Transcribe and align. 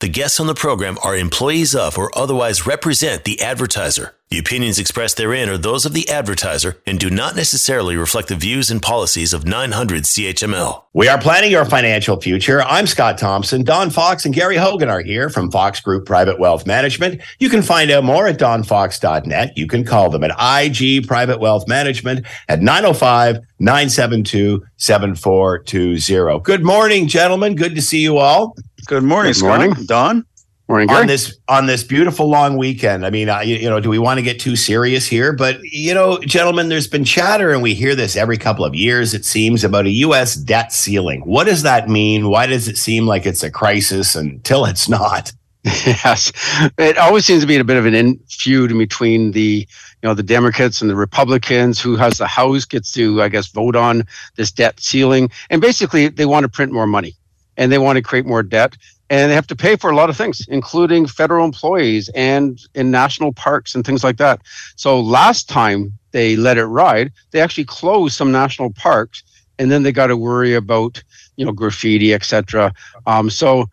the 0.00 0.08
guests 0.08 0.40
on 0.40 0.46
the 0.46 0.54
program 0.54 0.96
are 1.04 1.14
employees 1.14 1.74
of 1.74 1.98
or 1.98 2.10
otherwise 2.16 2.66
represent 2.66 3.24
the 3.24 3.40
advertiser. 3.42 4.14
The 4.30 4.38
opinions 4.38 4.78
expressed 4.78 5.16
therein 5.16 5.48
are 5.48 5.58
those 5.58 5.84
of 5.84 5.92
the 5.92 6.08
advertiser 6.08 6.78
and 6.86 7.00
do 7.00 7.10
not 7.10 7.34
necessarily 7.34 7.96
reflect 7.96 8.28
the 8.28 8.36
views 8.36 8.70
and 8.70 8.80
policies 8.80 9.34
of 9.34 9.44
900 9.44 10.04
CHML. 10.04 10.84
We 10.94 11.08
are 11.08 11.20
planning 11.20 11.50
your 11.50 11.64
financial 11.64 12.20
future. 12.20 12.62
I'm 12.62 12.86
Scott 12.86 13.18
Thompson. 13.18 13.64
Don 13.64 13.90
Fox 13.90 14.24
and 14.24 14.32
Gary 14.32 14.56
Hogan 14.56 14.88
are 14.88 15.02
here 15.02 15.30
from 15.30 15.50
Fox 15.50 15.80
Group 15.80 16.06
Private 16.06 16.38
Wealth 16.38 16.64
Management. 16.64 17.20
You 17.40 17.50
can 17.50 17.60
find 17.60 17.90
out 17.90 18.04
more 18.04 18.28
at 18.28 18.38
donfox.net. 18.38 19.58
You 19.58 19.66
can 19.66 19.84
call 19.84 20.10
them 20.10 20.22
at 20.22 20.30
IG 20.38 21.08
Private 21.08 21.40
Wealth 21.40 21.66
Management 21.66 22.24
at 22.48 22.62
905 22.62 23.40
972 23.58 24.64
7420. 24.76 26.40
Good 26.40 26.64
morning, 26.64 27.08
gentlemen. 27.08 27.56
Good 27.56 27.74
to 27.74 27.82
see 27.82 28.00
you 28.00 28.18
all. 28.18 28.56
Good 28.86 29.02
morning, 29.02 29.32
Good 29.32 29.42
morning. 29.42 29.74
Scott. 29.74 29.86
Don. 29.86 30.26
Morning, 30.70 30.88
on 30.88 31.08
this 31.08 31.36
on 31.48 31.66
this 31.66 31.82
beautiful 31.82 32.28
long 32.28 32.56
weekend. 32.56 33.04
I 33.04 33.10
mean, 33.10 33.28
uh, 33.28 33.40
you, 33.40 33.56
you 33.56 33.68
know, 33.68 33.80
do 33.80 33.90
we 33.90 33.98
want 33.98 34.18
to 34.18 34.22
get 34.22 34.38
too 34.38 34.54
serious 34.54 35.04
here? 35.04 35.32
But 35.32 35.60
you 35.64 35.92
know, 35.92 36.20
gentlemen, 36.20 36.68
there's 36.68 36.86
been 36.86 37.04
chatter, 37.04 37.50
and 37.50 37.60
we 37.60 37.74
hear 37.74 37.96
this 37.96 38.14
every 38.14 38.38
couple 38.38 38.64
of 38.64 38.72
years. 38.72 39.12
It 39.12 39.24
seems 39.24 39.64
about 39.64 39.86
a 39.86 39.90
U.S. 39.90 40.36
debt 40.36 40.72
ceiling. 40.72 41.22
What 41.22 41.48
does 41.48 41.62
that 41.62 41.88
mean? 41.88 42.28
Why 42.28 42.46
does 42.46 42.68
it 42.68 42.78
seem 42.78 43.04
like 43.04 43.26
it's 43.26 43.42
a 43.42 43.50
crisis 43.50 44.14
until 44.14 44.64
it's 44.64 44.88
not? 44.88 45.32
yes, 45.64 46.30
it 46.78 46.96
always 46.98 47.26
seems 47.26 47.40
to 47.40 47.48
be 47.48 47.56
a 47.56 47.64
bit 47.64 47.76
of 47.76 47.84
an 47.84 47.94
in 47.96 48.20
feud 48.28 48.70
between 48.70 49.32
the 49.32 49.66
you 50.02 50.08
know 50.08 50.14
the 50.14 50.22
Democrats 50.22 50.80
and 50.80 50.88
the 50.88 50.94
Republicans. 50.94 51.80
Who 51.80 51.96
has 51.96 52.18
the 52.18 52.28
House 52.28 52.64
gets 52.64 52.92
to, 52.92 53.20
I 53.22 53.28
guess, 53.28 53.48
vote 53.48 53.74
on 53.74 54.04
this 54.36 54.52
debt 54.52 54.78
ceiling, 54.78 55.32
and 55.50 55.60
basically 55.60 56.06
they 56.06 56.26
want 56.26 56.44
to 56.44 56.48
print 56.48 56.70
more 56.70 56.86
money 56.86 57.16
and 57.60 57.70
they 57.70 57.78
want 57.78 57.96
to 57.96 58.02
create 58.02 58.26
more 58.26 58.42
debt. 58.42 58.76
And 59.10 59.30
they 59.30 59.34
have 59.34 59.46
to 59.48 59.56
pay 59.56 59.76
for 59.76 59.90
a 59.90 59.94
lot 59.94 60.08
of 60.08 60.16
things, 60.16 60.46
including 60.48 61.06
federal 61.06 61.44
employees 61.44 62.08
and 62.14 62.58
in 62.74 62.90
national 62.90 63.32
parks 63.32 63.74
and 63.74 63.84
things 63.84 64.02
like 64.02 64.16
that. 64.16 64.40
So 64.76 64.98
last 65.00 65.48
time 65.48 65.92
they 66.12 66.36
let 66.36 66.58
it 66.58 66.64
ride, 66.64 67.12
they 67.30 67.40
actually 67.40 67.66
closed 67.66 68.16
some 68.16 68.32
national 68.32 68.72
parks, 68.72 69.22
and 69.58 69.70
then 69.70 69.82
they 69.82 69.92
got 69.92 70.06
to 70.06 70.16
worry 70.16 70.54
about 70.54 71.02
you 71.36 71.44
know 71.44 71.52
graffiti, 71.52 72.14
etc. 72.14 72.72
Um, 73.06 73.30
so 73.30 73.68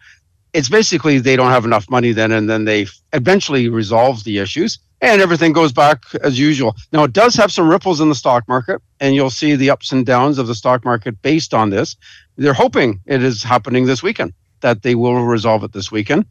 it's 0.54 0.70
basically 0.70 1.20
they 1.20 1.36
don't 1.36 1.52
have 1.52 1.66
enough 1.66 1.90
money 1.90 2.12
then, 2.12 2.32
and 2.32 2.50
then 2.50 2.66
they 2.66 2.88
eventually 3.14 3.70
resolve 3.70 4.24
the 4.24 4.40
issues, 4.40 4.80
and 5.02 5.22
everything 5.22 5.54
goes 5.54 5.72
back 5.72 6.04
as 6.24 6.40
usual. 6.40 6.76
Now 6.92 7.04
it 7.04 7.14
does 7.14 7.36
have 7.36 7.52
some 7.52 7.70
ripples 7.70 8.02
in 8.02 8.10
the 8.10 8.16
stock 8.16 8.48
market, 8.48 8.82
and 9.00 9.16
you'll 9.16 9.30
see 9.30 9.56
the 9.56 9.70
ups 9.70 9.92
and 9.92 10.06
downs 10.06 10.38
of 10.38 10.48
the 10.48 10.56
stock 10.56 10.84
market 10.84 11.22
based 11.22 11.54
on 11.54 11.70
this. 11.70 11.96
They're 12.38 12.54
hoping 12.54 13.00
it 13.06 13.24
is 13.24 13.44
happening 13.44 13.86
this 13.86 14.04
weekend 14.04 14.34
that 14.62 14.82
they 14.82 14.96
will 14.96 15.24
resolve 15.24 15.64
it 15.64 15.74
this 15.74 15.92
weekend, 15.92 16.26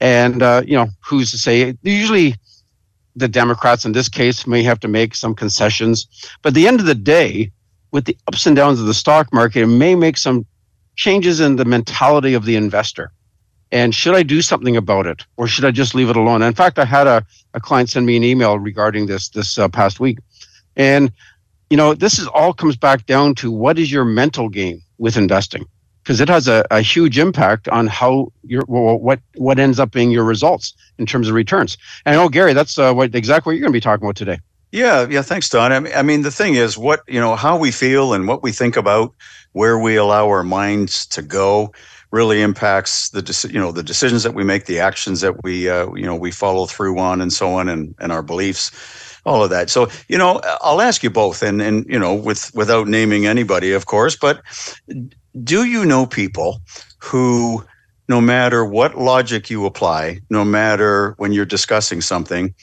and 0.00 0.42
uh, 0.42 0.62
you 0.66 0.74
know 0.74 0.88
who's 1.00 1.30
to 1.30 1.38
say? 1.38 1.76
Usually, 1.82 2.34
the 3.16 3.28
Democrats 3.28 3.84
in 3.84 3.92
this 3.92 4.08
case 4.08 4.46
may 4.46 4.62
have 4.62 4.80
to 4.80 4.88
make 4.88 5.14
some 5.14 5.34
concessions, 5.34 6.06
but 6.42 6.50
at 6.50 6.54
the 6.54 6.68
end 6.68 6.80
of 6.80 6.86
the 6.86 6.94
day, 6.94 7.50
with 7.90 8.04
the 8.04 8.16
ups 8.28 8.46
and 8.46 8.54
downs 8.54 8.80
of 8.80 8.86
the 8.86 8.94
stock 8.94 9.32
market, 9.32 9.62
it 9.62 9.66
may 9.66 9.94
make 9.94 10.16
some 10.16 10.46
changes 10.96 11.40
in 11.40 11.56
the 11.56 11.64
mentality 11.64 12.34
of 12.34 12.44
the 12.44 12.56
investor 12.56 13.10
and 13.72 13.94
should 13.94 14.14
I 14.14 14.22
do 14.22 14.42
something 14.42 14.76
about 14.76 15.06
it 15.06 15.24
or 15.36 15.46
should 15.46 15.64
I 15.64 15.70
just 15.70 15.94
leave 15.94 16.10
it 16.10 16.16
alone? 16.16 16.42
In 16.42 16.54
fact, 16.54 16.78
I 16.78 16.84
had 16.84 17.06
a, 17.06 17.24
a 17.54 17.60
client 17.60 17.88
send 17.90 18.06
me 18.06 18.16
an 18.16 18.24
email 18.24 18.58
regarding 18.58 19.06
this 19.06 19.28
this 19.28 19.58
uh, 19.58 19.68
past 19.68 20.00
week, 20.00 20.18
and 20.76 21.12
you 21.68 21.76
know 21.76 21.94
this 21.94 22.18
is 22.18 22.26
all 22.28 22.52
comes 22.52 22.76
back 22.76 23.06
down 23.06 23.34
to 23.36 23.50
what 23.50 23.78
is 23.78 23.92
your 23.92 24.04
mental 24.04 24.48
game 24.48 24.82
with 24.98 25.16
investing 25.16 25.64
because 26.02 26.20
it 26.20 26.28
has 26.28 26.48
a, 26.48 26.66
a 26.70 26.80
huge 26.80 27.18
impact 27.18 27.68
on 27.68 27.86
how 27.86 28.32
your 28.44 28.64
well, 28.66 28.98
what 28.98 29.20
what 29.36 29.58
ends 29.58 29.78
up 29.78 29.92
being 29.92 30.10
your 30.10 30.24
results 30.24 30.74
in 30.98 31.06
terms 31.06 31.28
of 31.28 31.34
returns. 31.34 31.76
And 32.06 32.16
know 32.16 32.28
Gary, 32.28 32.52
that's 32.52 32.78
uh, 32.78 32.92
what 32.92 33.14
exactly 33.14 33.50
what 33.50 33.54
you're 33.54 33.62
going 33.62 33.72
to 33.72 33.76
be 33.76 33.80
talking 33.80 34.04
about 34.04 34.16
today. 34.16 34.38
Yeah, 34.72 35.06
yeah. 35.08 35.22
Thanks, 35.22 35.48
Don. 35.48 35.72
I 35.72 35.80
mean, 35.80 35.92
I 35.94 36.02
mean, 36.02 36.22
the 36.22 36.30
thing 36.30 36.54
is, 36.54 36.78
what 36.78 37.02
you 37.08 37.20
know, 37.20 37.36
how 37.36 37.56
we 37.56 37.70
feel 37.70 38.14
and 38.14 38.28
what 38.28 38.42
we 38.42 38.52
think 38.52 38.76
about, 38.76 39.14
where 39.52 39.78
we 39.78 39.96
allow 39.96 40.28
our 40.28 40.44
minds 40.44 41.06
to 41.08 41.22
go, 41.22 41.72
really 42.10 42.42
impacts 42.42 43.10
the 43.10 43.48
you 43.52 43.58
know 43.58 43.72
the 43.72 43.82
decisions 43.82 44.22
that 44.22 44.34
we 44.34 44.44
make, 44.44 44.66
the 44.66 44.80
actions 44.80 45.20
that 45.20 45.42
we 45.42 45.68
uh, 45.68 45.92
you 45.94 46.04
know 46.04 46.16
we 46.16 46.30
follow 46.30 46.66
through 46.66 46.98
on, 46.98 47.20
and 47.20 47.32
so 47.32 47.50
on, 47.50 47.68
and 47.68 47.94
and 47.98 48.12
our 48.12 48.22
beliefs, 48.22 48.70
all 49.24 49.42
of 49.44 49.50
that. 49.50 49.70
So 49.70 49.88
you 50.08 50.18
know, 50.18 50.40
I'll 50.60 50.80
ask 50.80 51.02
you 51.02 51.10
both, 51.10 51.42
and 51.42 51.62
and 51.62 51.86
you 51.88 51.98
know, 51.98 52.14
with 52.14 52.50
without 52.54 52.88
naming 52.88 53.26
anybody, 53.26 53.72
of 53.72 53.86
course, 53.86 54.16
but 54.16 54.42
do 55.44 55.64
you 55.64 55.84
know 55.84 56.06
people 56.06 56.60
who, 56.98 57.64
no 58.08 58.20
matter 58.20 58.64
what 58.64 58.98
logic 58.98 59.48
you 59.50 59.64
apply, 59.64 60.18
no 60.30 60.44
matter 60.44 61.14
when 61.18 61.32
you're 61.32 61.44
discussing 61.44 62.00
something, 62.00 62.54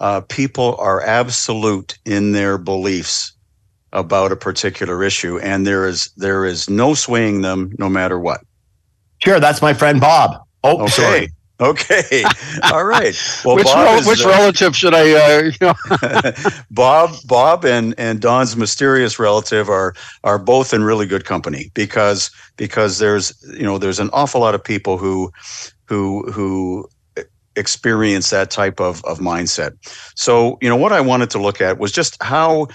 uh, 0.00 0.20
people 0.22 0.76
are 0.78 1.00
absolute 1.02 1.98
in 2.04 2.32
their 2.32 2.58
beliefs 2.58 3.32
about 3.92 4.32
a 4.32 4.36
particular 4.36 5.02
issue, 5.02 5.38
and 5.38 5.66
there 5.66 5.86
is 5.86 6.10
there 6.16 6.44
is 6.44 6.68
no 6.68 6.94
swaying 6.94 7.42
them, 7.42 7.72
no 7.78 7.88
matter 7.88 8.18
what. 8.18 8.40
Sure, 9.22 9.40
that's 9.40 9.62
my 9.62 9.74
friend 9.74 10.00
Bob. 10.00 10.40
Oh, 10.62 10.80
Okay. 10.82 10.88
sorry. 10.88 11.28
Okay. 11.60 12.24
All 12.72 12.84
right. 12.84 13.14
Well, 13.44 13.56
which 13.56 13.66
Bob 13.66 14.06
which 14.06 14.24
uh, 14.24 14.28
relative 14.28 14.74
should 14.74 14.94
I 14.94 15.12
uh, 15.12 15.42
you 15.42 15.52
know 15.60 15.74
Bob, 16.70 17.10
Bob, 17.26 17.64
and 17.64 17.94
and 17.98 18.20
Don's 18.20 18.56
mysterious 18.56 19.18
relative 19.18 19.68
are 19.68 19.94
are 20.24 20.38
both 20.38 20.72
in 20.72 20.82
really 20.84 21.06
good 21.06 21.24
company 21.24 21.70
because 21.74 22.30
because 22.56 22.98
there's 22.98 23.32
you 23.58 23.64
know 23.64 23.78
there's 23.78 23.98
an 23.98 24.08
awful 24.12 24.40
lot 24.40 24.54
of 24.54 24.64
people 24.64 24.96
who 24.96 25.30
who 25.86 26.30
who 26.32 26.88
experience 27.56 28.30
that 28.30 28.50
type 28.50 28.80
of 28.80 29.04
of 29.04 29.18
mindset. 29.18 29.72
So 30.14 30.56
you 30.62 30.68
know 30.68 30.76
what 30.76 30.92
I 30.92 31.00
wanted 31.00 31.30
to 31.30 31.38
look 31.38 31.60
at 31.60 31.78
was 31.78 31.92
just 31.92 32.16
how 32.22 32.68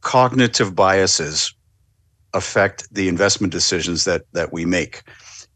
cognitive 0.00 0.74
biases 0.74 1.54
affect 2.34 2.92
the 2.92 3.08
investment 3.08 3.52
decisions 3.52 4.04
that 4.04 4.22
that 4.32 4.52
we 4.52 4.64
make 4.64 5.02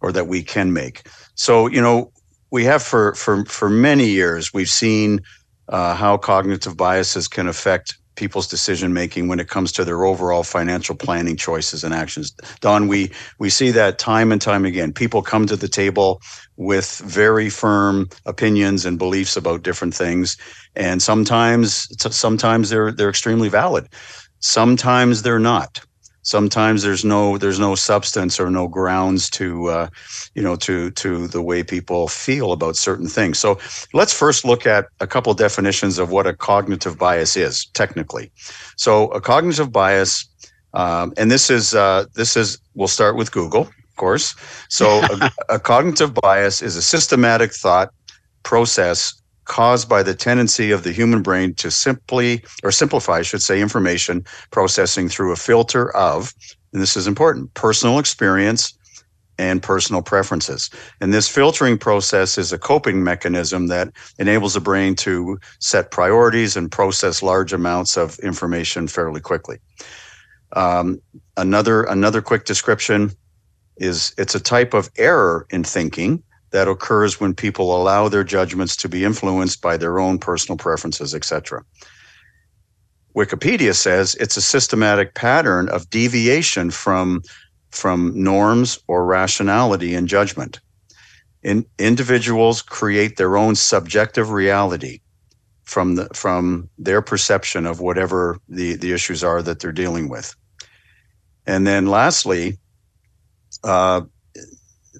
or 0.00 0.12
that 0.12 0.26
we 0.28 0.42
can 0.42 0.72
make. 0.72 1.08
So 1.34 1.66
you 1.68 1.80
know 1.80 2.12
we 2.50 2.64
have 2.64 2.82
for 2.82 3.14
for 3.14 3.44
for 3.46 3.68
many 3.68 4.06
years 4.06 4.52
we've 4.52 4.70
seen 4.70 5.20
uh, 5.68 5.94
how 5.94 6.16
cognitive 6.16 6.76
biases 6.76 7.28
can 7.28 7.46
affect 7.48 7.98
people's 8.18 8.48
decision 8.48 8.92
making 8.92 9.28
when 9.28 9.38
it 9.38 9.48
comes 9.48 9.70
to 9.70 9.84
their 9.84 10.04
overall 10.04 10.42
financial 10.42 10.96
planning 10.96 11.36
choices 11.36 11.84
and 11.84 11.94
actions. 11.94 12.34
Don, 12.60 12.88
we 12.88 13.12
we 13.38 13.48
see 13.48 13.70
that 13.70 13.98
time 13.98 14.32
and 14.32 14.42
time 14.42 14.64
again. 14.64 14.92
People 14.92 15.22
come 15.22 15.46
to 15.46 15.56
the 15.56 15.68
table 15.68 16.20
with 16.56 16.98
very 17.04 17.48
firm 17.48 18.08
opinions 18.26 18.84
and 18.84 18.98
beliefs 18.98 19.36
about 19.36 19.62
different 19.62 19.94
things, 19.94 20.36
and 20.74 21.00
sometimes 21.00 21.88
sometimes 22.14 22.70
they're 22.70 22.92
they're 22.92 23.08
extremely 23.08 23.48
valid. 23.48 23.88
Sometimes 24.40 25.22
they're 25.22 25.38
not. 25.38 25.80
Sometimes 26.28 26.82
there's 26.82 27.06
no 27.06 27.38
there's 27.38 27.58
no 27.58 27.74
substance 27.74 28.38
or 28.38 28.50
no 28.50 28.68
grounds 28.68 29.30
to 29.30 29.68
uh, 29.68 29.88
you 30.34 30.42
know 30.42 30.56
to 30.56 30.90
to 30.90 31.26
the 31.26 31.40
way 31.40 31.62
people 31.62 32.06
feel 32.06 32.52
about 32.52 32.76
certain 32.76 33.08
things. 33.08 33.38
So 33.38 33.58
let's 33.94 34.12
first 34.12 34.44
look 34.44 34.66
at 34.66 34.88
a 35.00 35.06
couple 35.06 35.32
definitions 35.32 35.98
of 35.98 36.10
what 36.10 36.26
a 36.26 36.34
cognitive 36.34 36.98
bias 36.98 37.34
is 37.34 37.64
technically. 37.72 38.30
So 38.76 39.08
a 39.12 39.22
cognitive 39.22 39.72
bias, 39.72 40.26
um, 40.74 41.14
and 41.16 41.30
this 41.30 41.48
is 41.48 41.74
uh, 41.74 42.04
this 42.14 42.36
is 42.36 42.58
we'll 42.74 42.88
start 42.88 43.16
with 43.16 43.32
Google, 43.32 43.62
of 43.62 43.96
course. 43.96 44.34
So 44.68 44.86
a, 45.10 45.30
a 45.48 45.58
cognitive 45.58 46.12
bias 46.12 46.60
is 46.60 46.76
a 46.76 46.82
systematic 46.82 47.54
thought 47.54 47.88
process 48.42 49.14
caused 49.48 49.88
by 49.88 50.02
the 50.02 50.14
tendency 50.14 50.70
of 50.70 50.84
the 50.84 50.92
human 50.92 51.22
brain 51.22 51.54
to 51.54 51.70
simply 51.70 52.44
or 52.62 52.70
simplify, 52.70 53.14
I 53.14 53.22
should 53.22 53.42
say, 53.42 53.60
information 53.60 54.24
processing 54.50 55.08
through 55.08 55.32
a 55.32 55.36
filter 55.36 55.94
of, 55.96 56.32
and 56.72 56.80
this 56.80 56.96
is 56.96 57.06
important, 57.06 57.52
personal 57.54 57.98
experience 57.98 58.78
and 59.38 59.62
personal 59.62 60.02
preferences. 60.02 60.70
And 61.00 61.14
this 61.14 61.28
filtering 61.28 61.78
process 61.78 62.38
is 62.38 62.52
a 62.52 62.58
coping 62.58 63.02
mechanism 63.02 63.68
that 63.68 63.88
enables 64.18 64.54
the 64.54 64.60
brain 64.60 64.94
to 64.96 65.38
set 65.60 65.90
priorities 65.90 66.56
and 66.56 66.70
process 66.70 67.22
large 67.22 67.52
amounts 67.52 67.96
of 67.96 68.18
information 68.18 68.88
fairly 68.88 69.20
quickly. 69.20 69.58
Um, 70.54 71.00
another 71.36 71.84
another 71.84 72.22
quick 72.22 72.44
description 72.44 73.12
is 73.76 74.14
it's 74.18 74.34
a 74.34 74.40
type 74.40 74.74
of 74.74 74.90
error 74.96 75.46
in 75.50 75.62
thinking 75.62 76.22
that 76.50 76.68
occurs 76.68 77.20
when 77.20 77.34
people 77.34 77.76
allow 77.76 78.08
their 78.08 78.24
judgments 78.24 78.76
to 78.76 78.88
be 78.88 79.04
influenced 79.04 79.60
by 79.60 79.76
their 79.76 79.98
own 79.98 80.18
personal 80.18 80.56
preferences, 80.56 81.14
etc. 81.14 81.62
Wikipedia 83.14 83.74
says 83.74 84.14
it's 84.16 84.36
a 84.36 84.42
systematic 84.42 85.14
pattern 85.14 85.68
of 85.68 85.90
deviation 85.90 86.70
from 86.70 87.22
from 87.70 88.12
norms 88.14 88.78
or 88.86 89.04
rationality 89.04 89.94
in 89.94 90.06
judgment. 90.06 90.60
In, 91.42 91.66
individuals 91.78 92.62
create 92.62 93.16
their 93.16 93.36
own 93.36 93.54
subjective 93.54 94.30
reality 94.30 95.00
from 95.64 95.96
the 95.96 96.08
from 96.14 96.68
their 96.78 97.02
perception 97.02 97.66
of 97.66 97.80
whatever 97.80 98.38
the, 98.48 98.76
the 98.76 98.92
issues 98.92 99.22
are 99.22 99.42
that 99.42 99.60
they're 99.60 99.72
dealing 99.72 100.08
with. 100.08 100.34
And 101.46 101.66
then 101.66 101.86
lastly, 101.86 102.58
uh, 103.64 104.02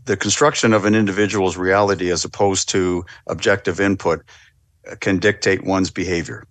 the 0.08 0.16
construction 0.16 0.72
of 0.72 0.87
an 0.87 0.94
individual's 0.94 1.58
reality 1.58 2.10
as 2.10 2.25
opposed 2.25 2.69
to 2.70 3.05
objective 3.26 3.78
input 3.78 4.22
can 5.00 5.19
dictate 5.19 5.64
one's 5.64 5.90
behavior. 5.90 6.44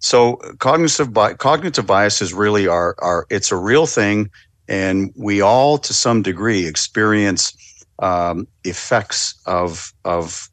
So 0.00 0.36
cognitive 0.58 1.12
bi- 1.12 1.34
cognitive 1.34 1.86
biases 1.86 2.34
really 2.34 2.66
are 2.66 2.96
are 2.98 3.26
it's 3.30 3.52
a 3.52 3.56
real 3.56 3.86
thing, 3.86 4.30
and 4.68 5.12
we 5.16 5.40
all 5.40 5.78
to 5.78 5.94
some 5.94 6.22
degree 6.22 6.66
experience 6.66 7.52
um, 8.00 8.46
effects 8.64 9.40
of 9.46 9.92
of 10.04 10.48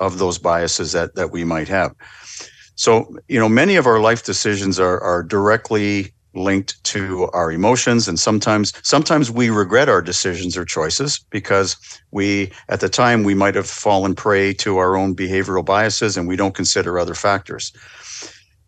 of 0.00 0.18
those 0.18 0.38
biases 0.38 0.92
that 0.92 1.14
that 1.14 1.30
we 1.30 1.44
might 1.44 1.68
have. 1.68 1.94
So 2.74 3.16
you 3.28 3.38
know, 3.38 3.48
many 3.48 3.76
of 3.76 3.86
our 3.86 4.00
life 4.00 4.24
decisions 4.24 4.80
are 4.80 5.00
are 5.00 5.22
directly 5.22 6.12
linked 6.38 6.82
to 6.84 7.28
our 7.32 7.52
emotions. 7.52 8.08
And 8.08 8.18
sometimes 8.18 8.72
sometimes 8.82 9.30
we 9.30 9.50
regret 9.50 9.88
our 9.88 10.02
decisions 10.02 10.56
or 10.56 10.64
choices 10.64 11.18
because 11.30 11.76
we 12.10 12.52
at 12.68 12.80
the 12.80 12.88
time 12.88 13.24
we 13.24 13.34
might 13.34 13.54
have 13.54 13.68
fallen 13.68 14.14
prey 14.14 14.52
to 14.54 14.78
our 14.78 14.96
own 14.96 15.14
behavioral 15.14 15.64
biases 15.64 16.16
and 16.16 16.28
we 16.28 16.36
don't 16.36 16.54
consider 16.54 16.98
other 16.98 17.14
factors. 17.14 17.72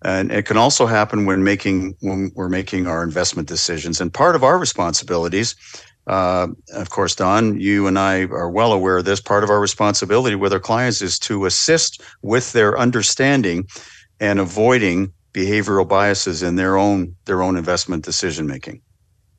And 0.03 0.33
it 0.33 0.47
can 0.47 0.57
also 0.57 0.87
happen 0.87 1.27
when 1.27 1.45
making 1.45 1.95
when 2.01 2.33
we're 2.35 2.49
making 2.49 2.87
our 2.87 3.03
investment 3.03 3.49
decisions. 3.49 4.01
And 4.01 4.13
part 4.13 4.35
of 4.35 4.45
our 4.45 4.59
responsibilities 4.59 5.55
uh, 6.07 6.49
of 6.73 6.91
course 6.91 7.15
don 7.15 7.61
you 7.61 7.87
and 7.87 7.99
i 7.99 8.23
are 8.23 8.51
well 8.51 8.73
aware 8.73 8.99
of 8.99 9.05
this. 9.05 9.21
Part 9.21 9.45
of 9.45 9.51
our 9.51 9.61
responsibility 9.61 10.35
with 10.35 10.53
our 10.53 10.61
clients 10.61 11.03
is 11.03 11.19
to 11.21 11.47
assist 11.47 12.03
with 12.23 12.53
their 12.53 12.79
understanding 12.79 13.69
and 14.19 14.39
avoiding 14.39 15.13
behavioral 15.33 15.87
biases 15.87 16.43
in 16.43 16.57
their 16.57 16.77
own 16.77 17.17
their 17.25 17.43
own 17.43 17.57
investment 17.57 18.05
decision 18.05 18.47
making. 18.47 18.81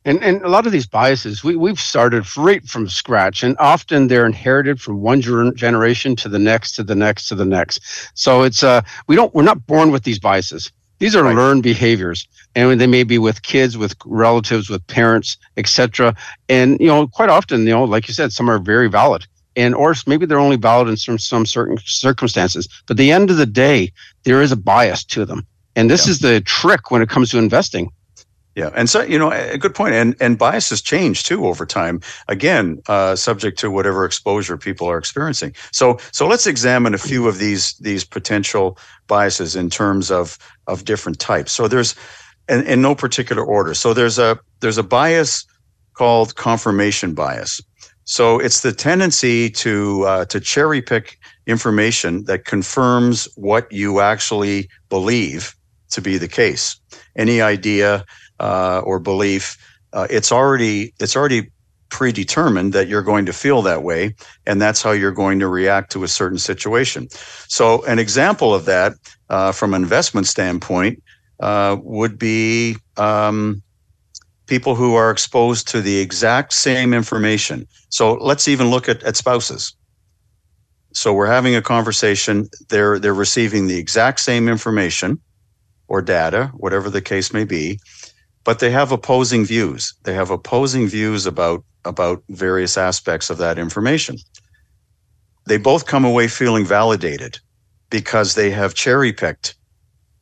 And 0.03 0.23
and 0.23 0.41
a 0.41 0.49
lot 0.49 0.65
of 0.65 0.71
these 0.71 0.87
biases 0.87 1.43
we 1.43 1.55
we've 1.55 1.79
started 1.79 2.25
right 2.35 2.63
from 2.67 2.89
scratch, 2.89 3.43
and 3.43 3.55
often 3.59 4.07
they're 4.07 4.25
inherited 4.25 4.81
from 4.81 5.01
one 5.01 5.21
generation 5.21 6.15
to 6.17 6.29
the 6.29 6.39
next, 6.39 6.73
to 6.73 6.83
the 6.83 6.95
next, 6.95 7.27
to 7.27 7.35
the 7.35 7.45
next. 7.45 7.81
So 8.15 8.41
it's 8.41 8.63
uh 8.63 8.81
we 9.07 9.15
don't 9.15 9.33
we're 9.35 9.43
not 9.43 9.67
born 9.67 9.91
with 9.91 10.03
these 10.03 10.19
biases. 10.19 10.71
These 10.97 11.15
are 11.15 11.23
right. 11.23 11.35
learned 11.35 11.63
behaviors, 11.63 12.27
and 12.55 12.79
they 12.79 12.87
may 12.87 13.03
be 13.03 13.17
with 13.17 13.41
kids, 13.41 13.77
with 13.77 13.95
relatives, 14.05 14.69
with 14.69 14.85
parents, 14.87 15.37
etc. 15.57 16.15
And 16.47 16.79
you 16.79 16.87
know, 16.87 17.07
quite 17.07 17.29
often, 17.29 17.61
you 17.61 17.71
know, 17.71 17.83
like 17.83 18.07
you 18.07 18.13
said, 18.13 18.31
some 18.31 18.49
are 18.49 18.59
very 18.59 18.87
valid, 18.87 19.25
and 19.55 19.75
or 19.75 19.93
maybe 20.07 20.25
they're 20.25 20.39
only 20.39 20.57
valid 20.57 20.87
in 20.87 20.97
some 20.97 21.19
some 21.19 21.45
certain 21.45 21.77
circumstances. 21.85 22.67
But 22.87 22.95
at 22.95 22.97
the 22.97 23.11
end 23.11 23.29
of 23.29 23.37
the 23.37 23.45
day, 23.45 23.91
there 24.23 24.41
is 24.41 24.51
a 24.51 24.55
bias 24.55 25.03
to 25.05 25.25
them 25.25 25.45
and 25.75 25.89
this 25.89 26.07
yeah. 26.07 26.11
is 26.11 26.19
the 26.19 26.41
trick 26.41 26.91
when 26.91 27.01
it 27.01 27.09
comes 27.09 27.31
to 27.31 27.37
investing. 27.37 27.91
Yeah, 28.55 28.69
and 28.75 28.89
so 28.89 29.01
you 29.03 29.17
know, 29.17 29.31
a 29.31 29.57
good 29.57 29.73
point. 29.73 29.95
And 29.95 30.15
and 30.19 30.37
biases 30.37 30.81
change 30.81 31.23
too 31.23 31.45
over 31.45 31.65
time. 31.65 32.01
Again, 32.27 32.81
uh, 32.87 33.15
subject 33.15 33.57
to 33.59 33.71
whatever 33.71 34.03
exposure 34.03 34.57
people 34.57 34.89
are 34.89 34.97
experiencing. 34.97 35.55
So 35.71 35.99
so 36.11 36.27
let's 36.27 36.47
examine 36.47 36.93
a 36.93 36.97
few 36.97 37.29
of 37.29 37.37
these 37.37 37.73
these 37.75 38.03
potential 38.03 38.77
biases 39.07 39.55
in 39.55 39.69
terms 39.69 40.11
of 40.11 40.37
of 40.67 40.83
different 40.83 41.19
types. 41.19 41.53
So 41.53 41.69
there's, 41.69 41.95
in, 42.49 42.65
in 42.67 42.81
no 42.81 42.93
particular 42.93 43.43
order. 43.43 43.73
So 43.73 43.93
there's 43.93 44.19
a 44.19 44.37
there's 44.59 44.77
a 44.77 44.83
bias 44.83 45.45
called 45.93 46.35
confirmation 46.35 47.13
bias. 47.13 47.61
So 48.03 48.39
it's 48.39 48.61
the 48.61 48.73
tendency 48.73 49.49
to 49.51 50.03
uh, 50.03 50.25
to 50.25 50.41
cherry 50.41 50.81
pick 50.81 51.17
information 51.47 52.25
that 52.25 52.43
confirms 52.43 53.29
what 53.35 53.71
you 53.71 54.01
actually 54.01 54.69
believe 54.89 55.55
to 55.91 56.01
be 56.01 56.17
the 56.17 56.27
case. 56.27 56.75
Any 57.15 57.41
idea 57.41 58.05
uh, 58.39 58.81
or 58.83 58.99
belief, 58.99 59.57
uh, 59.93 60.07
it's 60.09 60.31
already 60.31 60.93
it's 60.99 61.15
already 61.15 61.49
predetermined 61.89 62.73
that 62.73 62.87
you're 62.87 63.03
going 63.03 63.25
to 63.25 63.33
feel 63.33 63.61
that 63.61 63.83
way, 63.83 64.15
and 64.47 64.61
that's 64.61 64.81
how 64.81 64.91
you're 64.91 65.11
going 65.11 65.39
to 65.39 65.47
react 65.47 65.91
to 65.91 66.03
a 66.03 66.07
certain 66.07 66.39
situation. 66.39 67.07
So, 67.47 67.85
an 67.85 67.99
example 67.99 68.55
of 68.55 68.65
that 68.65 68.93
uh, 69.29 69.51
from 69.51 69.73
an 69.73 69.83
investment 69.83 70.27
standpoint 70.27 71.03
uh, 71.39 71.77
would 71.83 72.17
be 72.17 72.77
um, 72.97 73.61
people 74.47 74.75
who 74.75 74.95
are 74.95 75.11
exposed 75.11 75.67
to 75.69 75.81
the 75.81 75.99
exact 75.99 76.53
same 76.53 76.93
information. 76.93 77.67
So, 77.89 78.13
let's 78.13 78.47
even 78.47 78.69
look 78.69 78.89
at, 78.89 79.03
at 79.03 79.17
spouses. 79.17 79.75
So 80.93 81.13
we're 81.13 81.27
having 81.27 81.55
a 81.55 81.61
conversation. 81.61 82.49
They're 82.69 82.99
they're 82.99 83.13
receiving 83.13 83.67
the 83.67 83.77
exact 83.77 84.19
same 84.19 84.49
information 84.49 85.19
or 85.91 86.01
data, 86.01 86.49
whatever 86.55 86.89
the 86.89 87.01
case 87.01 87.33
may 87.33 87.43
be, 87.43 87.77
but 88.45 88.59
they 88.59 88.71
have 88.71 88.93
opposing 88.93 89.43
views. 89.43 89.93
They 90.03 90.13
have 90.13 90.31
opposing 90.31 90.87
views 90.87 91.25
about 91.25 91.65
about 91.83 92.23
various 92.29 92.77
aspects 92.77 93.29
of 93.29 93.39
that 93.39 93.59
information. 93.59 94.15
They 95.47 95.57
both 95.57 95.87
come 95.87 96.05
away 96.05 96.29
feeling 96.29 96.65
validated 96.65 97.39
because 97.89 98.35
they 98.35 98.51
have 98.51 98.73
cherry 98.73 99.11
picked 99.11 99.55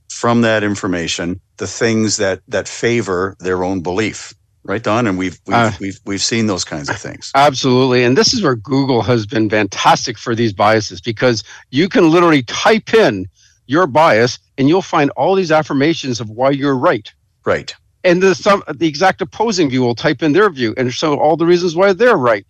from 0.09 0.41
that 0.41 0.63
information 0.63 1.39
the 1.57 1.67
things 1.67 2.17
that 2.17 2.41
that 2.47 2.67
favor 2.67 3.35
their 3.39 3.63
own 3.63 3.81
belief 3.81 4.33
right 4.63 4.83
don 4.83 5.05
and 5.05 5.19
we've 5.19 5.39
we've, 5.45 5.55
uh, 5.55 5.71
we've 5.79 5.99
we've 6.05 6.21
seen 6.21 6.47
those 6.47 6.65
kinds 6.65 6.89
of 6.89 6.97
things 6.97 7.31
absolutely 7.35 8.03
and 8.03 8.17
this 8.17 8.33
is 8.33 8.41
where 8.41 8.55
google 8.55 9.03
has 9.03 9.27
been 9.27 9.49
fantastic 9.49 10.17
for 10.17 10.33
these 10.33 10.51
biases 10.51 10.99
because 10.99 11.43
you 11.69 11.87
can 11.87 12.09
literally 12.09 12.41
type 12.43 12.91
in 12.93 13.27
your 13.69 13.85
bias 13.85 14.39
and 14.57 14.67
you'll 14.67 14.81
find 14.81 15.11
all 15.11 15.35
these 15.35 15.51
affirmations 15.51 16.19
of 16.19 16.27
why 16.31 16.49
you're 16.49 16.75
right. 16.75 17.13
Right. 17.45 17.73
And 18.03 18.23
the 18.23 18.33
some 18.33 18.63
the 18.73 18.87
exact 18.87 19.21
opposing 19.21 19.69
view 19.69 19.81
will 19.81 19.93
type 19.93 20.23
in 20.23 20.33
their 20.33 20.49
view 20.49 20.73
and 20.75 20.91
show 20.91 21.19
all 21.19 21.37
the 21.37 21.45
reasons 21.45 21.75
why 21.75 21.93
they're 21.93 22.17
right. 22.17 22.47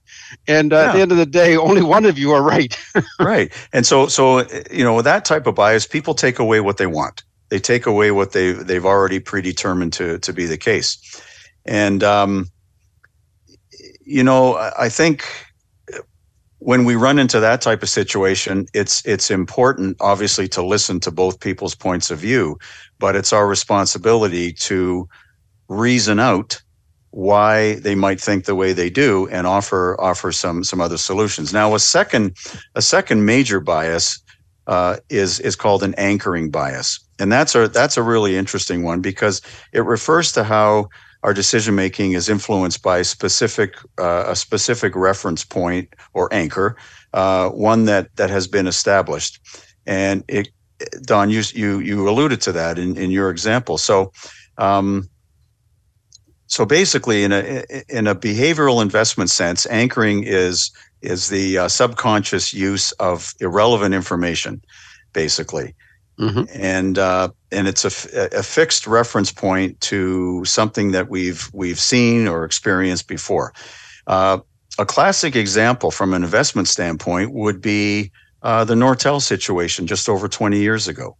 And 0.47 0.71
uh, 0.71 0.77
yeah. 0.77 0.83
at 0.85 0.93
the 0.93 1.01
end 1.01 1.11
of 1.11 1.17
the 1.17 1.25
day, 1.25 1.57
only 1.57 1.81
one 1.81 2.05
of 2.05 2.17
you 2.17 2.31
are 2.31 2.41
right. 2.41 2.77
right. 3.19 3.51
And 3.73 3.85
so 3.85 4.07
so 4.07 4.47
you 4.71 4.83
know 4.83 4.95
with 4.95 5.05
that 5.05 5.25
type 5.25 5.45
of 5.45 5.55
bias, 5.55 5.85
people 5.85 6.13
take 6.13 6.39
away 6.39 6.61
what 6.61 6.77
they 6.77 6.87
want. 6.87 7.23
They 7.49 7.59
take 7.59 7.85
away 7.85 8.11
what 8.11 8.31
they 8.31 8.53
they've 8.53 8.85
already 8.85 9.19
predetermined 9.19 9.91
to 9.93 10.19
to 10.19 10.31
be 10.31 10.45
the 10.45 10.57
case. 10.57 11.21
And 11.65 12.01
um, 12.01 12.47
you 14.05 14.23
know, 14.23 14.55
I 14.77 14.87
think 14.87 15.25
when 16.59 16.83
we 16.83 16.95
run 16.95 17.19
into 17.19 17.39
that 17.39 17.61
type 17.61 17.81
of 17.83 17.89
situation, 17.89 18.67
it's 18.73 19.05
it's 19.05 19.31
important, 19.31 19.97
obviously, 19.99 20.47
to 20.49 20.61
listen 20.65 20.99
to 21.01 21.11
both 21.11 21.39
people's 21.39 21.75
points 21.75 22.11
of 22.11 22.19
view, 22.19 22.59
but 22.99 23.15
it's 23.15 23.33
our 23.33 23.47
responsibility 23.47 24.51
to 24.53 25.07
reason 25.69 26.19
out 26.19 26.61
why 27.11 27.75
they 27.75 27.95
might 27.95 28.21
think 28.21 28.45
the 28.45 28.55
way 28.55 28.73
they 28.73 28.89
do 28.89 29.27
and 29.29 29.47
offer 29.47 29.99
offer 29.99 30.31
some 30.31 30.63
some 30.63 30.81
other 30.81 30.97
solutions. 30.97 31.53
Now, 31.53 31.75
a 31.75 31.79
second 31.79 32.35
a 32.75 32.81
second 32.81 33.25
major 33.25 33.61
bias 33.61 34.19
uh, 34.67 34.97
is 35.09 35.39
is 35.39 35.55
called 35.55 35.81
an 35.81 35.95
anchoring 35.95 36.51
bias, 36.51 36.99
and 37.19 37.31
that's 37.31 37.55
a 37.55 37.69
that's 37.69 37.95
a 37.97 38.03
really 38.03 38.35
interesting 38.35 38.83
one 38.83 38.99
because 38.99 39.41
it 39.71 39.85
refers 39.85 40.33
to 40.33 40.43
how 40.43 40.89
our 41.23 41.33
decision 41.33 41.75
making 41.75 42.13
is 42.13 42.29
influenced 42.29 42.81
by 42.81 43.01
specific 43.01 43.75
uh, 43.97 44.25
a 44.27 44.35
specific 44.35 44.95
reference 44.95 45.43
point 45.43 45.89
or 46.13 46.33
anchor, 46.33 46.77
uh, 47.13 47.49
one 47.49 47.85
that 47.85 48.15
that 48.15 48.29
has 48.29 48.47
been 48.47 48.67
established. 48.67 49.39
And 49.85 50.23
it, 50.27 50.49
Don, 51.01 51.29
you 51.29 51.43
you 51.53 51.79
you 51.79 52.09
alluded 52.09 52.41
to 52.41 52.51
that 52.53 52.79
in, 52.79 52.97
in 52.97 53.11
your 53.11 53.29
example. 53.29 53.77
So. 53.77 54.11
Um, 54.57 55.09
so 56.47 56.65
basically, 56.65 57.23
in 57.23 57.31
a 57.31 57.63
in 57.89 58.07
a 58.07 58.15
behavioral 58.15 58.81
investment 58.81 59.29
sense, 59.29 59.67
anchoring 59.67 60.23
is 60.23 60.71
is 61.01 61.29
the 61.29 61.59
uh, 61.59 61.67
subconscious 61.67 62.53
use 62.53 62.91
of 62.93 63.33
irrelevant 63.39 63.93
information, 63.93 64.61
basically. 65.13 65.75
Mm-hmm. 66.19 66.43
And 66.53 66.97
uh, 66.97 67.29
and 67.51 67.67
it's 67.67 67.85
a, 67.85 68.37
a 68.37 68.43
fixed 68.43 68.85
reference 68.85 69.31
point 69.31 69.79
to 69.81 70.43
something 70.43 70.91
that 70.91 71.09
we've 71.09 71.49
we've 71.53 71.79
seen 71.79 72.27
or 72.27 72.43
experienced 72.43 73.07
before. 73.07 73.53
Uh, 74.05 74.39
a 74.77 74.85
classic 74.85 75.35
example 75.35 75.91
from 75.91 76.13
an 76.13 76.23
investment 76.23 76.67
standpoint 76.67 77.33
would 77.33 77.61
be 77.61 78.11
uh, 78.43 78.65
the 78.65 78.75
Nortel 78.75 79.21
situation 79.21 79.87
just 79.87 80.09
over 80.09 80.27
20 80.27 80.59
years 80.59 80.87
ago. 80.87 81.17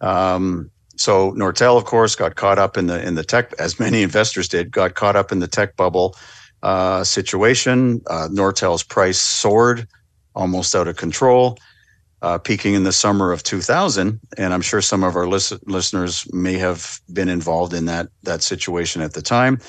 Um, 0.00 0.70
so 0.96 1.32
Nortel, 1.32 1.76
of 1.78 1.84
course, 1.84 2.14
got 2.14 2.36
caught 2.36 2.58
up 2.58 2.76
in 2.76 2.86
the 2.86 3.02
in 3.02 3.14
the 3.14 3.24
tech, 3.24 3.54
as 3.58 3.80
many 3.80 4.02
investors 4.08 4.48
did, 4.48 4.70
got 4.70 4.94
caught 4.94 5.16
up 5.16 5.32
in 5.32 5.38
the 5.38 5.48
tech 5.48 5.74
bubble 5.76 6.16
uh, 6.62 7.02
situation. 7.02 8.02
Uh, 8.08 8.28
Nortel's 8.30 8.82
price 8.82 9.18
soared, 9.18 9.88
almost 10.34 10.74
out 10.74 10.86
of 10.86 10.96
control 10.96 11.58
uh, 12.24 12.38
peaking 12.38 12.74
in 12.74 12.84
the 12.84 12.92
summer 12.92 13.32
of 13.32 13.44
2000, 13.44 14.20
and 14.38 14.54
I'm 14.54 14.62
sure 14.62 14.82
some 14.82 15.04
of 15.04 15.16
our 15.16 15.28
listeners 15.28 16.26
may 16.34 16.54
have 16.54 17.00
been 17.12 17.30
involved 17.30 17.74
in 17.74 17.86
that 17.86 18.08
that 18.24 18.42
situation 18.42 19.02
at 19.02 19.14
the 19.14 19.22
time. 19.22 19.60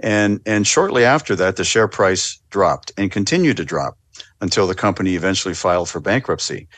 And 0.00 0.40
and 0.46 0.66
shortly 0.66 1.04
after 1.04 1.36
that, 1.36 1.56
the 1.56 1.64
share 1.64 1.88
price 1.88 2.40
dropped 2.50 2.92
and 2.98 3.12
continued 3.12 3.58
to 3.58 3.66
drop 3.66 3.98
until 4.42 4.68
the 4.68 4.76
company 4.76 5.16
eventually 5.16 5.54
filed 5.54 5.90
for 5.90 6.00
bankruptcy. 6.00 6.68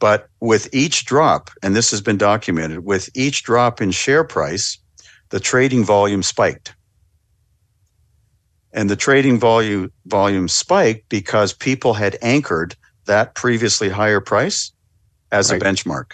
But 0.00 0.28
with 0.40 0.68
each 0.74 1.06
drop, 1.06 1.50
and 1.62 1.76
this 1.76 1.92
has 1.92 2.02
been 2.02 2.18
documented, 2.18 2.84
with 2.86 3.10
each 3.14 3.44
drop 3.44 3.82
in 3.82 3.92
share 3.92 4.24
price, 4.24 4.78
the 5.30 5.40
trading 5.40 5.84
volume 5.84 6.24
spiked. 6.24 6.74
and 8.72 8.90
the 8.90 8.96
trading 8.96 9.40
volume 9.40 9.92
volume 10.06 10.48
spiked 10.48 11.08
because 11.10 11.54
people 11.54 11.94
had 11.94 12.18
anchored 12.22 12.76
that 13.06 13.34
previously 13.34 13.88
higher 13.88 14.20
price 14.20 14.72
as 15.32 15.50
right. 15.50 15.60
a 15.60 15.64
benchmark 15.64 16.12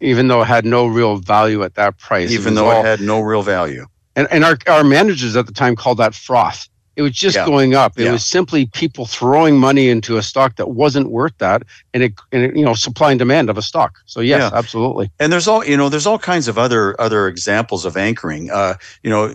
even 0.00 0.28
though 0.28 0.42
it 0.42 0.46
had 0.46 0.64
no 0.64 0.86
real 0.86 1.16
value 1.16 1.62
at 1.62 1.74
that 1.74 1.98
price 1.98 2.30
even 2.30 2.54
though 2.54 2.68
all, 2.68 2.80
it 2.80 2.84
had 2.84 3.00
no 3.00 3.20
real 3.20 3.42
value 3.42 3.84
and, 4.16 4.28
and 4.30 4.44
our, 4.44 4.58
our 4.68 4.84
managers 4.84 5.36
at 5.36 5.46
the 5.46 5.52
time 5.52 5.74
called 5.74 5.98
that 5.98 6.14
froth 6.14 6.68
it 6.98 7.02
was 7.02 7.12
just 7.12 7.36
yeah. 7.36 7.46
going 7.46 7.76
up. 7.76 7.96
It 7.96 8.06
yeah. 8.06 8.12
was 8.12 8.26
simply 8.26 8.66
people 8.66 9.06
throwing 9.06 9.56
money 9.56 9.88
into 9.88 10.16
a 10.16 10.22
stock 10.22 10.56
that 10.56 10.70
wasn't 10.70 11.10
worth 11.10 11.38
that, 11.38 11.62
and 11.94 12.02
it, 12.02 12.14
and 12.32 12.42
it, 12.42 12.56
you 12.56 12.64
know, 12.64 12.74
supply 12.74 13.12
and 13.12 13.20
demand 13.20 13.48
of 13.48 13.56
a 13.56 13.62
stock. 13.62 14.00
So 14.06 14.18
yes, 14.18 14.40
yeah. 14.40 14.58
absolutely. 14.58 15.08
And 15.20 15.32
there's 15.32 15.46
all 15.46 15.64
you 15.64 15.76
know, 15.76 15.88
there's 15.88 16.08
all 16.08 16.18
kinds 16.18 16.48
of 16.48 16.58
other 16.58 17.00
other 17.00 17.28
examples 17.28 17.84
of 17.84 17.96
anchoring. 17.96 18.50
Uh, 18.50 18.74
you 19.04 19.10
know, 19.10 19.32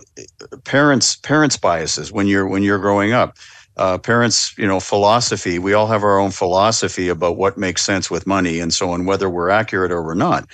parents 0.65 1.15
parents 1.15 1.55
biases 1.55 2.11
when 2.11 2.27
you're 2.27 2.45
when 2.45 2.63
you're 2.63 2.79
growing 2.79 3.13
up. 3.13 3.37
Uh, 3.75 3.97
parents, 3.97 4.55
you 4.57 4.67
know, 4.67 4.79
philosophy. 4.79 5.57
We 5.57 5.73
all 5.73 5.87
have 5.87 6.03
our 6.03 6.19
own 6.19 6.31
philosophy 6.31 7.09
about 7.09 7.37
what 7.37 7.57
makes 7.57 7.83
sense 7.83 8.11
with 8.11 8.27
money 8.27 8.59
and 8.59 8.73
so 8.73 8.91
on, 8.91 9.05
whether 9.05 9.29
we're 9.29 9.49
accurate 9.49 9.91
or 9.91 10.03
we're 10.03 10.13
not 10.13 10.47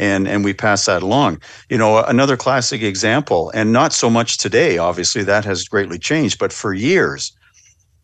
and 0.00 0.26
and 0.26 0.44
we 0.44 0.54
pass 0.54 0.86
that 0.86 1.02
along. 1.02 1.40
You 1.68 1.78
know, 1.78 2.02
another 2.04 2.36
classic 2.36 2.82
example, 2.82 3.50
and 3.54 3.72
not 3.72 3.92
so 3.92 4.08
much 4.08 4.38
today. 4.38 4.78
Obviously, 4.78 5.22
that 5.24 5.44
has 5.44 5.64
greatly 5.64 5.98
changed, 5.98 6.38
but 6.38 6.52
for 6.52 6.72
years, 6.72 7.32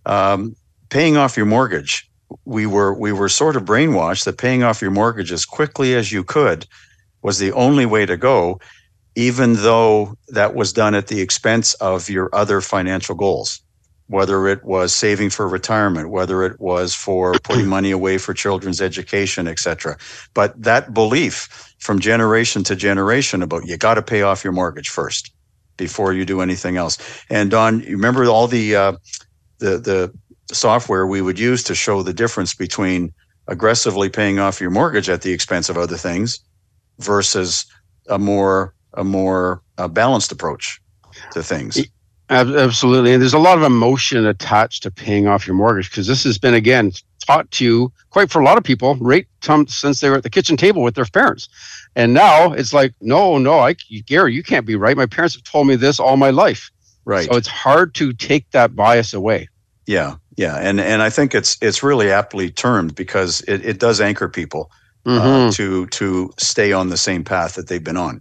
um, 0.04 0.54
paying 0.90 1.16
off 1.16 1.36
your 1.36 1.46
mortgage, 1.46 2.08
we 2.44 2.66
were 2.66 2.92
we 2.92 3.12
were 3.12 3.30
sort 3.30 3.56
of 3.56 3.64
brainwashed 3.64 4.24
that 4.24 4.36
paying 4.36 4.62
off 4.62 4.82
your 4.82 4.90
mortgage 4.90 5.32
as 5.32 5.46
quickly 5.46 5.94
as 5.94 6.12
you 6.12 6.22
could 6.22 6.66
was 7.22 7.38
the 7.38 7.52
only 7.52 7.86
way 7.86 8.04
to 8.04 8.16
go, 8.16 8.60
even 9.14 9.54
though 9.54 10.14
that 10.28 10.54
was 10.54 10.74
done 10.74 10.94
at 10.94 11.06
the 11.06 11.22
expense 11.22 11.72
of 11.74 12.10
your 12.10 12.28
other 12.34 12.60
financial 12.60 13.14
goals 13.14 13.62
whether 14.08 14.46
it 14.48 14.64
was 14.64 14.94
saving 14.94 15.30
for 15.30 15.48
retirement, 15.48 16.10
whether 16.10 16.44
it 16.44 16.60
was 16.60 16.94
for 16.94 17.34
putting 17.42 17.66
money 17.66 17.90
away 17.90 18.18
for 18.18 18.34
children's 18.34 18.80
education, 18.80 19.48
etc. 19.48 19.98
But 20.34 20.60
that 20.62 20.94
belief 20.94 21.74
from 21.78 21.98
generation 21.98 22.64
to 22.64 22.76
generation 22.76 23.42
about 23.42 23.66
you 23.66 23.76
got 23.76 23.94
to 23.94 24.02
pay 24.02 24.22
off 24.22 24.44
your 24.44 24.52
mortgage 24.52 24.88
first 24.88 25.32
before 25.76 26.12
you 26.12 26.24
do 26.24 26.40
anything 26.40 26.76
else. 26.76 26.98
And 27.30 27.50
Don, 27.50 27.80
you 27.80 27.92
remember 27.92 28.24
all 28.26 28.46
the 28.46 28.76
uh, 28.76 28.92
the 29.58 29.78
the 29.78 30.14
software 30.54 31.06
we 31.06 31.22
would 31.22 31.38
use 31.38 31.62
to 31.64 31.74
show 31.74 32.02
the 32.02 32.12
difference 32.14 32.54
between 32.54 33.12
aggressively 33.48 34.08
paying 34.08 34.38
off 34.38 34.60
your 34.60 34.70
mortgage 34.70 35.08
at 35.08 35.22
the 35.22 35.32
expense 35.32 35.68
of 35.68 35.76
other 35.76 35.96
things 35.96 36.40
versus 36.98 37.66
a 38.08 38.18
more 38.18 38.74
a 38.94 39.04
more 39.04 39.62
uh, 39.78 39.88
balanced 39.88 40.32
approach 40.32 40.80
to 41.32 41.42
things. 41.42 41.86
Absolutely. 42.28 43.12
And 43.12 43.22
there's 43.22 43.34
a 43.34 43.38
lot 43.38 43.56
of 43.56 43.62
emotion 43.62 44.26
attached 44.26 44.82
to 44.82 44.90
paying 44.90 45.28
off 45.28 45.46
your 45.46 45.54
mortgage 45.54 45.90
because 45.90 46.06
this 46.06 46.24
has 46.24 46.38
been, 46.38 46.54
again, 46.54 46.92
taught 47.24 47.50
to 47.52 47.64
you 47.64 47.92
quite 48.10 48.30
for 48.30 48.40
a 48.40 48.44
lot 48.44 48.58
of 48.58 48.64
people 48.64 48.96
right 48.96 49.26
since 49.68 50.00
they 50.00 50.10
were 50.10 50.16
at 50.16 50.22
the 50.22 50.30
kitchen 50.30 50.56
table 50.56 50.82
with 50.82 50.94
their 50.94 51.04
parents. 51.04 51.48
And 51.94 52.14
now 52.14 52.52
it's 52.52 52.72
like, 52.72 52.94
no, 53.00 53.38
no, 53.38 53.60
I, 53.60 53.74
Gary, 54.06 54.34
you 54.34 54.42
can't 54.42 54.66
be 54.66 54.76
right. 54.76 54.96
My 54.96 55.06
parents 55.06 55.34
have 55.34 55.44
told 55.44 55.66
me 55.66 55.76
this 55.76 56.00
all 56.00 56.16
my 56.16 56.30
life. 56.30 56.70
Right. 57.04 57.28
So 57.30 57.36
it's 57.36 57.48
hard 57.48 57.94
to 57.96 58.12
take 58.12 58.50
that 58.50 58.74
bias 58.74 59.14
away. 59.14 59.48
Yeah. 59.86 60.16
Yeah. 60.36 60.56
And, 60.56 60.80
and 60.80 61.02
I 61.02 61.10
think 61.10 61.34
it's, 61.34 61.56
it's 61.62 61.82
really 61.82 62.10
aptly 62.10 62.50
termed 62.50 62.94
because 62.94 63.40
it, 63.42 63.64
it 63.64 63.78
does 63.78 64.00
anchor 64.00 64.28
people 64.28 64.70
uh, 65.06 65.10
mm-hmm. 65.10 65.48
uh, 65.48 65.52
to, 65.52 65.86
to 65.86 66.32
stay 66.38 66.72
on 66.72 66.90
the 66.90 66.96
same 66.96 67.22
path 67.22 67.54
that 67.54 67.68
they've 67.68 67.84
been 67.84 67.96
on. 67.96 68.20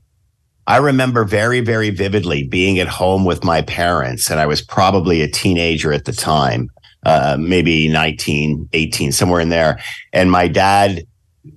I 0.68 0.78
remember 0.78 1.24
very, 1.26 1.62
very 1.62 1.92
vividly 1.92 2.44
being 2.44 2.80
at 2.80 2.88
home 2.88 3.24
with 3.24 3.44
my 3.44 3.62
parents, 3.62 4.30
and 4.32 4.40
I 4.40 4.48
was 4.48 4.62
probably 4.62 5.22
a 5.22 5.28
teenager 5.28 5.94
at 5.94 6.06
the 6.06 6.12
time, 6.12 6.72
uh, 7.06 7.38
maybe 7.40 7.88
19, 7.88 8.70
18, 8.74 9.12
somewhere 9.12 9.42
in 9.42 9.50
there. 9.50 9.80
And 10.12 10.32
my 10.32 10.48
dad, 10.48 11.06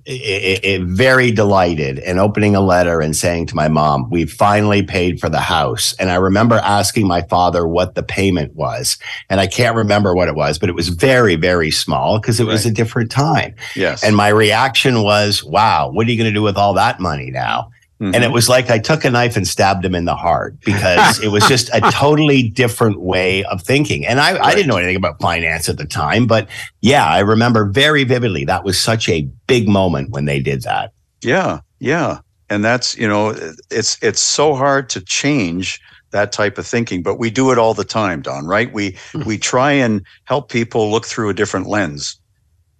it, 0.05 0.63
it, 0.63 0.81
very 0.83 1.31
delighted 1.31 1.97
and 1.97 2.19
opening 2.19 2.55
a 2.55 2.61
letter 2.61 3.01
and 3.01 3.15
saying 3.15 3.47
to 3.47 3.55
my 3.55 3.67
mom, 3.67 4.07
We 4.11 4.25
finally 4.25 4.83
paid 4.83 5.19
for 5.19 5.29
the 5.29 5.39
house. 5.39 5.95
And 5.99 6.11
I 6.11 6.15
remember 6.15 6.57
asking 6.57 7.07
my 7.07 7.23
father 7.23 7.67
what 7.67 7.95
the 7.95 8.03
payment 8.03 8.55
was. 8.55 8.99
And 9.31 9.39
I 9.39 9.47
can't 9.47 9.75
remember 9.75 10.13
what 10.13 10.27
it 10.27 10.35
was, 10.35 10.59
but 10.59 10.69
it 10.69 10.75
was 10.75 10.89
very, 10.89 11.35
very 11.35 11.71
small 11.71 12.19
because 12.19 12.39
it 12.39 12.43
right. 12.43 12.51
was 12.51 12.67
a 12.67 12.71
different 12.71 13.09
time. 13.09 13.55
Yes. 13.75 14.03
And 14.03 14.15
my 14.15 14.27
reaction 14.27 15.01
was, 15.01 15.43
Wow, 15.43 15.89
what 15.89 16.05
are 16.05 16.11
you 16.11 16.17
going 16.17 16.31
to 16.31 16.37
do 16.37 16.43
with 16.43 16.57
all 16.57 16.75
that 16.75 16.99
money 16.99 17.31
now? 17.31 17.71
Mm-hmm. 18.01 18.15
And 18.15 18.23
it 18.23 18.31
was 18.31 18.47
like 18.47 18.69
I 18.69 18.79
took 18.79 19.03
a 19.03 19.09
knife 19.09 19.35
and 19.35 19.45
stabbed 19.45 19.83
him 19.83 19.93
in 19.93 20.05
the 20.05 20.15
heart 20.15 20.57
because 20.63 21.21
it 21.21 21.29
was 21.29 21.45
just 21.47 21.69
a 21.73 21.81
totally 21.91 22.43
different 22.49 23.01
way 23.01 23.43
of 23.45 23.61
thinking. 23.61 24.05
And 24.05 24.21
I, 24.21 24.33
right. 24.33 24.41
I, 24.41 24.55
didn't 24.55 24.67
know 24.67 24.77
anything 24.77 24.95
about 24.95 25.19
finance 25.19 25.67
at 25.67 25.77
the 25.77 25.85
time, 25.85 26.25
but 26.25 26.47
yeah, 26.79 27.05
I 27.05 27.19
remember 27.19 27.65
very 27.65 28.05
vividly 28.05 28.45
that 28.45 28.63
was 28.63 28.79
such 28.79 29.09
a 29.09 29.23
big 29.47 29.67
moment 29.67 30.11
when 30.11 30.25
they 30.25 30.39
did 30.39 30.61
that. 30.63 30.93
Yeah, 31.21 31.59
yeah. 31.79 32.19
And 32.49 32.63
that's, 32.63 32.97
you 32.97 33.07
know, 33.07 33.35
it's 33.69 33.97
it's 34.01 34.21
so 34.21 34.55
hard 34.55 34.89
to 34.91 35.01
change 35.01 35.81
that 36.11 36.31
type 36.31 36.57
of 36.57 36.65
thinking, 36.65 37.03
but 37.03 37.19
we 37.19 37.29
do 37.29 37.51
it 37.51 37.57
all 37.57 37.73
the 37.73 37.83
time, 37.83 38.21
Don, 38.21 38.45
right? 38.45 38.71
We 38.73 38.93
mm-hmm. 38.93 39.27
we 39.27 39.37
try 39.37 39.73
and 39.73 40.05
help 40.23 40.49
people 40.49 40.89
look 40.89 41.05
through 41.05 41.29
a 41.29 41.33
different 41.33 41.67
lens 41.67 42.19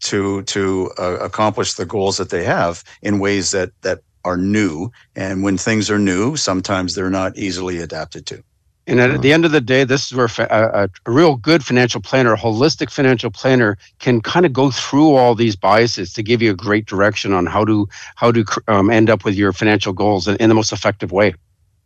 to 0.02 0.44
to 0.44 0.92
uh, 0.98 1.18
accomplish 1.20 1.74
the 1.74 1.86
goals 1.86 2.18
that 2.18 2.30
they 2.30 2.44
have 2.44 2.84
in 3.02 3.20
ways 3.20 3.52
that 3.52 3.72
that 3.82 4.00
are 4.26 4.38
new. 4.38 4.92
And 5.16 5.44
when 5.44 5.58
things 5.58 5.90
are 5.90 6.00
new, 6.00 6.36
sometimes 6.36 6.96
they're 6.96 7.10
not 7.10 7.38
easily 7.38 7.80
adapted 7.80 8.26
to. 8.28 8.44
And 8.90 9.00
at 9.00 9.22
the 9.22 9.32
end 9.32 9.46
of 9.46 9.52
the 9.52 9.62
day, 9.62 9.84
this 9.84 10.08
is 10.08 10.18
where 10.18 10.30
a, 10.50 10.90
a, 11.06 11.12
real 11.12 11.36
good 11.36 11.64
financial 11.64 12.02
planner, 12.02 12.34
a 12.34 12.38
holistic 12.38 12.90
financial 12.90 13.30
planner, 13.30 13.78
can 14.00 14.20
kind 14.20 14.48
of 14.48 14.54
go 14.54 14.72
through 14.72 15.14
all 15.14 15.36
these 15.36 15.56
biases 15.56 16.12
to 16.14 16.24
give 16.24 16.42
you 16.42 16.52
a 16.52 16.56
great 16.56 16.88
direction 16.88 17.32
on 17.32 17.46
how 17.46 17.64
to 17.66 17.88
how 18.16 18.32
to 18.32 18.44
um, 18.68 18.90
end 18.90 19.12
up 19.12 19.24
with 19.24 19.36
your 19.36 19.54
financial 19.54 19.94
goals 19.94 20.28
in, 20.28 20.38
in 20.38 20.50
the 20.50 20.56
most 20.56 20.72
effective 20.72 21.12
way. 21.12 21.36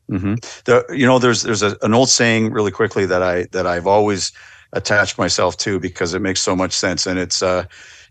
Mm-hmm. 0.09 0.35
The, 0.63 0.85
you 0.95 1.05
know, 1.05 1.19
there's 1.19 1.43
there's 1.43 1.61
a, 1.61 1.77
an 1.81 1.93
old 1.93 2.07
saying 2.07 2.53
really 2.53 2.71
quickly 2.71 3.05
that 3.05 3.21
I 3.21 3.47
that 3.51 3.67
I've 3.67 3.87
always 3.87 4.31
attached 4.71 5.17
myself 5.17 5.57
to 5.57 5.81
because 5.81 6.13
it 6.13 6.21
makes 6.21 6.41
so 6.41 6.55
much 6.55 6.71
sense, 6.71 7.05
and 7.05 7.19
it's 7.19 7.43
uh, 7.43 7.65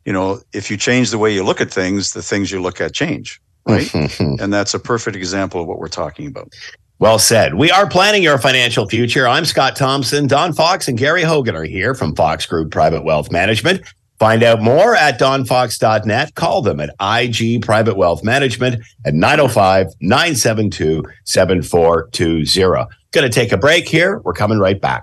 you 0.05 0.12
know, 0.12 0.41
if 0.52 0.71
you 0.71 0.76
change 0.76 1.11
the 1.11 1.19
way 1.19 1.33
you 1.33 1.45
look 1.45 1.62
at 1.62 1.73
things, 1.73 2.11
the 2.11 2.23
things 2.23 2.50
you 2.50 2.61
look 2.61 2.79
at 2.79 2.93
change 2.93 3.41
right? 3.66 3.92
and 4.21 4.52
that's 4.52 4.75
a 4.75 4.78
perfect 4.78 5.16
example 5.16 5.61
of 5.61 5.66
what 5.66 5.78
we're 5.78 5.88
talking 5.88 6.26
about. 6.26 6.52
Well 6.99 7.19
said. 7.19 7.54
We 7.54 7.71
are 7.71 7.88
planning 7.88 8.23
your 8.23 8.38
financial 8.38 8.88
future. 8.88 9.26
I'm 9.26 9.45
Scott 9.45 9.75
Thompson. 9.75 10.28
Don 10.28 10.52
Fox 10.52 10.87
and 10.87 10.97
Gary 10.97 11.23
Hogan 11.23 11.57
are 11.57 11.64
here 11.64 11.95
from 11.95 12.14
Fox 12.14 12.47
Group 12.47 12.71
Private 12.71 13.04
Wealth 13.04 13.33
Management. 13.33 13.83
Find 14.21 14.45
out 14.45 14.62
more 14.62 14.95
at 14.95 15.19
donfox.net. 15.19 16.37
Call 16.37 16.62
them 16.62 16.78
at 16.78 16.90
IG 17.00 17.61
Private 17.62 17.97
Wealth 17.97 18.23
Management 18.23 18.81
at 19.04 19.14
905 19.14 19.88
972 20.00 21.02
7420. 21.25 22.87
Going 23.11 23.28
to 23.28 23.28
take 23.28 23.50
a 23.50 23.59
break 23.59 23.88
here. 23.88 24.21
We're 24.21 24.33
coming 24.33 24.61
right 24.61 24.81
back. 24.81 25.02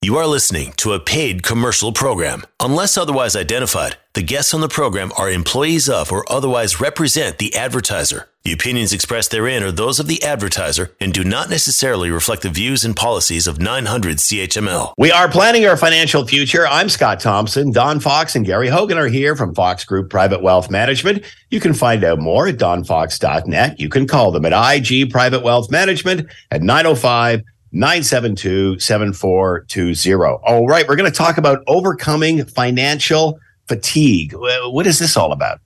You 0.00 0.16
are 0.16 0.28
listening 0.28 0.74
to 0.76 0.92
a 0.92 1.00
paid 1.00 1.42
commercial 1.42 1.90
program. 1.90 2.44
Unless 2.60 2.96
otherwise 2.96 3.34
identified, 3.34 3.96
the 4.14 4.22
guests 4.22 4.54
on 4.54 4.60
the 4.60 4.68
program 4.68 5.10
are 5.18 5.28
employees 5.28 5.88
of 5.88 6.12
or 6.12 6.24
otherwise 6.30 6.80
represent 6.80 7.38
the 7.38 7.56
advertiser. 7.56 8.28
The 8.44 8.52
opinions 8.52 8.92
expressed 8.92 9.32
therein 9.32 9.64
are 9.64 9.72
those 9.72 9.98
of 9.98 10.06
the 10.06 10.22
advertiser 10.22 10.94
and 11.00 11.12
do 11.12 11.24
not 11.24 11.50
necessarily 11.50 12.10
reflect 12.12 12.42
the 12.42 12.48
views 12.48 12.84
and 12.84 12.94
policies 12.94 13.48
of 13.48 13.60
900 13.60 14.18
CHML. 14.18 14.92
We 14.96 15.10
are 15.10 15.28
planning 15.28 15.66
our 15.66 15.76
financial 15.76 16.24
future. 16.24 16.64
I'm 16.68 16.88
Scott 16.88 17.18
Thompson. 17.18 17.72
Don 17.72 17.98
Fox 17.98 18.36
and 18.36 18.46
Gary 18.46 18.68
Hogan 18.68 18.98
are 18.98 19.08
here 19.08 19.34
from 19.34 19.52
Fox 19.52 19.82
Group 19.82 20.10
Private 20.10 20.42
Wealth 20.42 20.70
Management. 20.70 21.24
You 21.50 21.58
can 21.58 21.74
find 21.74 22.04
out 22.04 22.20
more 22.20 22.46
at 22.46 22.56
donfox.net. 22.56 23.80
You 23.80 23.88
can 23.88 24.06
call 24.06 24.30
them 24.30 24.44
at 24.44 24.52
IG 24.86 25.10
Private 25.10 25.42
Wealth 25.42 25.72
Management 25.72 26.28
at 26.52 26.60
905- 26.60 27.42
972 27.72 28.78
7420. 28.78 30.38
All 30.44 30.66
right, 30.66 30.88
we're 30.88 30.96
going 30.96 31.10
to 31.10 31.16
talk 31.16 31.38
about 31.38 31.62
overcoming 31.66 32.44
financial 32.44 33.38
fatigue. 33.66 34.34
What 34.34 34.86
is 34.86 34.98
this 34.98 35.16
all 35.16 35.32
about? 35.32 35.60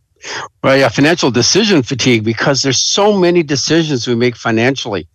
Well, 0.63 0.77
yeah, 0.77 0.89
financial 0.89 1.31
decision 1.31 1.83
fatigue 1.83 2.25
because 2.25 2.63
there's 2.63 2.81
so 2.81 3.17
many 3.17 3.43
decisions 3.43 4.07
we 4.07 4.15
make 4.15 4.37
financially. 4.37 5.09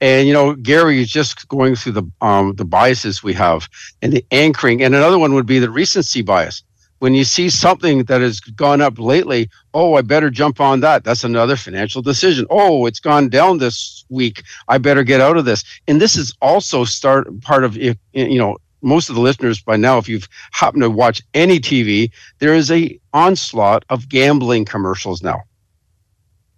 And 0.00 0.26
you 0.26 0.34
know, 0.34 0.54
Gary 0.56 1.00
is 1.00 1.10
just 1.10 1.46
going 1.48 1.76
through 1.76 1.92
the 1.92 2.02
um, 2.20 2.54
the 2.56 2.64
biases 2.64 3.22
we 3.22 3.34
have 3.34 3.68
and 4.02 4.12
the 4.12 4.24
anchoring. 4.32 4.82
And 4.82 4.94
another 4.94 5.18
one 5.18 5.34
would 5.34 5.46
be 5.46 5.58
the 5.58 5.70
recency 5.70 6.22
bias 6.22 6.62
when 7.02 7.14
you 7.14 7.24
see 7.24 7.50
something 7.50 8.04
that 8.04 8.20
has 8.20 8.38
gone 8.38 8.80
up 8.80 8.96
lately, 8.96 9.50
oh, 9.74 9.94
I 9.94 10.02
better 10.02 10.30
jump 10.30 10.60
on 10.60 10.78
that. 10.82 11.02
That's 11.02 11.24
another 11.24 11.56
financial 11.56 12.00
decision. 12.00 12.46
Oh, 12.48 12.86
it's 12.86 13.00
gone 13.00 13.28
down 13.28 13.58
this 13.58 14.04
week. 14.08 14.44
I 14.68 14.78
better 14.78 15.02
get 15.02 15.20
out 15.20 15.36
of 15.36 15.44
this. 15.44 15.64
And 15.88 16.00
this 16.00 16.14
is 16.14 16.32
also 16.40 16.84
start 16.84 17.26
part 17.40 17.64
of 17.64 17.76
you 17.76 17.96
know 18.14 18.56
most 18.82 19.08
of 19.08 19.16
the 19.16 19.20
listeners 19.20 19.60
by 19.60 19.76
now, 19.76 19.98
if 19.98 20.08
you've 20.08 20.28
happened 20.52 20.84
to 20.84 20.90
watch 20.90 21.20
any 21.34 21.58
TV, 21.58 22.12
there 22.38 22.54
is 22.54 22.70
a 22.70 22.96
onslaught 23.12 23.84
of 23.88 24.08
gambling 24.08 24.64
commercials 24.64 25.24
now. 25.24 25.42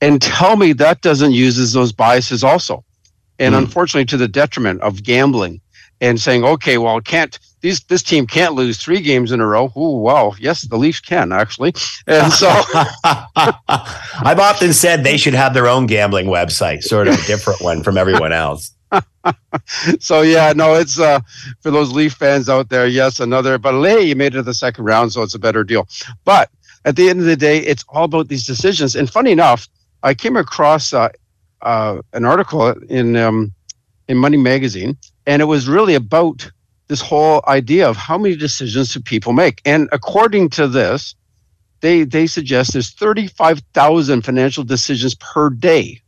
And 0.02 0.20
tell 0.20 0.56
me 0.56 0.74
that 0.74 1.00
doesn't 1.00 1.32
uses 1.32 1.72
those 1.72 1.92
biases 1.92 2.44
also. 2.44 2.84
and 3.38 3.54
mm. 3.54 3.58
unfortunately 3.60 4.04
to 4.04 4.18
the 4.18 4.28
detriment 4.28 4.82
of 4.82 5.04
gambling 5.04 5.62
and 6.02 6.20
saying, 6.20 6.44
okay, 6.44 6.76
well, 6.76 7.00
can't 7.00 7.38
these 7.64 7.80
this 7.84 8.02
team 8.02 8.26
can't 8.26 8.52
lose 8.52 8.76
three 8.76 9.00
games 9.00 9.32
in 9.32 9.40
a 9.40 9.46
row. 9.46 9.72
Oh, 9.74 9.98
well, 9.98 10.36
yes, 10.38 10.62
the 10.68 10.76
Leafs 10.76 11.00
can 11.00 11.32
actually. 11.32 11.72
And 12.06 12.30
so 12.30 12.46
I've 13.04 14.38
often 14.38 14.74
said 14.74 15.02
they 15.02 15.16
should 15.16 15.32
have 15.32 15.54
their 15.54 15.66
own 15.66 15.86
gambling 15.86 16.26
website, 16.26 16.82
sort 16.82 17.08
of 17.08 17.14
a 17.14 17.26
different 17.26 17.62
one 17.62 17.82
from 17.82 17.96
everyone 17.96 18.32
else. 18.32 18.70
so 19.98 20.20
yeah, 20.20 20.52
no, 20.54 20.74
it's 20.74 21.00
uh 21.00 21.20
for 21.60 21.70
those 21.70 21.90
Leaf 21.90 22.12
fans 22.12 22.50
out 22.50 22.68
there, 22.68 22.86
yes, 22.86 23.18
another 23.18 23.56
but 23.56 23.82
hey, 23.82 24.02
you 24.02 24.14
made 24.14 24.34
it 24.34 24.36
to 24.36 24.42
the 24.42 24.52
second 24.52 24.84
round, 24.84 25.14
so 25.14 25.22
it's 25.22 25.34
a 25.34 25.38
better 25.38 25.64
deal. 25.64 25.88
But 26.26 26.50
at 26.84 26.96
the 26.96 27.08
end 27.08 27.20
of 27.20 27.26
the 27.26 27.34
day, 27.34 27.60
it's 27.60 27.84
all 27.88 28.04
about 28.04 28.28
these 28.28 28.46
decisions. 28.46 28.94
And 28.94 29.08
funny 29.08 29.32
enough, 29.32 29.66
I 30.02 30.12
came 30.12 30.36
across 30.36 30.92
uh, 30.92 31.08
uh, 31.62 32.02
an 32.12 32.26
article 32.26 32.72
in 32.90 33.16
um, 33.16 33.54
in 34.06 34.18
Money 34.18 34.36
Magazine, 34.36 34.98
and 35.26 35.40
it 35.40 35.46
was 35.46 35.66
really 35.66 35.94
about 35.94 36.50
this 36.88 37.00
whole 37.00 37.42
idea 37.48 37.88
of 37.88 37.96
how 37.96 38.18
many 38.18 38.36
decisions 38.36 38.92
do 38.92 39.00
people 39.00 39.32
make. 39.32 39.60
And 39.64 39.88
according 39.92 40.50
to 40.50 40.68
this, 40.68 41.14
they 41.80 42.04
they 42.04 42.26
suggest 42.26 42.72
there's 42.72 42.90
35,000 42.90 44.22
financial 44.22 44.64
decisions 44.64 45.14
per 45.16 45.50
day. 45.50 46.00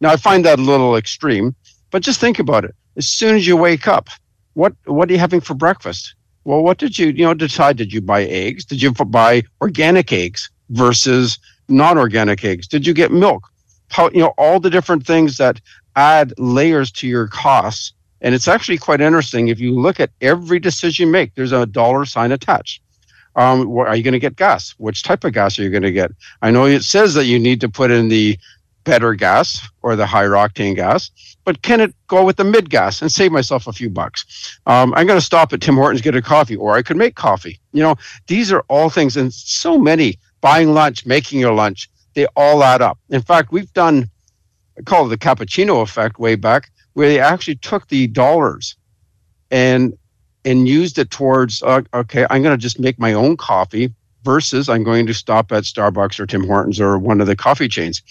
Now 0.00 0.10
I 0.10 0.16
find 0.16 0.44
that 0.44 0.58
a 0.58 0.62
little 0.62 0.96
extreme, 0.96 1.54
but 1.90 2.02
just 2.02 2.20
think 2.20 2.38
about 2.38 2.64
it. 2.64 2.74
As 2.96 3.08
soon 3.08 3.36
as 3.36 3.46
you 3.46 3.56
wake 3.56 3.86
up, 3.86 4.08
what 4.54 4.74
what 4.86 5.08
are 5.08 5.12
you 5.12 5.18
having 5.18 5.40
for 5.40 5.54
breakfast? 5.54 6.14
Well, 6.44 6.62
what 6.62 6.78
did 6.78 6.98
you 6.98 7.08
you 7.08 7.24
know 7.24 7.34
decide? 7.34 7.76
Did 7.76 7.92
you 7.92 8.00
buy 8.00 8.24
eggs? 8.24 8.64
Did 8.64 8.82
you 8.82 8.92
buy 8.92 9.42
organic 9.60 10.12
eggs 10.12 10.50
versus 10.70 11.38
non-organic 11.68 12.44
eggs? 12.44 12.66
Did 12.66 12.86
you 12.86 12.92
get 12.92 13.10
milk? 13.12 13.48
How 13.88 14.10
you 14.10 14.20
know 14.20 14.34
all 14.36 14.60
the 14.60 14.70
different 14.70 15.06
things 15.06 15.36
that 15.36 15.60
add 15.96 16.34
layers 16.38 16.90
to 16.92 17.06
your 17.06 17.28
costs. 17.28 17.92
And 18.24 18.34
it's 18.34 18.48
actually 18.48 18.78
quite 18.78 19.02
interesting. 19.02 19.48
If 19.48 19.60
you 19.60 19.78
look 19.78 20.00
at 20.00 20.10
every 20.22 20.58
decision 20.58 21.06
you 21.06 21.12
make, 21.12 21.34
there's 21.34 21.52
a 21.52 21.66
dollar 21.66 22.06
sign 22.06 22.32
attached. 22.32 22.80
Um, 23.36 23.76
are 23.76 23.94
you 23.94 24.02
going 24.02 24.12
to 24.12 24.18
get 24.18 24.36
gas? 24.36 24.74
Which 24.78 25.02
type 25.02 25.24
of 25.24 25.34
gas 25.34 25.58
are 25.58 25.62
you 25.62 25.68
going 25.70 25.82
to 25.82 25.92
get? 25.92 26.10
I 26.40 26.50
know 26.50 26.64
it 26.64 26.84
says 26.84 27.12
that 27.14 27.26
you 27.26 27.38
need 27.38 27.60
to 27.60 27.68
put 27.68 27.90
in 27.90 28.08
the 28.08 28.38
better 28.84 29.14
gas 29.14 29.68
or 29.82 29.94
the 29.94 30.06
higher 30.06 30.30
octane 30.30 30.74
gas, 30.74 31.10
but 31.44 31.60
can 31.60 31.80
it 31.80 31.94
go 32.06 32.24
with 32.24 32.36
the 32.36 32.44
mid 32.44 32.70
gas 32.70 33.02
and 33.02 33.12
save 33.12 33.30
myself 33.30 33.66
a 33.66 33.72
few 33.72 33.90
bucks? 33.90 34.58
Um, 34.66 34.94
I'm 34.94 35.06
going 35.06 35.18
to 35.18 35.24
stop 35.24 35.52
at 35.52 35.60
Tim 35.60 35.74
Hortons, 35.74 36.00
get 36.00 36.16
a 36.16 36.22
coffee, 36.22 36.56
or 36.56 36.76
I 36.76 36.82
could 36.82 36.96
make 36.96 37.16
coffee. 37.16 37.60
You 37.72 37.82
know, 37.82 37.96
these 38.26 38.50
are 38.50 38.64
all 38.68 38.88
things, 38.88 39.18
and 39.18 39.34
so 39.34 39.78
many 39.78 40.18
buying 40.40 40.72
lunch, 40.72 41.04
making 41.04 41.40
your 41.40 41.52
lunch, 41.52 41.90
they 42.14 42.26
all 42.36 42.64
add 42.64 42.80
up. 42.80 42.98
In 43.10 43.20
fact, 43.20 43.52
we've 43.52 43.72
done 43.74 44.08
I 44.78 44.82
call 44.82 45.06
it 45.06 45.08
the 45.10 45.18
cappuccino 45.18 45.82
effect 45.82 46.18
way 46.18 46.34
back, 46.34 46.70
where 46.94 47.08
they 47.08 47.20
actually 47.20 47.56
took 47.56 47.88
the 47.88 48.06
dollars 48.08 48.76
and 49.50 49.96
and 50.44 50.68
used 50.68 50.98
it 50.98 51.10
towards 51.10 51.62
uh, 51.62 51.82
okay, 51.92 52.26
I'm 52.30 52.42
going 52.42 52.56
to 52.56 52.62
just 52.62 52.80
make 52.80 52.98
my 52.98 53.12
own 53.12 53.36
coffee 53.36 53.92
versus 54.24 54.68
I'm 54.68 54.82
going 54.82 55.06
to 55.06 55.14
stop 55.14 55.52
at 55.52 55.64
Starbucks 55.64 56.18
or 56.18 56.26
Tim 56.26 56.46
Hortons 56.46 56.80
or 56.80 56.98
one 56.98 57.20
of 57.20 57.26
the 57.26 57.36
coffee 57.36 57.68
chains, 57.68 58.02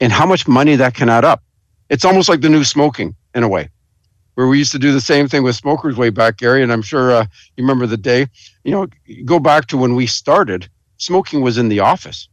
and 0.00 0.12
how 0.12 0.26
much 0.26 0.48
money 0.48 0.76
that 0.76 0.94
can 0.94 1.08
add 1.08 1.24
up. 1.24 1.42
It's 1.90 2.04
almost 2.04 2.28
like 2.28 2.40
the 2.40 2.48
new 2.48 2.64
smoking 2.64 3.14
in 3.34 3.42
a 3.42 3.48
way, 3.48 3.68
where 4.34 4.46
we 4.46 4.58
used 4.58 4.72
to 4.72 4.78
do 4.78 4.92
the 4.92 5.00
same 5.00 5.28
thing 5.28 5.42
with 5.42 5.56
smokers 5.56 5.96
way 5.96 6.10
back, 6.10 6.38
Gary. 6.38 6.62
And 6.62 6.72
I'm 6.72 6.82
sure 6.82 7.12
uh, 7.12 7.26
you 7.56 7.64
remember 7.64 7.86
the 7.86 7.96
day. 7.96 8.26
You 8.64 8.72
know, 8.72 8.86
go 9.24 9.38
back 9.38 9.66
to 9.66 9.76
when 9.76 9.94
we 9.94 10.06
started. 10.06 10.68
Smoking 10.98 11.42
was 11.42 11.58
in 11.58 11.68
the 11.68 11.80
office 11.80 12.28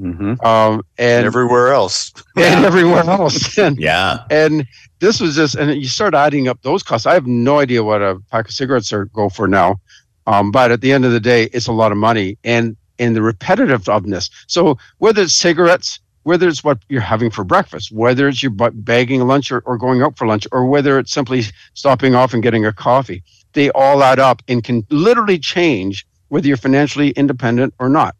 Mm-hmm. 0.00 0.44
Um, 0.44 0.82
and 0.96 1.26
everywhere 1.26 1.72
else, 1.72 2.12
and 2.36 2.64
everywhere 2.64 3.04
else, 3.04 3.58
and, 3.58 3.78
yeah. 3.78 4.24
And 4.30 4.66
this 5.00 5.20
was 5.20 5.36
just, 5.36 5.54
and 5.54 5.70
you 5.80 5.88
start 5.88 6.14
adding 6.14 6.48
up 6.48 6.62
those 6.62 6.82
costs. 6.82 7.06
I 7.06 7.14
have 7.14 7.26
no 7.26 7.58
idea 7.58 7.84
what 7.84 8.00
a 8.00 8.18
pack 8.30 8.48
of 8.48 8.54
cigarettes 8.54 8.92
are 8.92 9.06
go 9.06 9.28
for 9.28 9.46
now, 9.46 9.80
um, 10.26 10.50
but 10.50 10.70
at 10.70 10.80
the 10.80 10.92
end 10.92 11.04
of 11.04 11.12
the 11.12 11.20
day, 11.20 11.44
it's 11.52 11.66
a 11.66 11.72
lot 11.72 11.92
of 11.92 11.98
money, 11.98 12.38
and 12.44 12.76
and 12.98 13.14
the 13.14 13.20
repetitiveness. 13.20 14.30
So 14.46 14.78
whether 14.98 15.22
it's 15.22 15.34
cigarettes, 15.34 16.00
whether 16.22 16.48
it's 16.48 16.64
what 16.64 16.78
you're 16.88 17.00
having 17.00 17.30
for 17.30 17.44
breakfast, 17.44 17.92
whether 17.92 18.28
it's 18.28 18.42
you're 18.42 18.52
bagging 18.52 19.26
lunch 19.26 19.50
or, 19.50 19.60
or 19.60 19.76
going 19.76 20.02
out 20.02 20.16
for 20.16 20.26
lunch, 20.26 20.46
or 20.52 20.66
whether 20.66 20.98
it's 20.98 21.12
simply 21.12 21.44
stopping 21.74 22.14
off 22.14 22.32
and 22.32 22.42
getting 22.42 22.64
a 22.64 22.72
coffee, 22.72 23.22
they 23.52 23.70
all 23.70 24.02
add 24.02 24.18
up 24.18 24.42
and 24.48 24.64
can 24.64 24.86
literally 24.90 25.38
change 25.38 26.06
whether 26.28 26.46
you're 26.46 26.56
financially 26.56 27.10
independent 27.10 27.74
or 27.78 27.88
not 27.88 28.14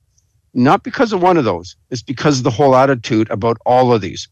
not 0.54 0.82
because 0.82 1.12
of 1.12 1.22
one 1.22 1.36
of 1.36 1.44
those. 1.44 1.76
It's 1.90 2.02
because 2.02 2.38
of 2.38 2.44
the 2.44 2.50
whole 2.50 2.74
attitude 2.74 3.30
about 3.30 3.58
all 3.66 3.92
of 3.92 4.00
these. 4.00 4.28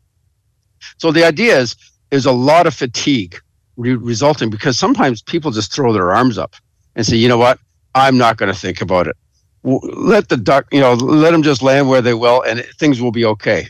So 0.98 1.12
the 1.12 1.24
idea 1.24 1.58
is 1.58 1.76
is 2.10 2.26
a 2.26 2.32
lot 2.32 2.66
of 2.66 2.74
fatigue 2.74 3.38
re- 3.76 3.94
resulting 3.94 4.50
because 4.50 4.78
sometimes 4.78 5.22
people 5.22 5.50
just 5.50 5.72
throw 5.72 5.92
their 5.92 6.12
arms 6.12 6.38
up 6.38 6.54
and 6.96 7.06
say, 7.06 7.16
you 7.16 7.28
know 7.28 7.38
what, 7.38 7.58
I'm 7.94 8.16
not 8.16 8.36
going 8.36 8.52
to 8.52 8.58
think 8.58 8.80
about 8.80 9.06
it. 9.06 9.16
Let 9.62 10.28
the 10.28 10.36
duck, 10.36 10.66
you 10.72 10.80
know, 10.80 10.94
let 10.94 11.32
them 11.32 11.42
just 11.42 11.62
land 11.62 11.88
where 11.88 12.00
they 12.00 12.14
will, 12.14 12.42
and 12.42 12.64
things 12.78 13.00
will 13.00 13.12
be 13.12 13.24
okay. 13.24 13.68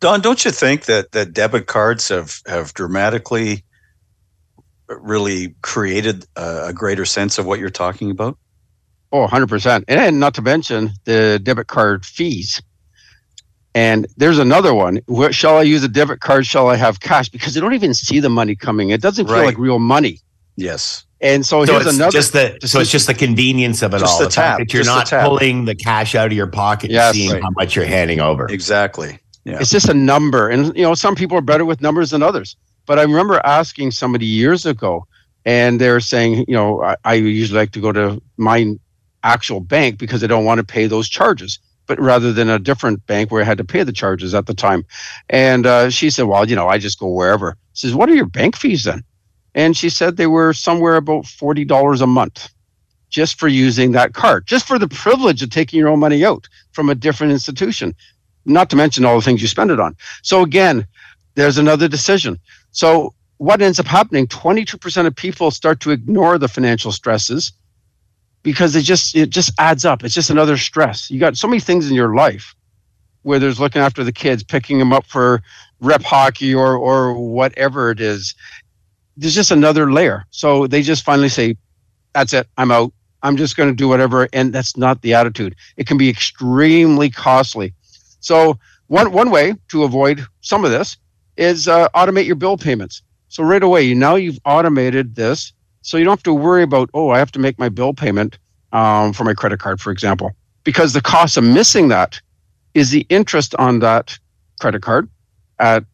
Don, 0.00 0.20
don't 0.20 0.44
you 0.44 0.50
think 0.50 0.84
that 0.86 1.12
that 1.12 1.32
debit 1.32 1.66
cards 1.66 2.08
have 2.08 2.40
have 2.46 2.74
dramatically 2.74 3.64
really 4.88 5.54
created 5.62 6.26
a, 6.36 6.66
a 6.66 6.72
greater 6.72 7.04
sense 7.04 7.38
of 7.38 7.46
what 7.46 7.58
you're 7.60 7.70
talking 7.70 8.10
about? 8.10 8.36
Oh, 9.16 9.26
100%. 9.26 9.84
And 9.88 10.20
not 10.20 10.34
to 10.34 10.42
mention 10.42 10.90
the 11.04 11.40
debit 11.42 11.68
card 11.68 12.04
fees. 12.04 12.60
And 13.74 14.06
there's 14.16 14.38
another 14.38 14.74
one. 14.74 15.00
What, 15.06 15.34
shall 15.34 15.56
I 15.56 15.62
use 15.62 15.82
a 15.84 15.88
debit 15.88 16.20
card? 16.20 16.46
Shall 16.46 16.68
I 16.68 16.76
have 16.76 17.00
cash? 17.00 17.30
Because 17.30 17.54
they 17.54 17.60
don't 17.60 17.72
even 17.72 17.94
see 17.94 18.20
the 18.20 18.28
money 18.28 18.54
coming. 18.54 18.90
It 18.90 19.00
doesn't 19.00 19.26
feel 19.26 19.36
right. 19.36 19.46
like 19.46 19.58
real 19.58 19.78
money. 19.78 20.20
Yes. 20.56 21.04
And 21.22 21.46
so, 21.46 21.64
so 21.64 21.78
here's 21.78 21.94
another. 21.94 22.10
Just 22.10 22.34
the, 22.34 22.58
so 22.62 22.80
it's 22.80 22.90
just 22.90 23.06
the 23.06 23.14
convenience 23.14 23.82
of 23.82 23.94
it 23.94 24.00
just 24.00 24.12
all. 24.12 24.18
The, 24.18 24.24
the 24.26 24.30
tap. 24.30 24.58
that 24.58 24.72
you're 24.72 24.82
just 24.82 25.12
not 25.12 25.24
pulling 25.24 25.64
the 25.64 25.74
cash 25.74 26.14
out 26.14 26.26
of 26.26 26.32
your 26.32 26.46
pocket 26.46 26.90
yes, 26.90 27.08
and 27.08 27.14
seeing 27.14 27.32
right. 27.32 27.42
how 27.42 27.50
much 27.50 27.74
you're 27.74 27.86
handing 27.86 28.20
over. 28.20 28.46
Exactly. 28.48 29.18
Yeah. 29.44 29.58
It's 29.60 29.70
just 29.70 29.88
a 29.88 29.94
number. 29.94 30.48
And, 30.50 30.76
you 30.76 30.82
know, 30.82 30.94
some 30.94 31.14
people 31.14 31.38
are 31.38 31.42
better 31.42 31.64
with 31.64 31.80
numbers 31.80 32.10
than 32.10 32.22
others. 32.22 32.56
But 32.84 32.98
I 32.98 33.02
remember 33.02 33.40
asking 33.44 33.92
somebody 33.92 34.26
years 34.26 34.66
ago, 34.66 35.06
and 35.44 35.80
they're 35.80 36.00
saying, 36.00 36.44
you 36.48 36.54
know, 36.54 36.82
I, 36.82 36.96
I 37.04 37.14
usually 37.14 37.58
like 37.58 37.70
to 37.72 37.80
go 37.80 37.92
to 37.92 38.20
my 38.36 38.76
actual 39.26 39.60
bank 39.60 39.98
because 39.98 40.20
they 40.20 40.26
don't 40.26 40.44
want 40.44 40.58
to 40.58 40.64
pay 40.64 40.86
those 40.86 41.08
charges 41.08 41.58
but 41.86 42.00
rather 42.00 42.32
than 42.32 42.50
a 42.50 42.58
different 42.58 43.06
bank 43.06 43.30
where 43.30 43.42
I 43.42 43.44
had 43.44 43.58
to 43.58 43.64
pay 43.64 43.82
the 43.82 43.92
charges 43.92 44.34
at 44.34 44.46
the 44.46 44.54
time. 44.54 44.84
And 45.30 45.66
uh, 45.66 45.90
she 45.90 46.10
said, 46.10 46.24
Well, 46.24 46.48
you 46.48 46.56
know, 46.56 46.68
I 46.68 46.78
just 46.78 46.98
go 46.98 47.08
wherever. 47.08 47.56
She 47.74 47.86
says, 47.86 47.94
What 47.94 48.08
are 48.08 48.14
your 48.14 48.26
bank 48.26 48.56
fees 48.56 48.84
then? 48.84 49.04
And 49.54 49.76
she 49.76 49.88
said 49.88 50.16
they 50.16 50.26
were 50.26 50.52
somewhere 50.52 50.96
about 50.96 51.24
$40 51.24 52.02
a 52.02 52.06
month 52.06 52.50
just 53.08 53.38
for 53.38 53.48
using 53.48 53.92
that 53.92 54.12
card, 54.12 54.46
just 54.46 54.66
for 54.66 54.78
the 54.78 54.88
privilege 54.88 55.42
of 55.42 55.50
taking 55.50 55.78
your 55.78 55.88
own 55.88 56.00
money 56.00 56.24
out 56.24 56.48
from 56.72 56.90
a 56.90 56.94
different 56.94 57.32
institution, 57.32 57.94
not 58.44 58.68
to 58.70 58.76
mention 58.76 59.04
all 59.04 59.16
the 59.16 59.24
things 59.24 59.40
you 59.40 59.48
spend 59.48 59.70
it 59.70 59.80
on. 59.80 59.96
So, 60.22 60.42
again, 60.42 60.86
there's 61.34 61.56
another 61.56 61.88
decision. 61.88 62.38
So, 62.72 63.14
what 63.38 63.62
ends 63.62 63.78
up 63.78 63.86
happening 63.86 64.26
22% 64.26 65.06
of 65.06 65.14
people 65.14 65.50
start 65.50 65.80
to 65.80 65.90
ignore 65.90 66.38
the 66.38 66.48
financial 66.48 66.90
stresses 66.90 67.52
because 68.42 68.76
it 68.76 68.82
just 68.82 69.14
it 69.16 69.30
just 69.30 69.52
adds 69.58 69.84
up. 69.84 70.04
It's 70.04 70.14
just 70.14 70.30
another 70.30 70.56
stress. 70.56 71.10
You 71.10 71.20
got 71.20 71.36
so 71.36 71.48
many 71.48 71.60
things 71.60 71.88
in 71.88 71.94
your 71.94 72.14
life 72.14 72.54
where 73.22 73.38
there's 73.38 73.60
looking 73.60 73.82
after 73.82 74.04
the 74.04 74.12
kids, 74.12 74.42
picking 74.44 74.78
them 74.78 74.92
up 74.92 75.06
for 75.06 75.42
rep 75.80 76.02
hockey 76.02 76.54
or 76.54 76.76
or 76.76 77.14
whatever 77.14 77.90
it 77.90 78.00
is. 78.00 78.34
There's 79.16 79.34
just 79.34 79.50
another 79.50 79.90
layer. 79.92 80.24
So 80.30 80.66
they 80.66 80.82
just 80.82 81.04
finally 81.04 81.28
say, 81.28 81.56
"That's 82.14 82.32
it. 82.32 82.48
I'm 82.56 82.70
out. 82.70 82.92
I'm 83.22 83.36
just 83.36 83.56
going 83.56 83.68
to 83.70 83.74
do 83.74 83.88
whatever." 83.88 84.28
And 84.32 84.52
that's 84.52 84.76
not 84.76 85.02
the 85.02 85.14
attitude. 85.14 85.56
It 85.76 85.86
can 85.86 85.98
be 85.98 86.08
extremely 86.08 87.10
costly. 87.10 87.74
So 88.20 88.58
one 88.88 89.12
one 89.12 89.30
way 89.30 89.54
to 89.70 89.84
avoid 89.84 90.24
some 90.40 90.64
of 90.64 90.70
this 90.70 90.96
is 91.36 91.68
uh, 91.68 91.88
automate 91.90 92.26
your 92.26 92.36
bill 92.36 92.56
payments. 92.56 93.02
So 93.28 93.42
right 93.42 93.62
away, 93.62 93.82
you 93.82 93.94
now 93.94 94.14
you've 94.14 94.38
automated 94.44 95.16
this 95.16 95.52
so 95.86 95.96
you 95.96 96.04
don't 96.04 96.18
have 96.18 96.24
to 96.24 96.34
worry 96.34 96.64
about, 96.64 96.90
oh, 96.94 97.10
I 97.10 97.18
have 97.20 97.30
to 97.32 97.38
make 97.38 97.60
my 97.60 97.68
bill 97.68 97.94
payment 97.94 98.38
um, 98.72 99.12
for 99.12 99.22
my 99.22 99.34
credit 99.34 99.60
card, 99.60 99.80
for 99.80 99.92
example, 99.92 100.32
because 100.64 100.92
the 100.92 101.00
cost 101.00 101.36
of 101.36 101.44
missing 101.44 101.86
that 101.88 102.20
is 102.74 102.90
the 102.90 103.06
interest 103.08 103.54
on 103.54 103.78
that 103.78 104.18
credit 104.60 104.82
card 104.82 105.08
at 105.60 105.84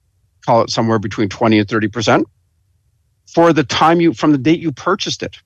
call 0.47 0.63
it 0.63 0.71
somewhere 0.71 0.99
between 0.99 1.29
20 1.29 1.59
and 1.59 1.69
30% 1.69 2.25
for 3.27 3.53
the 3.53 3.65
time 3.65 4.01
you 4.01 4.15
from 4.15 4.33
the 4.33 4.39
date 4.39 4.61
you 4.61 4.73
purchased 4.73 5.23
it. 5.23 5.37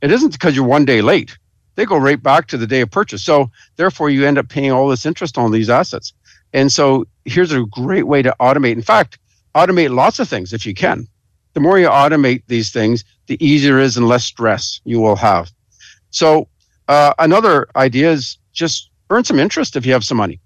It 0.00 0.12
isn't 0.12 0.30
because 0.30 0.54
you're 0.54 0.64
one 0.64 0.84
day 0.84 1.02
late. 1.02 1.36
They 1.74 1.84
go 1.84 1.96
right 1.96 2.22
back 2.22 2.46
to 2.48 2.56
the 2.56 2.68
day 2.68 2.82
of 2.82 2.90
purchase. 2.92 3.24
So 3.24 3.50
therefore 3.74 4.10
you 4.10 4.24
end 4.24 4.38
up 4.38 4.48
paying 4.48 4.70
all 4.70 4.88
this 4.88 5.04
interest 5.04 5.36
on 5.36 5.50
these 5.50 5.68
assets. 5.68 6.12
And 6.52 6.70
so 6.70 7.04
here's 7.24 7.50
a 7.50 7.64
great 7.64 8.06
way 8.06 8.22
to 8.22 8.32
automate. 8.38 8.74
In 8.74 8.82
fact, 8.82 9.18
automate 9.56 9.92
lots 9.92 10.20
of 10.20 10.28
things 10.28 10.52
if 10.52 10.64
you 10.66 10.72
can. 10.72 11.08
The 11.54 11.60
more 11.60 11.78
you 11.78 11.88
automate 11.88 12.42
these 12.46 12.70
things, 12.72 13.04
the 13.26 13.42
easier 13.44 13.78
it 13.78 13.84
is 13.84 13.96
and 13.96 14.08
less 14.08 14.24
stress 14.24 14.80
you 14.84 15.00
will 15.00 15.16
have. 15.16 15.50
So 16.10 16.48
uh, 16.88 17.14
another 17.18 17.68
idea 17.76 18.12
is 18.12 18.38
just 18.52 18.90
earn 19.10 19.24
some 19.24 19.38
interest 19.38 19.76
if 19.76 19.86
you 19.86 19.92
have 19.92 20.04
some 20.04 20.16
money. 20.16 20.40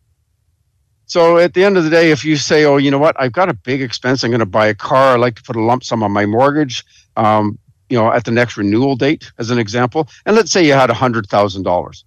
So 1.06 1.38
at 1.38 1.54
the 1.54 1.64
end 1.64 1.76
of 1.76 1.84
the 1.84 1.90
day, 1.90 2.10
if 2.10 2.24
you 2.24 2.36
say, 2.36 2.64
"Oh, 2.64 2.78
you 2.78 2.90
know 2.90 2.98
what? 2.98 3.14
I've 3.18 3.32
got 3.32 3.48
a 3.48 3.54
big 3.54 3.80
expense. 3.80 4.24
I'm 4.24 4.30
going 4.30 4.40
to 4.40 4.46
buy 4.46 4.66
a 4.66 4.74
car. 4.74 5.14
I 5.14 5.16
like 5.16 5.36
to 5.36 5.42
put 5.42 5.54
a 5.56 5.62
lump 5.62 5.84
sum 5.84 6.02
on 6.02 6.10
my 6.10 6.26
mortgage." 6.26 6.84
Um, 7.16 7.58
you 7.88 7.96
know, 7.96 8.12
at 8.12 8.24
the 8.24 8.32
next 8.32 8.56
renewal 8.56 8.96
date, 8.96 9.30
as 9.38 9.50
an 9.50 9.58
example, 9.58 10.08
and 10.26 10.34
let's 10.34 10.50
say 10.50 10.66
you 10.66 10.72
had 10.72 10.90
hundred 10.90 11.28
thousand 11.28 11.62
dollars. 11.62 12.04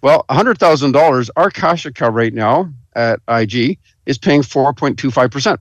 Well, 0.00 0.24
hundred 0.30 0.58
thousand 0.58 0.92
dollars, 0.92 1.30
our 1.36 1.50
cash 1.50 1.84
account 1.84 2.14
right 2.14 2.32
now 2.32 2.72
at 2.94 3.20
IG 3.28 3.78
is 4.06 4.16
paying 4.16 4.42
four 4.42 4.72
point 4.72 4.98
two 4.98 5.10
five 5.10 5.30
percent. 5.30 5.60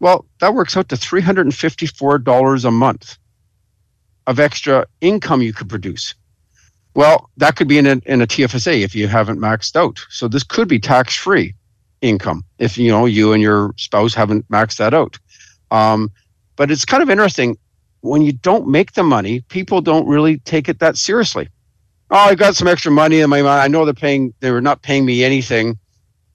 Well, 0.00 0.26
that 0.40 0.54
works 0.54 0.76
out 0.76 0.88
to 0.90 0.96
three 0.96 1.20
hundred 1.20 1.46
and 1.46 1.54
fifty-four 1.54 2.18
dollars 2.18 2.64
a 2.64 2.70
month 2.70 3.18
of 4.26 4.40
extra 4.40 4.86
income 5.00 5.42
you 5.42 5.52
could 5.52 5.68
produce. 5.68 6.14
Well, 6.94 7.30
that 7.36 7.56
could 7.56 7.68
be 7.68 7.78
in 7.78 7.86
a, 7.86 8.00
in 8.06 8.22
a 8.22 8.26
TFSA 8.26 8.82
if 8.82 8.94
you 8.94 9.08
haven't 9.08 9.40
maxed 9.40 9.76
out. 9.76 10.04
So 10.10 10.28
this 10.28 10.44
could 10.44 10.68
be 10.68 10.78
tax-free 10.78 11.54
income 12.02 12.44
if 12.58 12.78
you 12.78 12.90
know 12.90 13.06
you 13.06 13.32
and 13.32 13.42
your 13.42 13.74
spouse 13.76 14.14
haven't 14.14 14.48
maxed 14.48 14.76
that 14.76 14.94
out. 14.94 15.18
Um, 15.70 16.10
but 16.56 16.70
it's 16.70 16.84
kind 16.84 17.02
of 17.02 17.10
interesting 17.10 17.58
when 18.04 18.20
you 18.22 18.32
don't 18.32 18.68
make 18.68 18.92
the 18.92 19.02
money, 19.02 19.40
people 19.48 19.80
don't 19.80 20.06
really 20.06 20.38
take 20.40 20.68
it 20.68 20.78
that 20.78 20.96
seriously. 20.96 21.48
Oh, 22.10 22.16
I 22.16 22.34
got 22.34 22.54
some 22.54 22.68
extra 22.68 22.92
money 22.92 23.20
in 23.20 23.30
my 23.30 23.40
mind. 23.40 23.62
I 23.62 23.68
know 23.68 23.86
they're 23.86 23.94
paying, 23.94 24.34
they 24.40 24.50
were 24.50 24.60
not 24.60 24.82
paying 24.82 25.06
me 25.06 25.24
anything, 25.24 25.78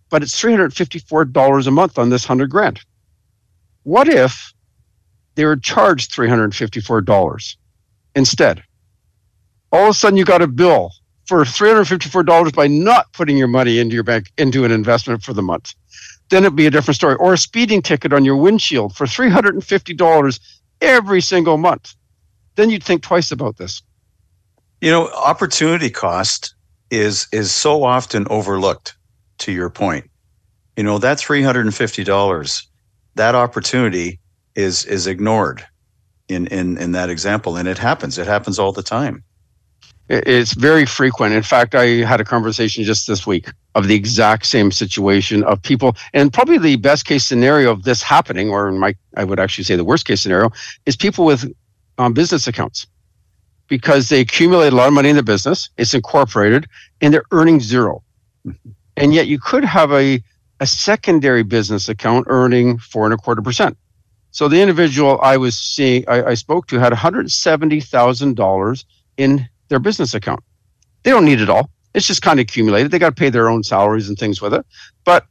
but 0.10 0.24
it's 0.24 0.42
$354 0.42 1.68
a 1.68 1.72
month 1.72 2.00
on 2.00 2.10
this 2.10 2.28
100 2.28 2.50
grand. 2.50 2.82
What 3.84 4.08
if 4.08 4.54
they 5.36 5.46
were 5.46 5.56
charged 5.56 6.12
$354 6.12 7.56
instead? 8.16 8.64
All 9.72 9.84
of 9.86 9.90
a 9.90 9.94
sudden, 9.94 10.18
you 10.18 10.26
got 10.26 10.42
a 10.42 10.48
bill 10.48 10.92
for 11.26 11.44
$354 11.44 12.54
by 12.56 12.68
not 12.68 13.14
putting 13.14 13.38
your 13.38 13.48
money 13.48 13.80
into 13.80 13.94
your 13.94 14.04
bank 14.04 14.32
into 14.38 14.66
an 14.66 14.72
investment 14.72 15.24
for 15.24 15.34
the 15.34 15.44
month. 15.44 15.76
Then 16.30 16.44
it'd 16.44 16.56
be 16.56 16.66
a 16.66 16.72
different 16.72 16.96
story. 16.96 17.16
Or 17.16 17.34
a 17.34 17.38
speeding 17.38 17.82
ticket 17.82 18.14
on 18.14 18.26
your 18.26 18.36
windshield 18.36 18.96
for 18.96 19.06
$350 19.06 20.40
every 20.82 21.22
single 21.22 21.58
month. 21.58 21.94
Then 22.56 22.70
you'd 22.70 22.84
think 22.84 23.04
twice 23.04 23.32
about 23.32 23.58
this. 23.58 23.82
You 24.82 24.92
know, 24.92 25.08
opportunity 25.10 25.90
cost 25.90 26.56
is 26.90 27.28
is 27.32 27.52
so 27.52 27.84
often 27.84 28.26
overlooked 28.30 28.96
to 29.40 29.52
your 29.52 29.70
point. 29.70 30.10
You 30.76 30.84
know, 30.84 30.98
that 30.98 31.18
$350, 31.18 32.64
that 33.20 33.36
opportunity 33.36 34.20
is 34.56 34.86
is 34.86 35.06
ignored 35.06 35.66
in 36.28 36.48
in 36.48 36.78
in 36.78 36.92
that 36.94 37.10
example 37.10 37.58
and 37.58 37.68
it 37.68 37.78
happens. 37.78 38.18
It 38.18 38.28
happens 38.28 38.58
all 38.60 38.72
the 38.72 38.84
time. 38.84 39.24
It's 40.10 40.54
very 40.56 40.86
frequent. 40.88 41.36
In 41.36 41.44
fact, 41.44 41.76
I 41.76 41.86
had 42.12 42.20
a 42.20 42.26
conversation 42.26 42.84
just 42.84 43.06
this 43.06 43.28
week 43.28 43.52
of 43.76 43.88
the 43.88 43.94
exact 43.94 44.48
same 44.48 44.72
situation 44.72 45.44
of 45.44 45.62
people, 45.62 45.96
and 46.14 46.34
probably 46.34 46.58
the 46.58 46.78
best 46.78 47.06
case 47.06 47.24
scenario 47.24 47.72
of 47.72 47.84
this 47.84 48.02
happening, 48.02 48.50
or 48.50 48.68
in 48.70 48.80
my, 48.80 48.96
I 49.18 49.24
would 49.24 49.40
actually 49.40 49.66
say 49.66 49.76
the 49.76 49.84
worst 49.84 50.08
case 50.08 50.22
scenario, 50.24 50.50
is 50.88 50.96
people 50.96 51.26
with 51.26 51.42
um, 52.00 52.14
business 52.14 52.48
accounts 52.48 52.88
because 53.68 54.10
they 54.10 54.20
accumulate 54.20 54.74
a 54.74 54.76
lot 54.76 54.88
of 54.88 54.94
money 54.94 55.10
in 55.10 55.16
the 55.16 55.30
business, 55.34 55.70
it's 55.78 55.94
incorporated, 55.94 56.66
and 57.02 57.14
they're 57.14 57.30
earning 57.32 57.60
0 57.60 58.02
And 58.98 59.14
yet 59.14 59.28
you 59.28 59.38
could 59.38 59.64
have 59.64 59.92
a, 59.92 60.24
a 60.60 60.68
secondary 60.68 61.44
business 61.44 61.90
account 61.90 62.26
earning 62.30 62.78
four 62.78 63.06
and 63.06 63.14
a 63.14 63.18
quarter 63.18 63.42
percent. 63.42 63.78
So 64.32 64.48
the 64.48 64.62
individual 64.62 65.20
I 65.22 65.38
was 65.38 65.58
seeing, 65.58 66.08
I, 66.08 66.24
I 66.24 66.34
spoke 66.36 66.68
to 66.68 66.80
had 66.80 66.94
$170,000 66.94 68.86
in 69.18 69.50
their 69.70 69.80
business 69.80 70.14
account. 70.14 70.44
They 71.04 71.12
don't 71.12 71.26
need 71.26 71.42
it 71.42 71.50
all. 71.50 71.70
It's 71.94 72.06
just 72.06 72.22
kind 72.22 72.40
of 72.40 72.44
accumulated. 72.44 72.92
They 72.92 73.00
got 73.00 73.10
to 73.10 73.16
pay 73.16 73.30
their 73.30 73.50
own 73.50 73.64
salaries 73.64 74.08
and 74.10 74.18
things 74.18 74.42
with 74.42 74.54
it, 74.54 74.66
but 75.06 75.26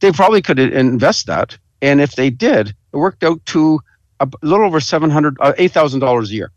they 0.00 0.12
probably 0.12 0.42
could 0.42 0.58
invest 0.58 1.26
that. 1.26 1.56
And 1.80 2.00
if 2.00 2.16
they 2.16 2.28
did, 2.28 2.68
it 2.68 2.96
worked 2.96 3.24
out 3.24 3.44
to 3.46 3.80
a 4.20 4.28
little 4.42 4.66
over 4.66 4.80
seven 4.80 5.08
hundred, 5.10 5.36
uh, 5.40 5.54
eight 5.56 5.72
thousand 5.72 6.00
dollars 6.00 6.30
a 6.30 6.34
year 6.34 6.52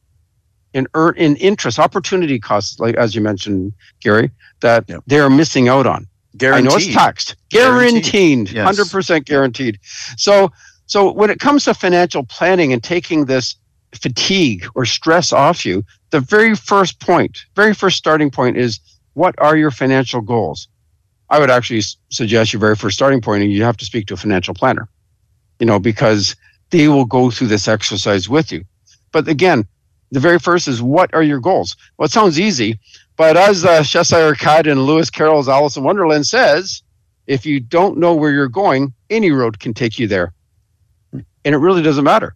in 0.75 0.88
earn 0.93 1.15
in 1.15 1.38
interest 1.38 1.79
opportunity 1.79 2.38
costs, 2.38 2.79
like 2.79 2.95
as 2.95 3.15
you 3.15 3.21
mentioned, 3.21 3.73
Gary, 4.01 4.29
that 4.59 4.83
yep. 4.88 5.01
they're 5.07 5.29
missing 5.29 5.69
out 5.69 5.88
on. 5.88 6.05
Guaranteed. 6.38 6.67
I 6.67 6.69
know 6.69 6.78
it's 6.78 6.93
taxed, 6.93 7.36
guaranteed, 7.50 8.50
hundred 8.58 8.89
percent 8.89 9.26
guaranteed. 9.26 9.80
So, 10.17 10.52
so 10.86 11.12
when 11.12 11.30
it 11.30 11.39
comes 11.39 11.65
to 11.65 11.74
financial 11.74 12.24
planning 12.24 12.74
and 12.74 12.84
taking 12.84 13.26
this 13.26 13.56
fatigue 13.93 14.65
or 14.76 14.86
stress 14.86 15.32
off 15.32 15.65
you, 15.65 15.84
the 16.10 16.19
very 16.19 16.56
first 16.56 17.00
point, 17.00 17.45
very 17.56 17.74
first 17.74 17.98
starting 17.98 18.30
point 18.30 18.58
is 18.58 18.80
what 19.13 19.36
are 19.38 19.56
your 19.56 19.71
financial 19.71 20.21
goals? 20.21 20.67
I 21.30 21.39
would 21.39 21.50
actually 21.50 21.82
suggest 22.10 22.54
your 22.54 22.60
very 22.60 22.76
first 22.76 22.95
starting 22.95 23.21
point, 23.21 23.43
and 23.43 23.52
you 23.52 23.63
have 23.63 23.78
to 23.78 23.86
speak 23.86 24.08
to 24.08 24.13
a 24.13 24.17
financial 24.17 24.54
planner, 24.54 24.88
you 25.60 25.65
know, 25.65 25.80
because 25.80 26.36
they 26.69 26.88
will 26.88 27.06
go 27.06 27.32
through 27.32 27.48
this 27.48 27.67
exercise 27.67 28.30
with 28.30 28.52
you. 28.52 28.63
But 29.12 29.28
again, 29.28 29.65
the 30.15 30.21
very 30.21 30.39
first 30.39 30.69
is 30.69 30.82
what 30.82 31.13
are 31.13 31.21
your 31.21 31.41
goals? 31.41 31.75
Well, 31.97 32.06
it 32.06 32.12
sounds 32.12 32.39
easy, 32.39 32.80
but 33.17 33.36
as 33.36 33.65
uh, 33.65 33.84
Cheshire 33.84 34.34
Cat 34.34 34.65
and 34.65 34.86
Lewis 34.86 35.10
Carroll's 35.10 35.49
Alice 35.49 35.75
in 35.75 35.84
Wonderland 35.84 36.25
says, 36.25 36.82
if 37.28 37.45
you 37.45 37.60
don't 37.60 37.97
know 37.97 38.15
where 38.15 38.32
you're 38.32 38.47
going, 38.47 38.93
any 39.10 39.32
road 39.32 39.60
can 39.60 39.73
take 39.73 39.99
you 39.99 40.08
there. 40.08 40.32
And 41.12 41.54
it 41.54 41.58
really 41.58 41.82
doesn't 41.82 42.06
matter 42.06 42.34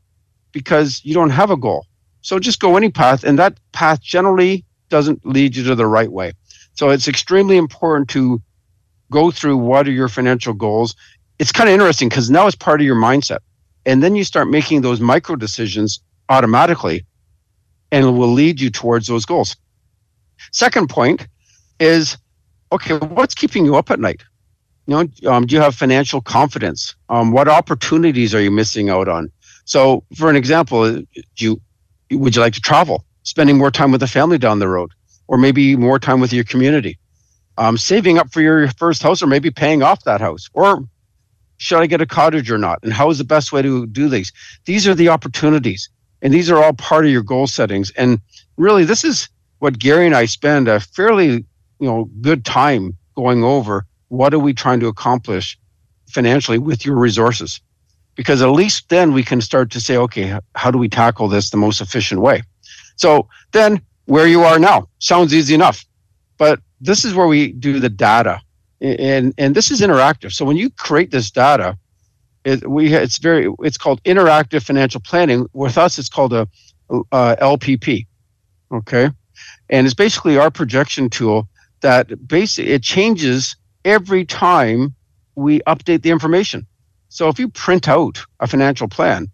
because 0.52 1.00
you 1.06 1.14
don't 1.14 1.30
have 1.30 1.52
a 1.52 1.56
goal. 1.56 1.86
So 2.20 2.38
just 2.38 2.60
go 2.60 2.76
any 2.76 2.92
path, 2.92 3.24
and 3.24 3.40
that 3.40 3.58
path 3.72 4.02
generally 4.02 4.66
doesn't 4.90 5.26
lead 5.26 5.56
you 5.56 5.64
to 5.64 5.74
the 5.74 5.88
right 5.88 6.12
way. 6.12 6.34
So 6.74 6.90
it's 6.90 7.08
extremely 7.08 7.56
important 7.56 8.10
to 8.10 8.42
go 9.10 9.32
through 9.32 9.56
what 9.56 9.88
are 9.88 9.92
your 9.92 10.10
financial 10.10 10.54
goals. 10.54 10.98
It's 11.40 11.54
kind 11.54 11.70
of 11.70 11.74
interesting 11.74 12.10
because 12.10 12.30
now 12.30 12.46
it's 12.46 12.58
part 12.58 12.82
of 12.82 12.86
your 12.86 12.98
mindset. 12.98 13.40
And 13.86 14.04
then 14.04 14.18
you 14.18 14.26
start 14.26 14.50
making 14.50 14.82
those 14.82 15.00
micro 15.00 15.38
decisions 15.38 16.02
automatically 16.28 17.06
and 17.92 18.18
will 18.18 18.32
lead 18.32 18.60
you 18.60 18.70
towards 18.70 19.08
those 19.08 19.26
goals. 19.26 19.56
Second 20.52 20.90
point 20.90 21.28
is 21.80 22.18
okay, 22.72 22.98
what's 22.98 23.34
keeping 23.34 23.66
you 23.66 23.76
up 23.76 23.90
at 23.90 24.00
night? 24.00 24.24
You 24.86 24.94
know, 25.22 25.32
um, 25.32 25.46
do 25.46 25.56
you 25.56 25.62
have 25.62 25.76
financial 25.76 26.22
confidence? 26.22 26.96
Um, 27.10 27.32
what 27.32 27.48
opportunities 27.48 28.34
are 28.34 28.42
you 28.42 28.52
missing 28.52 28.90
out 28.90 29.08
on? 29.08 29.32
So, 29.66 30.04
for 30.16 30.30
an 30.30 30.36
example, 30.36 30.92
do 30.94 31.06
you 31.38 31.62
would 32.12 32.36
you 32.36 32.42
like 32.42 32.54
to 32.54 32.62
travel, 32.62 33.06
spending 33.24 33.58
more 33.58 33.70
time 33.70 33.92
with 33.92 34.02
the 34.02 34.08
family 34.08 34.40
down 34.40 34.60
the 34.60 34.68
road, 34.68 34.92
or 35.28 35.38
maybe 35.38 35.76
more 35.76 36.00
time 36.00 36.20
with 36.20 36.34
your 36.34 36.44
community? 36.44 36.98
Um, 37.58 37.78
saving 37.78 38.18
up 38.18 38.32
for 38.32 38.42
your 38.42 38.70
first 38.70 39.04
house, 39.04 39.22
or 39.22 39.28
maybe 39.28 39.52
paying 39.52 39.84
off 39.84 40.04
that 40.06 40.22
house, 40.22 40.50
or 40.54 40.84
should 41.58 41.80
I 41.80 41.86
get 41.86 42.02
a 42.02 42.08
cottage 42.08 42.50
or 42.50 42.58
not? 42.58 42.80
And 42.84 42.94
how 42.94 43.10
is 43.10 43.18
the 43.18 43.26
best 43.26 43.52
way 43.52 43.62
to 43.62 43.86
do 43.86 44.10
these? 44.10 44.32
These 44.66 44.88
are 44.88 44.96
the 44.96 45.10
opportunities, 45.10 45.90
and 46.22 46.34
these 46.34 46.50
are 46.50 46.62
all 46.64 46.74
part 46.74 47.06
of 47.06 47.12
your 47.12 47.24
goal 47.24 47.48
settings. 47.48 47.92
And 47.92 48.20
really, 48.58 48.86
this 48.86 49.04
is 49.04 49.30
what 49.60 49.80
Gary 49.80 50.06
and 50.06 50.16
I 50.16 50.26
spend 50.26 50.68
a 50.68 50.80
fairly 50.80 51.46
you 51.80 51.88
know 51.88 52.10
good 52.22 52.46
time 52.46 52.98
going 53.16 53.44
over. 53.44 53.86
What 54.10 54.34
are 54.34 54.40
we 54.40 54.54
trying 54.54 54.80
to 54.82 54.88
accomplish 54.88 55.58
financially 56.08 56.58
with 56.58 56.86
your 56.86 56.98
resources? 56.98 57.62
because 58.20 58.42
at 58.42 58.50
least 58.50 58.90
then 58.90 59.14
we 59.14 59.24
can 59.24 59.40
start 59.40 59.72
to 59.72 59.80
say, 59.80 59.96
okay, 59.96 60.38
how 60.54 60.70
do 60.70 60.78
we 60.78 60.90
tackle 60.90 61.30
this 61.30 61.52
the 61.52 61.56
most 61.56 61.80
efficient 61.80 62.20
way? 62.20 62.44
So 62.98 63.30
then 63.54 63.82
where 64.08 64.28
you 64.28 64.42
are 64.42 64.60
now 64.60 64.90
sounds 65.00 65.34
easy 65.34 65.56
enough, 65.56 65.86
but 66.38 66.60
this 66.82 67.06
is 67.06 67.14
where 67.14 67.28
we 67.28 67.54
do 67.54 67.80
the 67.80 67.88
data, 67.88 68.42
and 68.82 69.34
and 69.38 69.56
this 69.56 69.72
is 69.72 69.80
interactive. 69.80 70.34
So 70.34 70.44
when 70.44 70.58
you 70.58 70.70
create 70.70 71.12
this 71.12 71.32
data, 71.32 71.78
it, 72.44 72.70
we 72.70 72.94
it's 72.94 73.18
very 73.18 73.54
it's 73.60 73.78
called 73.78 74.02
interactive 74.04 74.64
financial 74.64 75.02
planning. 75.02 75.48
With 75.54 75.78
us, 75.78 76.00
it's 76.00 76.10
called 76.10 76.34
a, 76.34 76.48
a 76.90 77.38
LPP, 77.42 78.08
okay, 78.72 79.10
and 79.70 79.86
it's 79.86 79.94
basically 79.94 80.38
our 80.38 80.52
projection 80.52 81.10
tool 81.10 81.48
that 81.82 82.28
basically 82.28 82.72
it 82.72 82.84
changes 82.84 83.56
every 83.86 84.26
time 84.26 84.96
we 85.36 85.60
update 85.62 86.02
the 86.02 86.12
information. 86.12 86.66
So 87.10 87.28
if 87.30 87.40
you 87.40 87.50
print 87.50 87.88
out 87.88 88.24
a 88.40 88.48
financial 88.48 88.88
plan, 88.88 89.28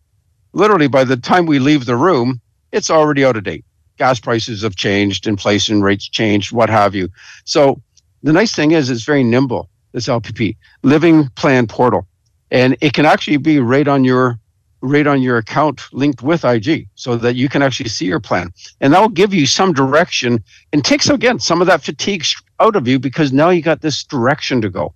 literally 0.53 0.87
by 0.87 1.03
the 1.03 1.17
time 1.17 1.45
we 1.45 1.59
leave 1.59 1.85
the 1.85 1.95
room, 1.95 2.39
it's 2.71 2.89
already 2.89 3.25
out 3.25 3.37
of 3.37 3.43
date. 3.43 3.65
Gas 3.97 4.19
prices 4.19 4.61
have 4.61 4.75
changed, 4.75 5.27
inflation 5.27 5.81
rates 5.81 6.07
changed, 6.07 6.51
what 6.51 6.69
have 6.69 6.93
you. 6.93 7.09
So 7.45 7.81
the 8.23 8.33
nice 8.33 8.53
thing 8.53 8.71
is 8.71 8.89
it's 8.89 9.03
very 9.03 9.23
nimble, 9.23 9.69
this 9.91 10.07
LPP, 10.07 10.57
living 10.83 11.29
plan 11.35 11.67
portal. 11.67 12.07
And 12.51 12.77
it 12.81 12.93
can 12.93 13.05
actually 13.05 13.37
be 13.37 13.59
right 13.59 13.87
on 13.87 14.03
your 14.03 14.39
right 14.81 15.07
on 15.07 15.21
your 15.21 15.37
account 15.37 15.81
linked 15.93 16.21
with 16.21 16.45
IG 16.45 16.87
so 16.93 17.15
that 17.15 17.35
you 17.35 17.49
can 17.49 17.63
actually 17.63 17.89
see 17.89 18.05
your 18.05 18.19
plan. 18.19 18.51
And 18.81 18.93
that 18.93 19.01
will 19.01 19.09
give 19.09 19.33
you 19.33 19.47
some 19.47 19.73
direction 19.73 20.43
and 20.73 20.85
takes 20.85 21.09
again 21.09 21.39
some 21.39 21.59
of 21.59 21.67
that 21.67 21.83
fatigue 21.83 22.23
out 22.59 22.75
of 22.75 22.87
you 22.87 22.99
because 22.99 23.33
now 23.33 23.49
you 23.49 23.63
got 23.63 23.81
this 23.81 24.03
direction 24.03 24.61
to 24.61 24.69
go. 24.69 24.93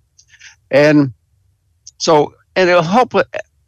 And 0.70 1.12
so 1.98 2.34
and 2.56 2.68
it'll 2.68 2.82
help 2.82 3.14
uh, 3.14 3.24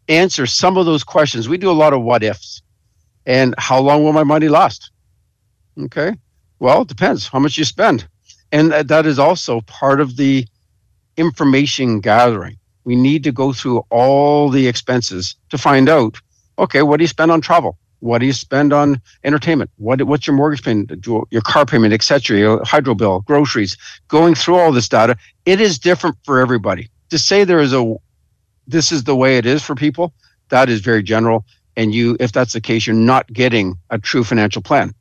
answer 0.09 0.47
some 0.47 0.77
of 0.77 0.87
those 0.87 1.05
questions. 1.05 1.49
We 1.49 1.59
do 1.59 1.71
a 1.71 1.73
lot 1.73 1.93
of 1.93 2.03
what 2.03 2.23
ifs. 2.23 2.63
And 3.27 3.55
how 3.59 3.81
long 3.81 4.03
will 4.03 4.13
my 4.13 4.25
money 4.25 4.49
last? 4.49 4.91
Okay. 5.79 6.15
Well, 6.59 6.83
it 6.83 6.89
depends 6.89 7.29
how 7.29 7.39
much 7.39 7.57
you 7.57 7.65
spend. 7.65 8.07
And 8.51 8.73
that 8.73 9.07
is 9.07 9.19
also 9.19 9.61
part 9.63 10.01
of 10.01 10.17
the 10.17 10.47
information 11.17 12.01
gathering. 12.01 12.59
We 12.85 12.97
need 12.97 13.25
to 13.25 13.33
go 13.33 13.53
through 13.53 13.85
all 13.91 14.49
the 14.49 14.67
expenses 14.67 15.37
to 15.51 15.59
find 15.59 15.89
out, 15.89 16.19
okay, 16.59 16.83
what 16.83 16.99
do 16.99 17.05
you 17.05 17.09
spend 17.09 17.31
on 17.31 17.41
travel? 17.41 17.79
What 18.01 18.19
do 18.19 18.27
you 18.27 18.33
spend 18.33 18.73
on 18.73 19.01
entertainment? 19.23 19.71
What 19.77 20.03
what's 20.03 20.27
your 20.27 20.35
mortgage 20.35 20.65
payment, 20.65 21.07
your 21.07 21.43
car 21.43 21.65
payment, 21.65 21.95
etc., 21.95 22.37
your 22.39 22.65
hydro 22.65 22.95
bill, 22.97 23.21
groceries? 23.21 23.77
Going 24.09 24.35
through 24.35 24.57
all 24.57 24.73
this 24.73 24.89
data, 24.89 25.17
it 25.47 25.61
is 25.61 25.79
different 25.79 26.17
for 26.25 26.41
everybody. 26.41 26.91
To 27.11 27.19
say 27.19 27.45
there 27.45 27.61
is 27.61 27.73
a 27.73 27.95
this 28.67 28.91
is 28.91 29.05
the 29.05 29.15
way 29.15 29.39
it 29.39 29.47
is 29.47 29.63
for 29.63 29.75
people, 29.77 30.13
that 30.49 30.69
is 30.69 30.81
very 30.81 31.03
general. 31.03 31.45
And 31.77 31.95
you, 31.95 32.17
if 32.21 32.33
that's 32.33 32.53
the 32.53 32.61
case, 32.61 32.87
you're 32.87 32.97
not 32.97 33.33
getting 33.33 33.77
a 33.91 33.99
true 33.99 34.25
financial 34.25 34.63
plan. 34.63 34.95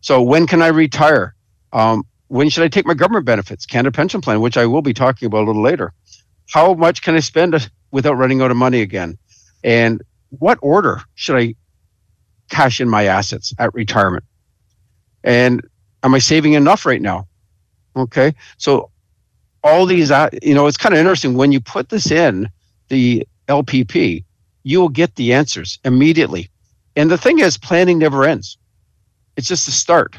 So 0.00 0.22
when 0.22 0.46
can 0.46 0.62
I 0.62 0.68
retire? 0.68 1.34
Um, 1.72 2.04
when 2.28 2.48
should 2.50 2.64
I 2.64 2.68
take 2.68 2.86
my 2.86 2.94
government 2.94 3.24
benefits, 3.26 3.66
Canada 3.66 3.92
Pension 3.92 4.20
Plan, 4.20 4.40
which 4.40 4.56
I 4.56 4.66
will 4.66 4.82
be 4.82 4.94
talking 4.94 5.26
about 5.26 5.44
a 5.44 5.46
little 5.46 5.62
later? 5.62 5.92
How 6.50 6.74
much 6.74 7.02
can 7.02 7.14
I 7.14 7.20
spend 7.20 7.70
without 7.90 8.14
running 8.14 8.40
out 8.40 8.50
of 8.50 8.56
money 8.56 8.80
again? 8.80 9.18
And 9.64 10.02
what 10.30 10.58
order 10.62 11.02
should 11.14 11.36
I 11.36 11.54
cash 12.50 12.80
in 12.80 12.88
my 12.88 13.04
assets 13.04 13.52
at 13.58 13.74
retirement? 13.74 14.24
And 15.24 15.66
am 16.02 16.14
I 16.14 16.18
saving 16.18 16.52
enough 16.52 16.86
right 16.86 17.02
now? 17.02 17.26
Okay. 17.96 18.34
So 18.58 18.90
all 19.64 19.86
these, 19.86 20.10
uh, 20.10 20.30
you 20.42 20.54
know, 20.54 20.66
it's 20.66 20.76
kind 20.76 20.94
of 20.94 20.98
interesting 20.98 21.34
when 21.34 21.52
you 21.52 21.60
put 21.60 21.88
this 21.88 22.10
in 22.10 22.48
the 22.88 23.26
LPP, 23.48 24.24
you 24.62 24.80
will 24.80 24.88
get 24.88 25.16
the 25.16 25.32
answers 25.32 25.78
immediately. 25.84 26.50
And 26.94 27.10
the 27.10 27.18
thing 27.18 27.40
is, 27.40 27.58
planning 27.58 27.98
never 27.98 28.24
ends. 28.24 28.56
It's 29.36 29.48
just 29.48 29.66
the 29.66 29.72
start 29.72 30.16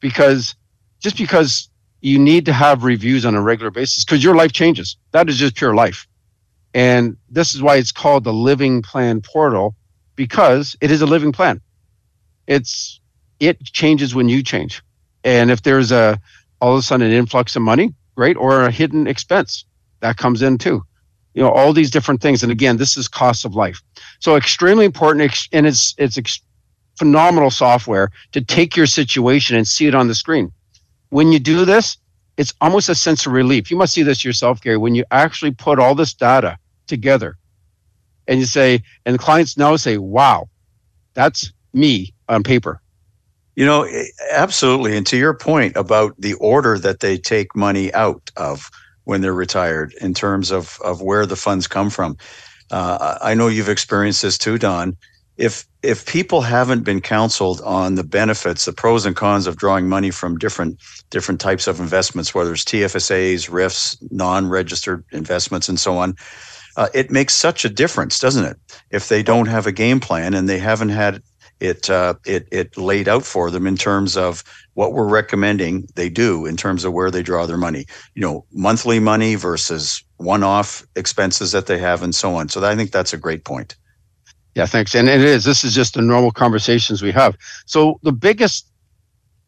because 0.00 0.54
just 1.00 1.16
because 1.16 1.68
you 2.00 2.18
need 2.18 2.46
to 2.46 2.52
have 2.52 2.84
reviews 2.84 3.24
on 3.24 3.34
a 3.34 3.42
regular 3.42 3.70
basis 3.70 4.04
because 4.04 4.24
your 4.24 4.34
life 4.34 4.52
changes. 4.52 4.96
That 5.12 5.28
is 5.28 5.36
just 5.36 5.56
pure 5.56 5.74
life. 5.74 6.06
And 6.72 7.16
this 7.28 7.54
is 7.54 7.62
why 7.62 7.76
it's 7.76 7.92
called 7.92 8.24
the 8.24 8.32
living 8.32 8.82
plan 8.82 9.20
portal 9.20 9.74
because 10.16 10.76
it 10.80 10.90
is 10.90 11.02
a 11.02 11.06
living 11.06 11.32
plan. 11.32 11.60
It's 12.46 13.00
it 13.38 13.62
changes 13.64 14.14
when 14.14 14.28
you 14.28 14.42
change. 14.42 14.82
And 15.24 15.50
if 15.50 15.62
there's 15.62 15.92
a 15.92 16.20
all 16.60 16.74
of 16.74 16.78
a 16.78 16.82
sudden 16.82 17.06
an 17.06 17.12
influx 17.12 17.56
of 17.56 17.62
money, 17.62 17.94
great, 18.16 18.36
or 18.36 18.64
a 18.64 18.70
hidden 18.70 19.06
expense 19.06 19.64
that 20.00 20.16
comes 20.16 20.42
in 20.42 20.58
too. 20.58 20.84
You 21.34 21.42
know, 21.42 21.50
all 21.50 21.72
these 21.72 21.90
different 21.90 22.20
things. 22.20 22.42
And 22.42 22.50
again, 22.50 22.76
this 22.76 22.96
is 22.96 23.08
cost 23.08 23.44
of 23.44 23.54
life. 23.54 23.80
So 24.18 24.36
extremely 24.36 24.84
important 24.84 25.48
and 25.52 25.66
it's 25.66 25.94
it's 25.98 26.18
phenomenal 26.98 27.50
software 27.50 28.10
to 28.32 28.40
take 28.42 28.76
your 28.76 28.86
situation 28.86 29.56
and 29.56 29.66
see 29.66 29.86
it 29.86 29.94
on 29.94 30.08
the 30.08 30.14
screen. 30.14 30.52
When 31.10 31.32
you 31.32 31.38
do 31.38 31.64
this, 31.64 31.96
it's 32.36 32.54
almost 32.60 32.88
a 32.88 32.94
sense 32.94 33.26
of 33.26 33.32
relief. 33.32 33.70
You 33.70 33.76
must 33.76 33.92
see 33.92 34.02
this 34.02 34.24
yourself, 34.24 34.60
Gary, 34.62 34.78
when 34.78 34.94
you 34.94 35.04
actually 35.10 35.50
put 35.50 35.78
all 35.78 35.94
this 35.94 36.14
data 36.14 36.56
together 36.86 37.36
and 38.26 38.40
you 38.40 38.46
say, 38.46 38.82
and 39.04 39.14
the 39.14 39.18
clients 39.18 39.56
now 39.56 39.76
say, 39.76 39.98
wow, 39.98 40.48
that's 41.14 41.52
me 41.74 42.14
on 42.28 42.42
paper. 42.42 42.80
You 43.56 43.66
know, 43.66 43.86
absolutely. 44.32 44.96
And 44.96 45.06
to 45.08 45.16
your 45.16 45.34
point 45.34 45.76
about 45.76 46.14
the 46.18 46.34
order 46.34 46.78
that 46.78 47.00
they 47.00 47.18
take 47.18 47.54
money 47.54 47.92
out 47.92 48.30
of 48.36 48.70
when 49.04 49.20
they're 49.20 49.34
retired 49.34 49.92
in 50.00 50.14
terms 50.14 50.50
of, 50.50 50.78
of 50.84 51.02
where 51.02 51.26
the 51.26 51.36
funds 51.36 51.66
come 51.66 51.90
from. 51.90 52.16
Uh, 52.70 53.18
I 53.20 53.34
know 53.34 53.48
you've 53.48 53.68
experienced 53.68 54.22
this 54.22 54.38
too, 54.38 54.56
Don. 54.56 54.96
If 55.40 55.64
if 55.82 56.04
people 56.04 56.42
haven't 56.42 56.84
been 56.84 57.00
counseled 57.00 57.62
on 57.62 57.94
the 57.94 58.04
benefits, 58.04 58.66
the 58.66 58.74
pros 58.74 59.06
and 59.06 59.16
cons 59.16 59.46
of 59.46 59.56
drawing 59.56 59.88
money 59.88 60.10
from 60.10 60.36
different 60.36 60.78
different 61.08 61.40
types 61.40 61.66
of 61.66 61.80
investments, 61.80 62.34
whether 62.34 62.52
it's 62.52 62.64
TFSAs, 62.64 63.50
RIFs, 63.50 63.96
non-registered 64.10 65.02
investments, 65.12 65.68
and 65.68 65.80
so 65.80 65.96
on, 65.96 66.14
uh, 66.76 66.88
it 66.92 67.10
makes 67.10 67.34
such 67.34 67.64
a 67.64 67.70
difference, 67.70 68.18
doesn't 68.18 68.44
it? 68.44 68.58
If 68.90 69.08
they 69.08 69.22
don't 69.22 69.46
have 69.48 69.66
a 69.66 69.72
game 69.72 69.98
plan 69.98 70.34
and 70.34 70.46
they 70.46 70.58
haven't 70.58 70.90
had 70.90 71.22
it 71.58 71.88
uh, 71.88 72.14
it 72.26 72.46
it 72.52 72.76
laid 72.76 73.08
out 73.08 73.24
for 73.24 73.50
them 73.50 73.66
in 73.66 73.78
terms 73.78 74.18
of 74.18 74.44
what 74.74 74.92
we're 74.92 75.08
recommending 75.08 75.88
they 75.94 76.10
do 76.10 76.46
in 76.46 76.56
terms 76.56 76.84
of 76.84 76.92
where 76.92 77.10
they 77.10 77.22
draw 77.22 77.46
their 77.46 77.56
money. 77.56 77.86
You 78.14 78.22
know, 78.22 78.44
monthly 78.52 79.00
money 79.00 79.36
versus 79.36 80.04
one-off 80.18 80.84
expenses 80.96 81.52
that 81.52 81.66
they 81.66 81.78
have, 81.78 82.02
and 82.02 82.14
so 82.14 82.34
on. 82.34 82.50
So 82.50 82.62
I 82.62 82.76
think 82.76 82.92
that's 82.92 83.14
a 83.14 83.18
great 83.18 83.44
point. 83.44 83.76
Yeah, 84.54 84.66
thanks. 84.66 84.94
And 84.94 85.08
it 85.08 85.20
is. 85.20 85.44
This 85.44 85.64
is 85.64 85.74
just 85.74 85.94
the 85.94 86.02
normal 86.02 86.32
conversations 86.32 87.02
we 87.02 87.12
have. 87.12 87.36
So 87.66 88.00
the 88.02 88.12
biggest 88.12 88.66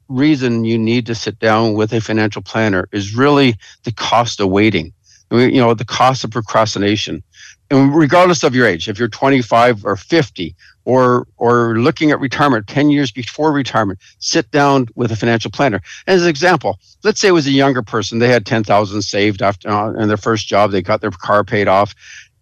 reason 0.08 0.64
you 0.64 0.78
need 0.78 1.06
to 1.06 1.14
sit 1.14 1.38
down 1.38 1.74
with 1.74 1.92
a 1.92 2.00
financial 2.00 2.42
planner 2.42 2.88
is 2.92 3.14
really 3.14 3.56
the 3.84 3.92
cost 3.92 4.40
of 4.40 4.48
waiting. 4.50 4.92
You 5.30 5.60
know, 5.60 5.74
the 5.74 5.84
cost 5.84 6.24
of 6.24 6.30
procrastination. 6.30 7.22
And 7.70 7.94
regardless 7.94 8.42
of 8.42 8.54
your 8.54 8.66
age, 8.66 8.86
if 8.88 8.98
you're 8.98 9.08
25 9.08 9.86
or 9.86 9.96
50 9.96 10.54
or 10.84 11.26
or 11.38 11.78
looking 11.78 12.10
at 12.10 12.20
retirement 12.20 12.66
10 12.66 12.90
years 12.90 13.10
before 13.10 13.50
retirement, 13.50 13.98
sit 14.18 14.50
down 14.50 14.88
with 14.94 15.10
a 15.10 15.16
financial 15.16 15.50
planner. 15.50 15.80
As 16.06 16.22
an 16.22 16.28
example, 16.28 16.78
let's 17.02 17.18
say 17.18 17.28
it 17.28 17.32
was 17.32 17.46
a 17.46 17.52
younger 17.52 17.82
person, 17.82 18.18
they 18.18 18.28
had 18.28 18.44
10,000 18.44 19.00
saved 19.00 19.40
after 19.40 19.70
uh, 19.70 19.92
in 19.94 20.08
their 20.08 20.18
first 20.18 20.46
job, 20.46 20.70
they 20.70 20.82
got 20.82 21.00
their 21.00 21.10
car 21.10 21.44
paid 21.44 21.66
off. 21.66 21.94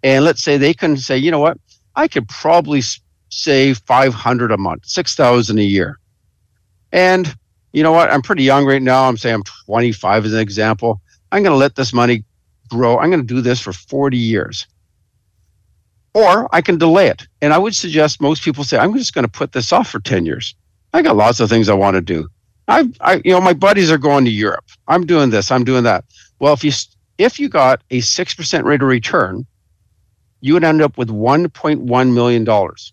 And 0.03 0.25
let's 0.25 0.43
say 0.43 0.57
they 0.57 0.75
can 0.75 0.97
say, 0.97 1.17
you 1.17 1.31
know 1.31 1.39
what, 1.39 1.59
I 2.01 2.09
could 2.09 2.27
probably 2.29 2.83
save 3.29 3.79
500 3.81 4.53
a 4.53 4.57
month, 4.57 4.87
6,000 4.87 5.59
a 5.59 5.63
year. 5.63 5.99
And 6.93 7.37
you 7.73 7.83
know 7.83 7.93
what? 7.93 8.11
I'm 8.11 8.23
pretty 8.23 8.43
young 8.43 8.65
right 8.65 8.81
now. 8.81 9.05
I'm 9.05 9.19
saying 9.19 9.35
I'm 9.35 9.43
25 9.67 10.25
as 10.25 10.33
an 10.33 10.41
example. 10.41 11.03
I'm 11.31 11.43
going 11.43 11.53
to 11.53 11.59
let 11.59 11.75
this 11.75 11.93
money 11.93 12.25
grow. 12.71 12.97
I'm 12.97 13.11
going 13.11 13.21
to 13.21 13.35
do 13.35 13.43
this 13.43 13.61
for 13.61 13.75
40 13.75 14.17
years. 14.17 14.67
Or 16.15 16.49
I 16.55 16.63
can 16.63 16.79
delay 16.79 17.09
it. 17.09 17.29
And 17.43 17.53
I 17.53 17.59
would 17.59 17.77
suggest 17.77 18.23
most 18.23 18.43
people 18.43 18.65
say, 18.65 18.79
I'm 18.79 18.95
just 18.97 19.13
going 19.13 19.27
to 19.27 19.31
put 19.31 19.53
this 19.53 19.71
off 19.71 19.91
for 19.91 20.01
10 20.01 20.25
years. 20.25 20.55
I 20.95 21.03
got 21.03 21.17
lots 21.17 21.39
of 21.39 21.51
things 21.51 21.69
I 21.69 21.75
want 21.75 21.97
to 21.97 22.01
do. 22.01 22.29
I, 22.67 22.89
I, 23.03 23.21
you 23.27 23.33
know, 23.33 23.43
my 23.43 23.53
buddies 23.53 23.91
are 23.91 23.99
going 23.99 24.25
to 24.25 24.31
Europe. 24.31 24.65
I'm 24.89 25.05
doing 25.05 25.29
this. 25.29 25.51
I'm 25.51 25.65
doing 25.65 25.85
that. 25.85 26.05
Well, 26.39 26.55
if 26.55 26.65
you 26.65 26.73
if 27.19 27.39
you 27.39 27.51
got 27.51 27.83
a 27.91 28.01
six 28.01 28.33
percent 28.35 28.65
rate 28.65 28.81
of 28.81 28.89
return, 28.89 29.45
you 30.41 30.55
would 30.55 30.65
end 30.65 30.83
up 30.83 30.97
with 30.97 31.09
1.1 31.09 32.13
million 32.15 32.45
dollars 32.45 32.93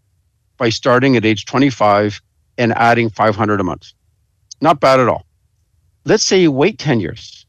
by 0.57 0.69
starting 0.69 1.15
at 1.15 1.25
age 1.25 1.45
25 1.45 2.21
and 2.57 2.73
adding 2.73 3.09
500 3.09 3.59
a 3.59 3.63
month. 3.63 3.93
Not 4.61 4.79
bad 4.79 4.99
at 4.99 5.07
all. 5.07 5.25
Let's 6.05 6.23
say 6.23 6.41
you 6.41 6.51
wait 6.51 6.79
10 6.79 6.99
years. 6.99 7.45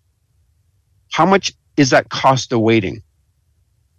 How 1.10 1.24
much 1.24 1.52
is 1.76 1.90
that 1.90 2.10
cost 2.10 2.52
of 2.52 2.60
waiting? 2.60 3.02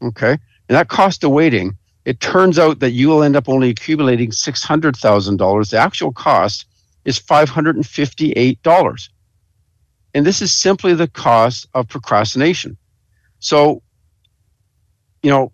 Okay. 0.01 0.31
And 0.31 0.75
that 0.75 0.89
cost 0.89 1.23
of 1.23 1.31
waiting, 1.31 1.75
it 2.05 2.19
turns 2.19 2.59
out 2.59 2.79
that 2.79 2.91
you 2.91 3.09
will 3.09 3.23
end 3.23 3.35
up 3.35 3.49
only 3.49 3.69
accumulating 3.69 4.29
$600,000. 4.29 5.69
The 5.69 5.77
actual 5.77 6.11
cost 6.11 6.65
is 7.05 7.19
$558. 7.19 9.09
And 10.13 10.25
this 10.25 10.41
is 10.41 10.53
simply 10.53 10.93
the 10.93 11.07
cost 11.07 11.67
of 11.73 11.87
procrastination. 11.87 12.77
So, 13.39 13.81
you 15.23 15.29
know, 15.29 15.51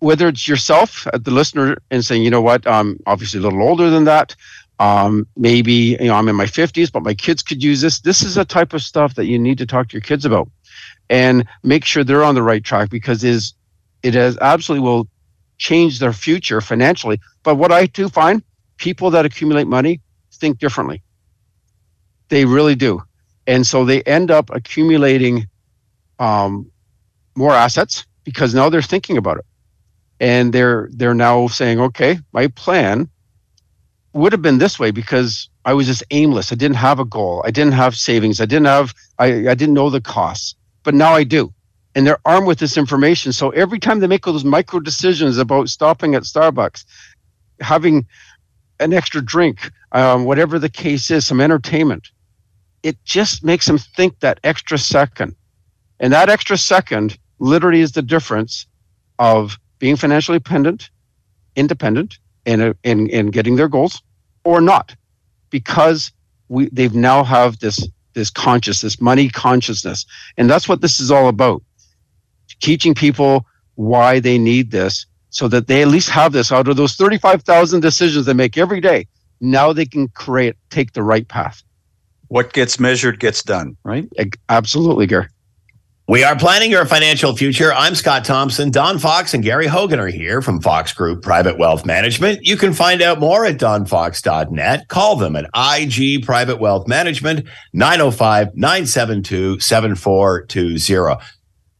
whether 0.00 0.28
it's 0.28 0.46
yourself, 0.46 1.06
uh, 1.08 1.18
the 1.18 1.30
listener, 1.30 1.76
and 1.90 2.04
saying, 2.04 2.22
you 2.22 2.30
know 2.30 2.40
what, 2.40 2.66
I'm 2.66 3.00
obviously 3.06 3.40
a 3.40 3.42
little 3.42 3.62
older 3.62 3.90
than 3.90 4.04
that. 4.04 4.34
Um, 4.80 5.26
maybe 5.36 5.72
you 6.00 6.06
know 6.06 6.14
I'm 6.14 6.28
in 6.28 6.36
my 6.36 6.46
50s, 6.46 6.92
but 6.92 7.02
my 7.02 7.14
kids 7.14 7.42
could 7.42 7.62
use 7.62 7.80
this. 7.80 8.00
This 8.00 8.22
is 8.22 8.36
a 8.36 8.44
type 8.44 8.72
of 8.72 8.82
stuff 8.82 9.14
that 9.16 9.26
you 9.26 9.38
need 9.38 9.58
to 9.58 9.66
talk 9.66 9.88
to 9.88 9.94
your 9.94 10.02
kids 10.02 10.24
about, 10.24 10.48
and 11.10 11.46
make 11.64 11.84
sure 11.84 12.04
they're 12.04 12.22
on 12.22 12.36
the 12.36 12.44
right 12.44 12.62
track 12.62 12.88
because 12.88 13.24
is 13.24 13.54
it 14.04 14.14
has 14.14 14.38
absolutely 14.38 14.86
will 14.88 15.08
change 15.58 15.98
their 15.98 16.12
future 16.12 16.60
financially. 16.60 17.20
But 17.42 17.56
what 17.56 17.72
I 17.72 17.86
do 17.86 18.08
find, 18.08 18.40
people 18.76 19.10
that 19.10 19.24
accumulate 19.26 19.66
money 19.66 20.00
think 20.32 20.60
differently. 20.60 21.02
They 22.28 22.44
really 22.44 22.76
do, 22.76 23.02
and 23.48 23.66
so 23.66 23.84
they 23.84 24.02
end 24.02 24.30
up 24.30 24.48
accumulating 24.50 25.48
um, 26.20 26.70
more 27.34 27.52
assets 27.52 28.06
because 28.22 28.54
now 28.54 28.68
they're 28.68 28.80
thinking 28.80 29.16
about 29.16 29.38
it 29.38 29.44
and 30.20 30.52
they're 30.52 30.88
they're 30.92 31.14
now 31.14 31.46
saying, 31.48 31.80
okay, 31.80 32.18
my 32.32 32.48
plan 32.48 33.08
would 34.12 34.32
have 34.32 34.42
been 34.42 34.58
this 34.58 34.78
way 34.78 34.90
because 34.90 35.48
I 35.64 35.74
was 35.74 35.86
just 35.86 36.02
aimless. 36.10 36.52
I 36.52 36.56
didn't 36.56 36.76
have 36.76 36.98
a 36.98 37.04
goal. 37.04 37.42
I 37.44 37.50
didn't 37.50 37.74
have 37.74 37.94
savings. 37.94 38.40
I 38.40 38.46
didn't 38.46 38.66
have 38.66 38.94
I, 39.18 39.48
I 39.48 39.54
didn't 39.54 39.74
know 39.74 39.90
the 39.90 40.00
costs. 40.00 40.54
But 40.82 40.94
now 40.94 41.12
I 41.14 41.24
do. 41.24 41.52
And 41.94 42.06
they're 42.06 42.20
armed 42.24 42.46
with 42.46 42.58
this 42.58 42.76
information. 42.76 43.32
So 43.32 43.50
every 43.50 43.78
time 43.78 44.00
they 44.00 44.06
make 44.06 44.24
those 44.24 44.44
micro 44.44 44.80
decisions 44.80 45.38
about 45.38 45.68
stopping 45.68 46.14
at 46.14 46.22
Starbucks, 46.22 46.84
having 47.60 48.06
an 48.80 48.92
extra 48.92 49.20
drink, 49.20 49.70
um, 49.92 50.24
whatever 50.24 50.58
the 50.58 50.68
case 50.68 51.10
is, 51.10 51.26
some 51.26 51.40
entertainment, 51.40 52.10
it 52.82 52.96
just 53.04 53.42
makes 53.42 53.66
them 53.66 53.78
think 53.78 54.20
that 54.20 54.38
extra 54.44 54.78
second. 54.78 55.34
And 56.00 56.12
that 56.12 56.28
extra 56.28 56.56
second 56.56 57.18
literally 57.38 57.80
is 57.80 57.92
the 57.92 58.02
difference 58.02 58.66
of 59.18 59.58
being 59.78 59.96
financially 59.96 60.36
independent, 60.36 60.90
independent, 61.56 62.18
and 62.46 62.62
uh, 62.62 62.74
in, 62.84 63.08
in 63.10 63.28
getting 63.28 63.56
their 63.56 63.68
goals, 63.68 64.02
or 64.44 64.60
not, 64.60 64.94
because 65.50 66.12
we 66.48 66.68
they've 66.70 66.94
now 66.94 67.22
have 67.24 67.58
this 67.60 67.86
this 68.14 68.30
conscious, 68.30 68.80
this 68.80 69.00
money 69.00 69.28
consciousness, 69.28 70.06
and 70.36 70.48
that's 70.48 70.68
what 70.68 70.80
this 70.80 71.00
is 71.00 71.10
all 71.10 71.28
about. 71.28 71.62
Teaching 72.60 72.94
people 72.94 73.46
why 73.76 74.18
they 74.18 74.38
need 74.38 74.70
this 74.70 75.06
so 75.30 75.46
that 75.48 75.66
they 75.66 75.82
at 75.82 75.88
least 75.88 76.10
have 76.10 76.32
this 76.32 76.50
out 76.50 76.66
of 76.66 76.76
those 76.76 76.94
35,000 76.94 77.80
decisions 77.80 78.26
they 78.26 78.32
make 78.32 78.56
every 78.56 78.80
day. 78.80 79.06
Now 79.40 79.72
they 79.72 79.86
can 79.86 80.08
create, 80.08 80.56
take 80.70 80.92
the 80.94 81.02
right 81.02 81.28
path. 81.28 81.62
What 82.28 82.52
gets 82.52 82.80
measured 82.80 83.20
gets 83.20 83.42
done, 83.42 83.76
right? 83.84 84.08
Absolutely, 84.48 85.06
Gary. 85.06 85.28
We 86.10 86.24
are 86.24 86.34
planning 86.36 86.70
your 86.70 86.86
financial 86.86 87.36
future. 87.36 87.70
I'm 87.70 87.94
Scott 87.94 88.24
Thompson. 88.24 88.70
Don 88.70 88.98
Fox 88.98 89.34
and 89.34 89.44
Gary 89.44 89.66
Hogan 89.66 90.00
are 90.00 90.06
here 90.06 90.40
from 90.40 90.58
Fox 90.58 90.90
Group 90.90 91.22
Private 91.22 91.58
Wealth 91.58 91.84
Management. 91.84 92.46
You 92.46 92.56
can 92.56 92.72
find 92.72 93.02
out 93.02 93.20
more 93.20 93.44
at 93.44 93.58
donfox.net. 93.58 94.88
Call 94.88 95.16
them 95.16 95.36
at 95.36 95.50
IG 95.54 96.24
Private 96.24 96.60
Wealth 96.60 96.88
Management, 96.88 97.46
905 97.74 98.56
972 98.56 99.60
7420. 99.60 101.22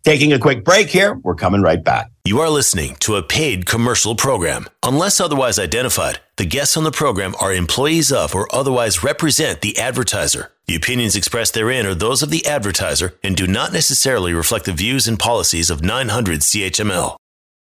Taking 0.04 0.34
a 0.34 0.38
quick 0.38 0.62
break 0.62 0.88
here. 0.88 1.14
We're 1.24 1.34
coming 1.34 1.62
right 1.62 1.82
back. 1.82 2.10
You 2.26 2.40
are 2.40 2.50
listening 2.50 2.96
to 2.96 3.16
a 3.16 3.22
paid 3.22 3.64
commercial 3.64 4.14
program. 4.14 4.66
Unless 4.82 5.20
otherwise 5.20 5.58
identified, 5.58 6.20
the 6.36 6.44
guests 6.44 6.76
on 6.76 6.84
the 6.84 6.90
program 6.90 7.34
are 7.40 7.54
employees 7.54 8.12
of 8.12 8.34
or 8.34 8.54
otherwise 8.54 9.02
represent 9.02 9.62
the 9.62 9.78
advertiser. 9.78 10.52
The 10.68 10.76
opinions 10.76 11.16
expressed 11.16 11.54
therein 11.54 11.87
are 11.87 11.94
those 11.94 12.22
of 12.22 12.28
the 12.28 12.44
advertiser 12.44 13.18
and 13.24 13.35
do 13.35 13.46
not 13.46 13.72
necessarily 13.72 14.35
reflect 14.35 14.66
the 14.66 14.74
views 14.74 15.09
and 15.09 15.18
policies 15.18 15.70
of 15.70 15.83
900 15.83 16.40
CHML. 16.40 17.16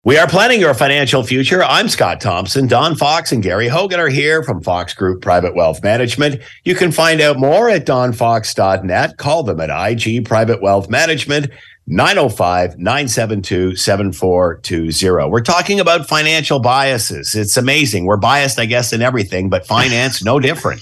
We 0.04 0.20
are 0.20 0.28
planning 0.28 0.60
your 0.60 0.76
financial 0.76 1.24
future. 1.24 1.64
I'm 1.64 1.90
Scott 1.90 2.22
Thompson. 2.22 2.68
Don 2.68 2.96
Fox 2.96 3.32
and 3.32 3.42
Gary 3.42 3.68
Hogan 3.68 4.00
are 4.00 4.08
here 4.08 4.44
from 4.44 4.62
Fox 4.62 4.94
Group 4.94 5.24
Private 5.24 5.56
Wealth 5.56 5.82
Management. 5.82 6.44
You 6.64 6.76
can 6.76 6.92
find 6.92 7.22
out 7.22 7.40
more 7.40 7.72
at 7.72 7.88
donfox.net. 7.88 9.18
Call 9.18 9.42
them 9.42 9.60
at 9.60 9.92
IG 9.92 10.24
Private 10.24 10.62
Wealth 10.62 10.88
Management. 10.88 11.50
905 11.88 12.78
972 12.78 13.76
7420. 13.78 15.28
We're 15.32 15.42
talking 15.42 15.80
about 15.80 16.08
financial 16.08 16.60
biases. 16.60 17.34
It's 17.34 17.58
amazing. 17.58 18.06
We're 18.06 18.18
biased, 18.18 18.60
I 18.60 18.66
guess, 18.66 18.94
in 18.94 19.02
everything, 19.02 19.50
but 19.50 19.66
finance, 19.66 20.24
no 20.24 20.40
different. 20.40 20.82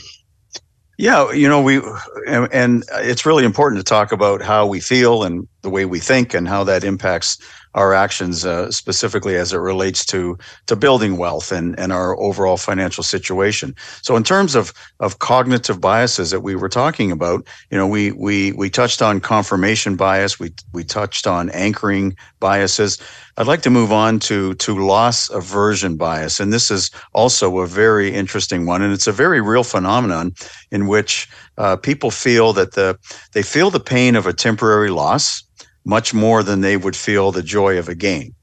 Yeah, 0.99 1.31
you 1.31 1.47
know, 1.47 1.61
we, 1.61 1.79
and 2.27 2.83
it's 2.95 3.25
really 3.25 3.45
important 3.45 3.79
to 3.79 3.85
talk 3.85 4.11
about 4.11 4.41
how 4.41 4.67
we 4.67 4.81
feel 4.81 5.23
and 5.23 5.47
the 5.61 5.69
way 5.69 5.85
we 5.85 5.97
think 5.97 6.33
and 6.33 6.45
how 6.45 6.65
that 6.65 6.83
impacts 6.83 7.37
our 7.75 7.93
actions, 7.93 8.45
uh, 8.45 8.71
specifically 8.71 9.35
as 9.35 9.53
it 9.53 9.57
relates 9.57 10.05
to 10.07 10.37
to 10.67 10.75
building 10.75 11.17
wealth 11.17 11.51
and 11.51 11.79
and 11.79 11.91
our 11.91 12.17
overall 12.19 12.57
financial 12.57 13.03
situation. 13.03 13.75
So, 14.01 14.15
in 14.15 14.23
terms 14.23 14.55
of 14.55 14.73
of 14.99 15.19
cognitive 15.19 15.79
biases 15.79 16.31
that 16.31 16.41
we 16.41 16.55
were 16.55 16.69
talking 16.69 17.11
about, 17.11 17.45
you 17.69 17.77
know, 17.77 17.87
we 17.87 18.11
we 18.11 18.53
we 18.53 18.69
touched 18.69 19.01
on 19.01 19.19
confirmation 19.19 19.95
bias, 19.95 20.39
we 20.39 20.51
we 20.73 20.83
touched 20.83 21.27
on 21.27 21.49
anchoring 21.51 22.15
biases. 22.39 22.97
I'd 23.37 23.47
like 23.47 23.61
to 23.61 23.69
move 23.69 23.91
on 23.91 24.19
to 24.21 24.55
to 24.55 24.85
loss 24.85 25.29
aversion 25.29 25.95
bias, 25.95 26.39
and 26.39 26.51
this 26.51 26.71
is 26.71 26.91
also 27.13 27.59
a 27.59 27.67
very 27.67 28.13
interesting 28.13 28.65
one, 28.65 28.81
and 28.81 28.91
it's 28.91 29.07
a 29.07 29.11
very 29.13 29.41
real 29.41 29.63
phenomenon 29.63 30.33
in 30.71 30.87
which 30.87 31.29
uh, 31.57 31.75
people 31.75 32.11
feel 32.11 32.51
that 32.53 32.73
the 32.73 32.97
they 33.33 33.43
feel 33.43 33.69
the 33.69 33.79
pain 33.79 34.15
of 34.15 34.25
a 34.25 34.33
temporary 34.33 34.89
loss 34.89 35.43
much 35.85 36.13
more 36.13 36.43
than 36.43 36.61
they 36.61 36.77
would 36.77 36.95
feel 36.95 37.31
the 37.31 37.43
joy 37.43 37.77
of 37.77 37.89
a 37.89 37.95
gain. 37.95 38.33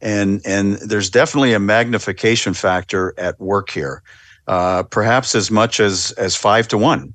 And, 0.00 0.40
and 0.46 0.74
there's 0.76 1.10
definitely 1.10 1.52
a 1.52 1.58
magnification 1.60 2.54
factor 2.54 3.14
at 3.18 3.38
work 3.38 3.70
here, 3.70 4.02
uh, 4.46 4.84
perhaps 4.84 5.34
as 5.34 5.50
much 5.50 5.78
as, 5.78 6.12
as 6.12 6.34
five 6.34 6.68
to 6.68 6.78
one 6.78 7.14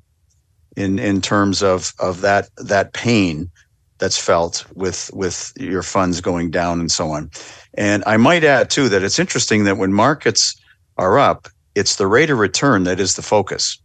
in, 0.76 0.98
in 0.98 1.20
terms 1.20 1.62
of, 1.62 1.92
of 1.98 2.20
that, 2.20 2.48
that 2.56 2.92
pain 2.92 3.50
that's 3.98 4.18
felt 4.18 4.64
with, 4.74 5.10
with 5.14 5.52
your 5.58 5.82
funds 5.82 6.20
going 6.20 6.50
down 6.50 6.78
and 6.78 6.92
so 6.92 7.10
on. 7.10 7.30
And 7.74 8.04
I 8.06 8.18
might 8.18 8.44
add 8.44 8.70
too 8.70 8.88
that 8.90 9.02
it's 9.02 9.18
interesting 9.18 9.64
that 9.64 9.78
when 9.78 9.92
markets 9.92 10.54
are 10.96 11.18
up, 11.18 11.48
it's 11.74 11.96
the 11.96 12.06
rate 12.06 12.30
of 12.30 12.38
return 12.38 12.84
that 12.84 13.00
is 13.00 13.16
the 13.16 13.22
focus 13.22 13.78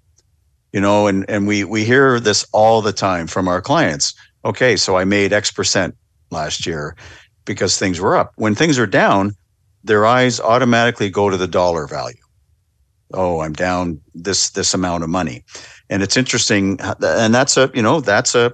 you 0.71 0.79
know 0.79 1.07
and 1.07 1.29
and 1.29 1.47
we 1.47 1.63
we 1.63 1.83
hear 1.83 2.19
this 2.19 2.45
all 2.51 2.81
the 2.81 2.93
time 2.93 3.27
from 3.27 3.47
our 3.47 3.61
clients 3.61 4.13
okay, 4.45 4.75
so 4.77 4.97
I 4.97 5.05
made 5.05 5.33
X 5.33 5.51
percent 5.51 5.95
last 6.29 6.65
year 6.65 6.95
because 7.45 7.77
things 7.77 7.99
were 7.99 8.15
up. 8.15 8.33
When 8.35 8.55
things 8.55 8.79
are 8.79 8.87
down, 8.87 9.35
their 9.83 10.05
eyes 10.05 10.39
automatically 10.39 11.09
go 11.09 11.29
to 11.29 11.37
the 11.37 11.47
dollar 11.47 11.87
value. 11.87 12.21
Oh, 13.13 13.41
I'm 13.41 13.53
down 13.53 13.99
this 14.13 14.51
this 14.51 14.73
amount 14.73 15.03
of 15.03 15.09
money, 15.09 15.43
and 15.89 16.01
it's 16.01 16.15
interesting, 16.15 16.79
and 16.79 17.33
that's 17.33 17.57
a 17.57 17.69
you 17.73 17.81
know 17.81 17.99
that's 17.99 18.35
a 18.35 18.53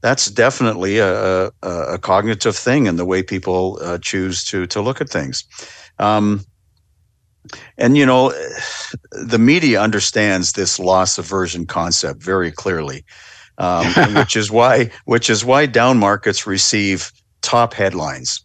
that's 0.00 0.26
definitely 0.26 0.98
a, 0.98 1.46
a, 1.46 1.50
a 1.62 1.98
cognitive 1.98 2.56
thing 2.56 2.86
in 2.86 2.96
the 2.96 3.04
way 3.04 3.22
people 3.22 3.78
uh, 3.80 3.98
choose 3.98 4.42
to 4.44 4.66
to 4.66 4.80
look 4.80 5.00
at 5.00 5.08
things. 5.08 5.44
Um, 5.98 6.44
and 7.78 7.96
you 7.96 8.06
know, 8.06 8.32
the 9.12 9.38
media 9.38 9.80
understands 9.80 10.52
this 10.52 10.78
loss 10.78 11.18
aversion 11.18 11.66
concept 11.66 12.22
very 12.22 12.50
clearly 12.50 13.04
um, 13.58 13.86
which 14.14 14.36
is 14.36 14.50
why 14.50 14.90
which 15.04 15.30
is 15.30 15.44
why 15.44 15.66
down 15.66 15.98
markets 15.98 16.46
receive 16.46 17.12
top 17.42 17.74
headlines 17.74 18.44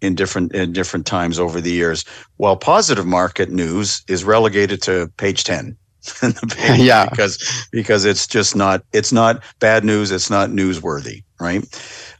in 0.00 0.14
different 0.14 0.52
in 0.54 0.72
different 0.72 1.06
times 1.06 1.38
over 1.38 1.60
the 1.60 1.70
years, 1.70 2.04
while 2.36 2.56
positive 2.56 3.06
market 3.06 3.50
news 3.50 4.02
is 4.08 4.24
relegated 4.24 4.82
to 4.82 5.10
page 5.16 5.44
ten. 5.44 5.76
yeah, 6.74 7.08
because 7.08 7.66
because 7.70 8.04
it's 8.04 8.26
just 8.26 8.56
not 8.56 8.84
it's 8.92 9.12
not 9.12 9.42
bad 9.60 9.84
news. 9.84 10.10
It's 10.10 10.30
not 10.30 10.50
newsworthy, 10.50 11.22
right? 11.40 11.64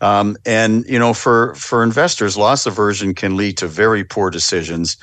Um, 0.01 0.37
and 0.47 0.85
you 0.87 0.99
know, 0.99 1.13
for 1.13 1.55
for 1.57 1.83
investors, 1.83 2.37
loss 2.37 2.65
aversion 2.67 3.15
can 3.15 3.37
lead 3.37 3.59
to 3.59 3.67
very 3.67 4.05
poor 4.05 4.31
decisions. 4.31 4.97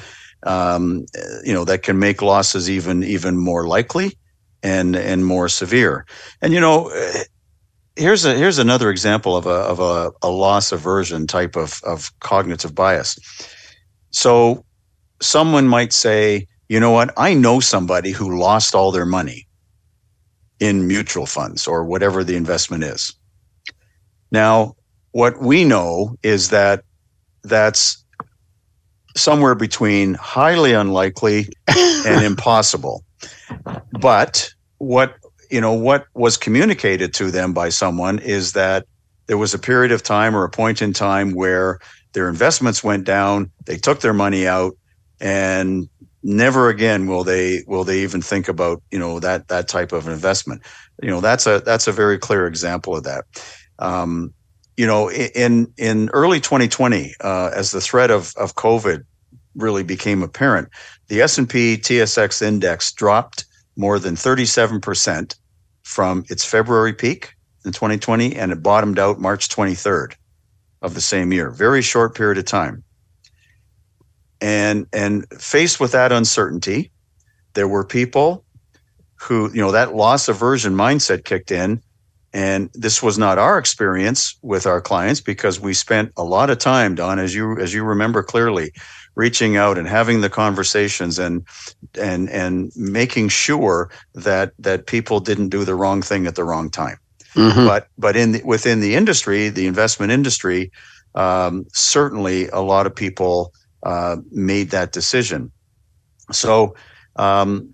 Um, 0.43 1.05
you 1.43 1.51
know, 1.51 1.65
that 1.65 1.83
can 1.83 1.99
make 1.99 2.21
losses 2.21 2.69
even 2.69 3.03
even 3.03 3.38
more 3.38 3.67
likely 3.67 4.17
and 4.63 4.95
and 4.95 5.25
more 5.25 5.49
severe. 5.49 6.05
And 6.41 6.53
you 6.53 6.59
know, 6.59 6.89
eh, 6.89 7.23
here's 7.95 8.25
a 8.25 8.35
here's 8.35 8.59
another 8.59 8.89
example 8.89 9.35
of 9.35 9.45
a 9.45 9.49
of 9.49 9.79
a, 9.79 10.11
a 10.21 10.29
loss 10.29 10.71
aversion 10.71 11.27
type 11.27 11.55
of 11.55 11.81
of 11.83 12.11
cognitive 12.19 12.75
bias. 12.75 13.17
So 14.11 14.65
someone 15.21 15.67
might 15.67 15.93
say, 15.93 16.47
you 16.69 16.79
know 16.79 16.91
what, 16.91 17.13
I 17.17 17.33
know 17.33 17.59
somebody 17.59 18.11
who 18.11 18.39
lost 18.39 18.73
all 18.75 18.91
their 18.91 19.05
money 19.05 19.47
in 20.59 20.87
mutual 20.87 21.25
funds 21.25 21.67
or 21.67 21.85
whatever 21.85 22.23
the 22.23 22.35
investment 22.35 22.83
is. 22.83 23.13
Now, 24.31 24.75
what 25.11 25.41
we 25.41 25.63
know 25.63 26.15
is 26.21 26.49
that 26.49 26.83
that's 27.43 28.03
somewhere 29.15 29.55
between 29.55 30.13
highly 30.15 30.73
unlikely 30.73 31.47
and 32.05 32.23
impossible. 32.31 33.03
But 33.99 34.49
what 34.77 35.15
you 35.51 35.62
know 35.62 35.73
what 35.73 36.05
was 36.13 36.38
communicated 36.38 37.13
to 37.15 37.32
them 37.32 37.53
by 37.53 37.69
someone 37.69 38.19
is 38.19 38.53
that 38.53 38.86
there 39.27 39.38
was 39.38 39.53
a 39.53 39.60
period 39.60 39.91
of 39.91 40.03
time 40.03 40.36
or 40.36 40.43
a 40.43 40.49
point 40.49 40.82
in 40.82 40.93
time 40.93 41.34
where 41.34 41.79
their 42.13 42.29
investments 42.29 42.84
went 42.84 43.03
down, 43.03 43.51
they 43.65 43.77
took 43.77 44.01
their 44.01 44.13
money 44.13 44.47
out, 44.47 44.75
and 45.19 45.88
never 46.23 46.69
again 46.69 47.08
will 47.08 47.23
they 47.23 47.63
will 47.67 47.84
they 47.84 48.01
even 48.01 48.21
think 48.21 48.47
about 48.47 48.82
you 48.91 48.99
know 48.99 49.19
that 49.19 49.47
that 49.47 49.67
type 49.67 49.91
of 49.91 50.08
investment. 50.08 50.62
You 51.01 51.10
know 51.10 51.21
that's 51.21 51.45
a 51.47 51.60
that's 51.60 51.88
a 51.88 51.91
very 51.91 52.17
clear 52.17 52.47
example 52.47 52.95
of 52.95 53.03
that. 53.03 53.25
Um, 53.79 54.34
you 54.77 54.88
know, 54.88 55.12
in 55.12 55.71
in 55.77 56.10
early 56.13 56.39
2020, 56.39 57.13
uh, 57.21 57.51
as 57.53 57.71
the 57.71 57.82
threat 57.82 58.12
of 58.12 58.34
of 58.38 58.55
COVID 58.55 59.03
really 59.55 59.84
became 59.84 60.23
apparent, 60.23 60.69
the 61.09 61.21
S&P 61.21 61.77
TSX 61.77 62.41
index 62.41 62.91
dropped 62.93 63.45
more 63.75 63.99
than 63.99 64.15
37% 64.15 65.35
from 65.83 66.23
its 66.29 66.45
February 66.45 66.93
peak 66.93 67.33
in 67.65 67.71
2020 67.71 68.35
and 68.35 68.51
it 68.51 68.63
bottomed 68.63 68.99
out 68.99 69.19
March 69.19 69.49
23rd 69.49 70.13
of 70.81 70.93
the 70.93 71.01
same 71.01 71.33
year. 71.33 71.49
Very 71.49 71.81
short 71.81 72.15
period 72.15 72.37
of 72.37 72.45
time. 72.45 72.83
And 74.41 74.87
and 74.93 75.25
faced 75.37 75.79
with 75.81 75.91
that 75.91 76.13
uncertainty, 76.13 76.91
there 77.55 77.67
were 77.67 77.83
people 77.83 78.45
who, 79.15 79.51
you 79.51 79.60
know, 79.60 79.71
that 79.71 79.95
loss 79.95 80.29
aversion 80.29 80.73
mindset 80.73 81.25
kicked 81.25 81.51
in 81.51 81.81
and 82.34 82.69
this 82.73 83.02
was 83.02 83.17
not 83.17 83.38
our 83.38 83.58
experience 83.58 84.36
with 84.42 84.65
our 84.67 84.82
clients 84.82 85.21
because 85.21 85.60
we 85.60 85.73
spent 85.73 86.12
a 86.15 86.23
lot 86.23 86.50
of 86.50 86.60
time, 86.60 86.96
Don, 86.96 87.17
as 87.19 87.34
you 87.34 87.58
as 87.58 87.73
you 87.73 87.84
remember 87.84 88.21
clearly, 88.21 88.71
reaching 89.15 89.58
out 89.58 89.77
and 89.77 89.88
having 89.88 90.21
the 90.21 90.30
conversations 90.30 91.17
and 91.17 91.44
and 92.00 92.30
and 92.30 92.71
making 92.75 93.30
sure 93.30 93.90
that 94.13 94.54
that 94.60 94.86
people 94.86 95.19
didn't 95.19 95.50
do 95.50 95.63
the 95.63 95.75
wrong 95.75 96.02
thing 96.02 96.27
at 96.27 96.36
the 96.36 96.44
wrong 96.44 96.69
time. 96.69 96.98
Mm-hmm. 97.34 97.65
But 97.65 97.88
but 97.98 98.15
in 98.15 98.34
the, 98.34 98.44
within 98.44 98.80
the 98.80 98.96
industry, 98.96 99.50
the 99.50 99.65
investment 99.65 100.12
industry, 100.12 100.71
um, 101.15 101.65
certainly 101.73 102.48
a 102.50 102.60
lot 102.62 102.86
of 102.86 102.96
people 102.96 103.54
uh, 103.82 104.17
made 104.32 104.69
that 104.69 104.92
decision. 104.92 105.52
So 106.32 106.75
um, 107.15 107.73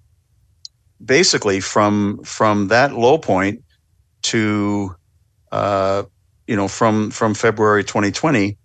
basically, 1.04 1.60
from 1.60 2.24
from 2.24 2.70
that 2.70 2.94
low 2.94 3.18
point 3.18 3.65
to 4.32 4.96
uh, 5.52 6.04
you 6.48 6.56
know 6.56 6.68
from 6.68 7.12
from 7.12 7.34
February 7.34 7.84
2020, 7.84 8.58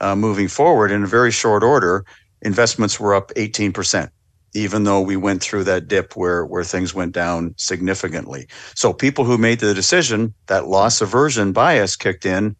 uh, 0.00 0.16
moving 0.16 0.48
forward 0.48 0.90
in 0.90 1.04
a 1.04 1.06
very 1.06 1.30
short 1.30 1.62
order, 1.62 2.04
investments 2.42 2.98
were 3.00 3.14
up 3.14 3.32
18%, 3.34 4.10
even 4.54 4.84
though 4.84 5.00
we 5.00 5.16
went 5.16 5.42
through 5.42 5.64
that 5.64 5.88
dip 5.88 6.16
where, 6.16 6.44
where 6.44 6.64
things 6.64 6.92
went 6.92 7.12
down 7.12 7.54
significantly. 7.56 8.48
So 8.74 8.92
people 8.92 9.24
who 9.24 9.38
made 9.38 9.60
the 9.60 9.74
decision, 9.74 10.34
that 10.48 10.66
loss 10.66 11.00
aversion 11.00 11.52
bias 11.52 11.96
kicked 11.96 12.26
in 12.26 12.56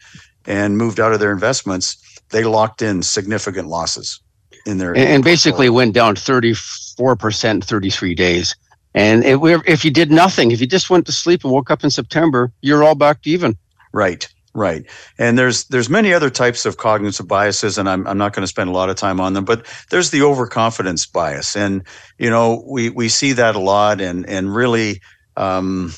and 0.47 0.79
moved 0.79 1.01
out 1.01 1.13
of 1.13 1.21
their 1.21 1.33
investments, 1.33 1.97
they 2.31 2.45
locked 2.45 2.81
in 2.81 3.03
significant 3.03 3.69
losses 3.69 4.21
in 4.65 4.79
their. 4.79 4.93
And, 4.93 5.09
and 5.09 5.25
basically 5.25 5.69
went 5.69 5.95
down 5.95 6.15
34%, 6.15 7.65
33 7.65 8.15
days. 8.15 8.57
And 8.95 9.25
it, 9.25 9.39
if 9.67 9.85
you 9.85 9.91
did 9.91 10.11
nothing, 10.11 10.51
if 10.51 10.61
you 10.61 10.67
just 10.67 10.91
went 10.91 11.07
to 11.07 11.13
sleep 11.13 11.45
and 11.45 11.53
woke 11.53 11.71
up 11.71 11.83
in 11.85 11.91
September, 11.91 12.53
you're 12.61 12.85
all 12.85 12.95
back 12.95 13.23
to 13.23 13.31
even. 13.31 13.57
Right. 13.93 14.29
Right. 14.55 14.85
And 15.19 15.39
there's 15.39 15.65
there's 15.65 15.89
many 15.89 16.13
other 16.13 16.29
types 16.29 16.67
of 16.67 16.77
cognitive 16.77 17.27
biases, 17.27 17.79
and 17.79 17.89
I'm 17.89 18.07
I'm 18.07 18.19
not 18.19 18.35
going 18.35 18.43
to 18.43 18.49
spend 18.49 18.69
a 18.69 18.73
lot 18.73 18.91
of 18.91 18.97
time 18.97 19.19
on 19.19 19.33
them, 19.33 19.47
but 19.47 19.67
there's 19.91 20.11
the 20.11 20.21
overconfidence 20.21 21.07
bias. 21.07 21.57
And 21.57 21.83
you 22.19 22.29
know, 22.29 22.63
we 22.69 22.91
we 22.91 23.09
see 23.09 23.33
that 23.33 23.57
a 23.57 23.59
lot 23.59 24.03
and 24.03 24.29
and 24.29 24.55
really 24.55 25.01
um, 25.39 25.93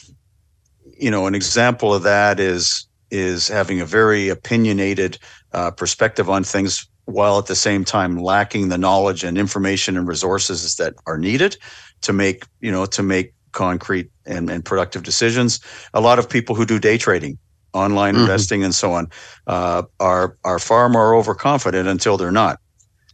you 0.98 1.10
know, 1.10 1.26
an 1.26 1.34
example 1.34 1.92
of 1.92 2.04
that 2.04 2.38
is 2.40 2.86
is 3.10 3.48
having 3.48 3.80
a 3.80 3.86
very 3.86 4.28
opinionated 4.28 5.18
uh, 5.52 5.70
perspective 5.70 6.30
on 6.30 6.44
things 6.44 6.88
while 7.06 7.38
at 7.38 7.46
the 7.46 7.54
same 7.54 7.84
time 7.84 8.18
lacking 8.18 8.68
the 8.68 8.78
knowledge 8.78 9.24
and 9.24 9.36
information 9.36 9.96
and 9.96 10.08
resources 10.08 10.76
that 10.76 10.94
are 11.06 11.18
needed 11.18 11.56
to 12.04 12.12
make 12.12 12.44
you 12.60 12.70
know 12.70 12.86
to 12.86 13.02
make 13.02 13.34
concrete 13.52 14.10
and, 14.26 14.50
and 14.50 14.64
productive 14.64 15.02
decisions. 15.02 15.60
A 15.94 16.00
lot 16.00 16.18
of 16.18 16.28
people 16.28 16.54
who 16.54 16.66
do 16.66 16.78
day 16.78 16.98
trading 16.98 17.38
online 17.72 18.14
mm-hmm. 18.14 18.22
investing 18.22 18.62
and 18.62 18.74
so 18.74 18.92
on 18.92 19.08
uh, 19.46 19.82
are 20.00 20.36
are 20.44 20.58
far 20.58 20.88
more 20.88 21.14
overconfident 21.14 21.88
until 21.88 22.16
they're 22.16 22.30
not. 22.30 22.60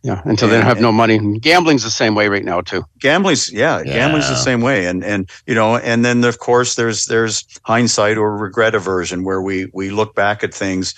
Yeah 0.03 0.23
until 0.25 0.49
and, 0.49 0.63
they 0.63 0.67
have 0.67 0.81
no 0.81 0.93
money. 0.93 1.19
Gambling's 1.41 1.83
the 1.83 1.91
same 1.91 2.15
way 2.15 2.29
right 2.29 2.45
now 2.45 2.63
too. 2.63 2.85
Gambling's 3.01 3.53
yeah, 3.53 3.83
yeah, 3.85 3.93
gambling's 3.93 4.29
the 4.29 4.35
same 4.35 4.63
way. 4.63 4.87
And 4.87 5.05
and 5.05 5.29
you 5.47 5.55
know 5.55 5.77
and 5.77 6.05
then 6.05 6.25
of 6.25 6.39
course 6.39 6.75
there's 6.75 7.05
there's 7.05 7.45
hindsight 7.65 8.17
or 8.17 8.37
regret 8.37 8.75
aversion 8.75 9.25
where 9.25 9.43
we 9.43 9.69
we 9.75 9.91
look 9.91 10.15
back 10.15 10.43
at 10.43 10.55
things 10.55 10.95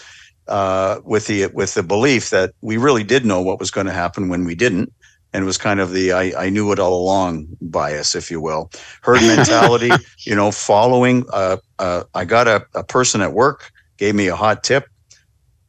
uh, 0.47 1.01
with 1.05 1.26
the 1.26 1.47
with 1.49 1.74
the 1.74 1.82
belief 1.82 2.30
that 2.30 2.53
we 2.61 2.76
really 2.76 3.03
did 3.03 3.24
know 3.26 3.40
what 3.40 3.59
was 3.59 3.72
going 3.72 3.86
to 3.86 3.93
happen 3.93 4.28
when 4.28 4.45
we 4.45 4.55
didn't 4.55 4.93
and 5.33 5.43
it 5.43 5.47
was 5.47 5.59
kind 5.59 5.80
of 5.80 5.93
the 5.93 6.12
I, 6.12 6.47
I 6.47 6.51
knew 6.51 6.72
it 6.72 6.78
all 6.78 6.95
along 6.95 7.49
bias, 7.61 8.14
if 8.14 8.30
you 8.30 8.41
will. 8.41 8.70
Herd 9.03 9.22
mentality, 9.22 9.91
you 10.18 10.35
know, 10.35 10.51
following. 10.51 11.24
Uh, 11.33 11.57
uh, 11.78 12.05
I 12.14 12.24
got 12.24 12.49
a, 12.49 12.66
a 12.74 12.85
person 12.85 13.20
at 13.20 13.33
work 13.33 13.72
gave 13.99 14.14
me 14.14 14.26
a 14.26 14.37
hot 14.37 14.64
tip, 14.64 14.87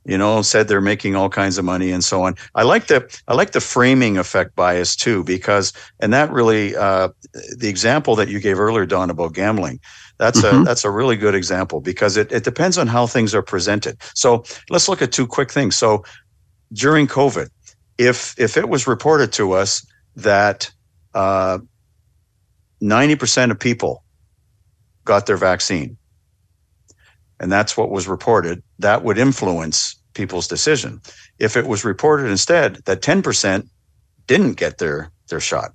you 0.05 0.17
know, 0.17 0.41
said 0.41 0.67
they're 0.67 0.81
making 0.81 1.15
all 1.15 1.29
kinds 1.29 1.57
of 1.57 1.65
money 1.65 1.91
and 1.91 2.03
so 2.03 2.23
on. 2.23 2.35
I 2.55 2.63
like 2.63 2.87
the 2.87 3.07
I 3.27 3.35
like 3.35 3.51
the 3.51 3.61
framing 3.61 4.17
effect 4.17 4.55
bias 4.55 4.95
too 4.95 5.23
because 5.23 5.71
and 5.99 6.11
that 6.13 6.31
really 6.31 6.75
uh, 6.75 7.09
the 7.57 7.69
example 7.69 8.15
that 8.15 8.29
you 8.29 8.39
gave 8.39 8.59
earlier, 8.59 8.85
Don, 8.85 9.09
about 9.09 9.33
gambling. 9.33 9.79
That's 10.17 10.41
mm-hmm. 10.41 10.61
a 10.61 10.65
that's 10.65 10.83
a 10.83 10.91
really 10.91 11.15
good 11.15 11.35
example 11.35 11.79
because 11.79 12.17
it, 12.17 12.31
it 12.31 12.43
depends 12.43 12.77
on 12.77 12.87
how 12.87 13.07
things 13.07 13.33
are 13.33 13.41
presented. 13.41 13.97
So 14.13 14.43
let's 14.69 14.89
look 14.89 15.01
at 15.01 15.11
two 15.11 15.27
quick 15.27 15.51
things. 15.51 15.75
So 15.75 16.03
during 16.73 17.07
COVID, 17.07 17.49
if 17.97 18.37
if 18.39 18.57
it 18.57 18.69
was 18.69 18.87
reported 18.87 19.31
to 19.33 19.53
us 19.53 19.85
that 20.15 20.71
uh, 21.13 21.59
90% 22.81 23.51
of 23.51 23.59
people 23.59 24.03
got 25.05 25.25
their 25.25 25.37
vaccine, 25.37 25.97
and 27.39 27.51
that's 27.51 27.75
what 27.77 27.89
was 27.89 28.07
reported, 28.07 28.63
that 28.79 29.03
would 29.03 29.17
influence 29.17 29.95
people's 30.13 30.47
decision. 30.47 31.01
If 31.39 31.57
it 31.57 31.67
was 31.67 31.83
reported 31.83 32.29
instead 32.29 32.77
that 32.85 33.01
10% 33.01 33.67
didn't 34.27 34.53
get 34.53 34.77
their 34.77 35.11
their 35.29 35.39
shot, 35.39 35.73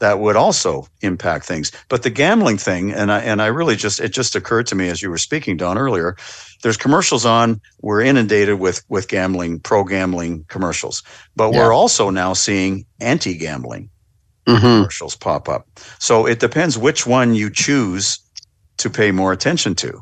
that 0.00 0.18
would 0.18 0.36
also 0.36 0.86
impact 1.02 1.44
things. 1.44 1.70
But 1.88 2.02
the 2.02 2.10
gambling 2.10 2.58
thing, 2.58 2.92
and 2.92 3.12
I 3.12 3.20
and 3.20 3.40
I 3.40 3.46
really 3.46 3.76
just 3.76 4.00
it 4.00 4.08
just 4.08 4.34
occurred 4.34 4.66
to 4.68 4.74
me 4.74 4.88
as 4.88 5.00
you 5.00 5.10
were 5.10 5.18
speaking, 5.18 5.56
Don, 5.56 5.78
earlier. 5.78 6.16
There's 6.62 6.76
commercials 6.76 7.24
on. 7.24 7.60
We're 7.80 8.02
inundated 8.02 8.58
with 8.58 8.82
with 8.88 9.08
gambling, 9.08 9.60
pro 9.60 9.84
gambling 9.84 10.44
commercials, 10.48 11.02
but 11.36 11.52
yeah. 11.52 11.60
we're 11.60 11.72
also 11.72 12.10
now 12.10 12.32
seeing 12.32 12.84
anti 13.00 13.36
gambling 13.38 13.90
mm-hmm. 14.46 14.60
commercials 14.60 15.16
pop 15.16 15.48
up. 15.48 15.68
So 15.98 16.26
it 16.26 16.40
depends 16.40 16.76
which 16.76 17.06
one 17.06 17.34
you 17.34 17.50
choose 17.50 18.18
to 18.78 18.90
pay 18.90 19.10
more 19.10 19.32
attention 19.32 19.74
to. 19.76 20.00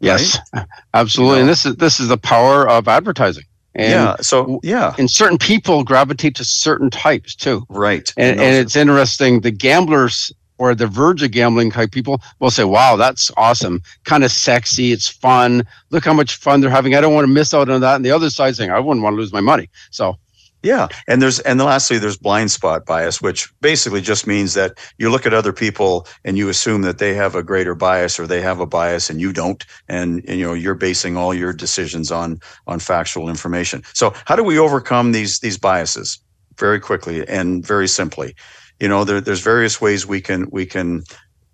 Yes, 0.00 0.38
right? 0.54 0.66
absolutely. 0.94 1.30
You 1.30 1.36
know? 1.36 1.40
And 1.42 1.48
this 1.48 1.66
is 1.66 1.76
this 1.76 2.00
is 2.00 2.08
the 2.08 2.18
power 2.18 2.68
of 2.68 2.88
advertising. 2.88 3.44
And 3.74 3.90
yeah. 3.90 4.16
So 4.20 4.60
yeah, 4.62 4.94
and 4.98 5.10
certain 5.10 5.38
people 5.38 5.84
gravitate 5.84 6.34
to 6.36 6.44
certain 6.44 6.90
types 6.90 7.34
too. 7.34 7.64
Right. 7.68 8.12
And, 8.16 8.32
and, 8.32 8.40
and 8.40 8.56
it's 8.56 8.76
interesting. 8.76 9.40
The 9.40 9.50
gamblers 9.50 10.32
or 10.58 10.74
the 10.74 10.86
verge 10.86 11.22
of 11.22 11.30
gambling 11.30 11.70
type 11.70 11.90
people 11.90 12.20
will 12.38 12.50
say, 12.50 12.64
"Wow, 12.64 12.96
that's 12.96 13.30
awesome! 13.36 13.82
Kind 14.04 14.24
of 14.24 14.30
sexy. 14.30 14.92
It's 14.92 15.08
fun. 15.08 15.66
Look 15.90 16.04
how 16.04 16.12
much 16.12 16.36
fun 16.36 16.60
they're 16.60 16.70
having. 16.70 16.94
I 16.94 17.00
don't 17.00 17.14
want 17.14 17.26
to 17.26 17.32
miss 17.32 17.54
out 17.54 17.68
on 17.68 17.80
that." 17.80 17.96
And 17.96 18.04
the 18.04 18.10
other 18.10 18.30
side 18.30 18.56
saying, 18.56 18.70
"I 18.70 18.78
wouldn't 18.78 19.02
want 19.02 19.14
to 19.14 19.20
lose 19.20 19.32
my 19.32 19.40
money." 19.40 19.68
So 19.90 20.16
yeah, 20.62 20.86
and 21.08 21.20
there's 21.20 21.40
and 21.40 21.58
lastly 21.60 21.98
there's 21.98 22.16
blind 22.16 22.50
spot 22.50 22.86
bias, 22.86 23.20
which 23.20 23.52
basically 23.60 24.00
just 24.00 24.26
means 24.26 24.54
that 24.54 24.78
you 24.96 25.10
look 25.10 25.26
at 25.26 25.34
other 25.34 25.52
people 25.52 26.06
and 26.24 26.38
you 26.38 26.48
assume 26.48 26.82
that 26.82 26.98
they 26.98 27.14
have 27.14 27.34
a 27.34 27.42
greater 27.42 27.74
bias 27.74 28.18
or 28.20 28.26
they 28.26 28.40
have 28.40 28.60
a 28.60 28.66
bias 28.66 29.10
and 29.10 29.20
you 29.20 29.32
don't, 29.32 29.66
and, 29.88 30.24
and 30.28 30.38
you 30.38 30.46
know 30.46 30.54
you're 30.54 30.74
basing 30.74 31.16
all 31.16 31.34
your 31.34 31.52
decisions 31.52 32.12
on 32.12 32.38
on 32.68 32.78
factual 32.78 33.28
information. 33.28 33.82
So 33.92 34.14
how 34.24 34.36
do 34.36 34.44
we 34.44 34.58
overcome 34.58 35.12
these 35.12 35.40
these 35.40 35.58
biases? 35.58 36.18
Very 36.58 36.78
quickly 36.78 37.26
and 37.26 37.66
very 37.66 37.88
simply, 37.88 38.36
you 38.78 38.88
know 38.88 39.04
there, 39.04 39.20
there's 39.20 39.40
various 39.40 39.80
ways 39.80 40.06
we 40.06 40.20
can 40.20 40.48
we 40.50 40.64
can 40.64 41.02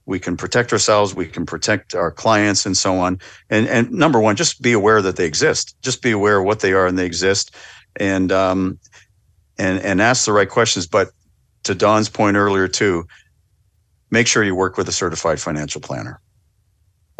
we 0.04 0.18
can 0.18 0.36
protect 0.36 0.72
ourselves 0.72 1.14
we 1.14 1.26
can 1.26 1.46
protect 1.46 1.94
our 1.94 2.10
clients 2.10 2.66
and 2.66 2.76
so 2.76 2.98
on. 2.98 3.20
And 3.48 3.68
and 3.68 3.90
number 3.90 4.20
one 4.20 4.36
just 4.36 4.60
be 4.60 4.72
aware 4.72 5.00
that 5.00 5.16
they 5.16 5.24
exist. 5.24 5.76
Just 5.80 6.02
be 6.02 6.10
aware 6.10 6.40
of 6.40 6.44
what 6.44 6.60
they 6.60 6.72
are 6.72 6.86
and 6.86 6.98
they 6.98 7.06
exist. 7.06 7.54
And 8.00 8.30
um, 8.32 8.78
and 9.58 9.80
and 9.80 10.00
ask 10.00 10.24
the 10.24 10.32
right 10.32 10.48
questions. 10.48 10.86
But 10.86 11.10
to 11.64 11.74
Don's 11.74 12.08
point 12.08 12.36
earlier 12.36 12.68
too, 12.68 13.06
make 14.10 14.26
sure 14.26 14.42
you 14.44 14.54
work 14.54 14.76
with 14.76 14.88
a 14.88 14.92
certified 14.92 15.40
financial 15.40 15.80
planner. 15.80 16.20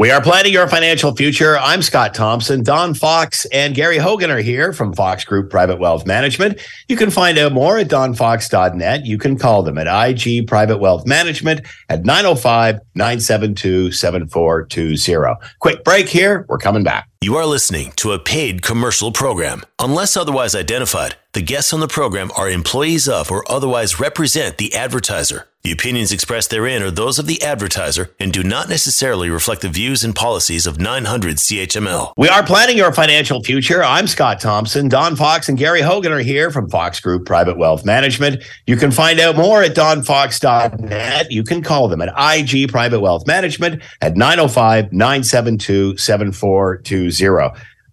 We 0.01 0.12
are 0.12 0.22
planning 0.22 0.53
your 0.53 0.68
financial 0.68 1.12
future. 1.16 1.59
I'm 1.59 1.82
Scott 1.82 2.14
Thompson. 2.14 2.62
Don 2.62 2.95
Fox 2.95 3.47
and 3.47 3.74
Gary 3.74 3.99
Hogan 3.99 4.30
are 4.30 4.39
here 4.39 4.72
from 4.72 4.93
Fox 4.95 5.24
Group 5.24 5.51
Private 5.51 5.80
Wealth 5.80 6.07
Management. 6.07 6.61
You 6.86 6.97
can 6.97 7.11
find 7.11 7.36
out 7.36 7.53
more 7.53 7.78
at 7.78 7.89
donfox.net. 7.89 9.07
You 9.07 9.18
can 9.18 9.36
call 9.36 9.64
them 9.64 9.76
at 9.76 9.89
IG 9.89 10.47
Private 10.47 10.78
Wealth 10.78 11.05
Management 11.05 11.62
at 11.89 12.05
905 12.05 12.78
972 12.95 13.91
7420. 13.91 15.34
Quick 15.59 15.82
break 15.82 16.09
here. 16.09 16.47
We're 16.49 16.59
coming 16.59 16.84
back. 16.84 17.09
You 17.21 17.35
are 17.35 17.47
listening 17.47 17.91
to 17.97 18.12
a 18.12 18.19
paid 18.21 18.62
commercial 18.62 19.11
program. 19.11 19.62
Unless 19.81 20.16
otherwise 20.16 20.55
identified, 20.55 21.16
the 21.33 21.43
guests 21.43 21.73
on 21.73 21.81
the 21.81 21.89
program 21.89 22.31
are 22.37 22.49
employees 22.49 23.09
of 23.09 23.33
or 23.33 23.45
otherwise 23.51 23.99
represent 23.99 24.57
the 24.57 24.73
advertiser. 24.75 25.49
The 25.64 25.73
opinions 25.73 26.12
expressed 26.12 26.51
therein 26.51 26.83
are 26.83 26.91
those 26.91 27.19
of 27.19 27.27
the 27.27 27.43
advertiser 27.43 28.14
and 28.21 28.33
do 28.33 28.45
not 28.45 28.69
necessarily 28.69 29.29
reflect 29.29 29.61
the 29.61 29.69
views 29.69 30.05
and 30.05 30.14
policies 30.14 30.66
of 30.66 30.81
900 30.81 31.37
CHML. 31.37 32.12
We 32.16 32.29
are 32.29 32.45
planning 32.45 32.79
your 32.79 32.93
financial 32.93 33.43
future. 33.43 33.83
I'm 33.83 34.07
Scott 34.07 34.41
Thompson. 34.41 34.89
Don 34.89 35.16
Fox 35.16 35.49
and 35.49 35.59
Gary 35.59 35.83
Hogan 35.83 36.12
are 36.12 36.21
here 36.21 36.53
from 36.53 36.71
Fox 36.71 37.01
Group 37.01 37.27
Private 37.27 37.59
Wealth 37.59 37.85
Management. 37.85 38.43
You 38.66 38.77
can 38.77 38.93
find 38.93 39.19
out 39.19 39.37
more 39.37 39.62
at 39.62 39.75
donfox.net. 39.75 41.33
You 41.33 41.43
can 41.43 41.62
call 41.62 41.89
them 41.89 42.01
at 42.01 42.14
IG 42.16 42.71
Private 42.71 43.01
Wealth 43.01 43.27
Management 43.27 43.83
at 44.01 44.16
905 44.16 44.93
972 44.93 45.97
7420 45.99 47.08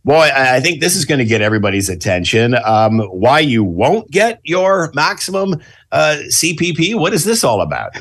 boy, 0.05 0.29
I 0.33 0.59
think 0.59 0.79
this 0.79 0.95
is 0.95 1.03
going 1.03 1.19
to 1.19 1.25
get 1.25 1.41
everybody's 1.41 1.89
attention. 1.89 2.55
Um, 2.63 2.99
why 2.99 3.39
you 3.39 3.63
won't 3.63 4.09
get 4.11 4.39
your 4.43 4.91
maximum 4.93 5.55
uh, 5.91 6.17
CPP? 6.29 6.97
What 6.97 7.13
is 7.13 7.25
this 7.25 7.43
all 7.43 7.61
about? 7.61 7.95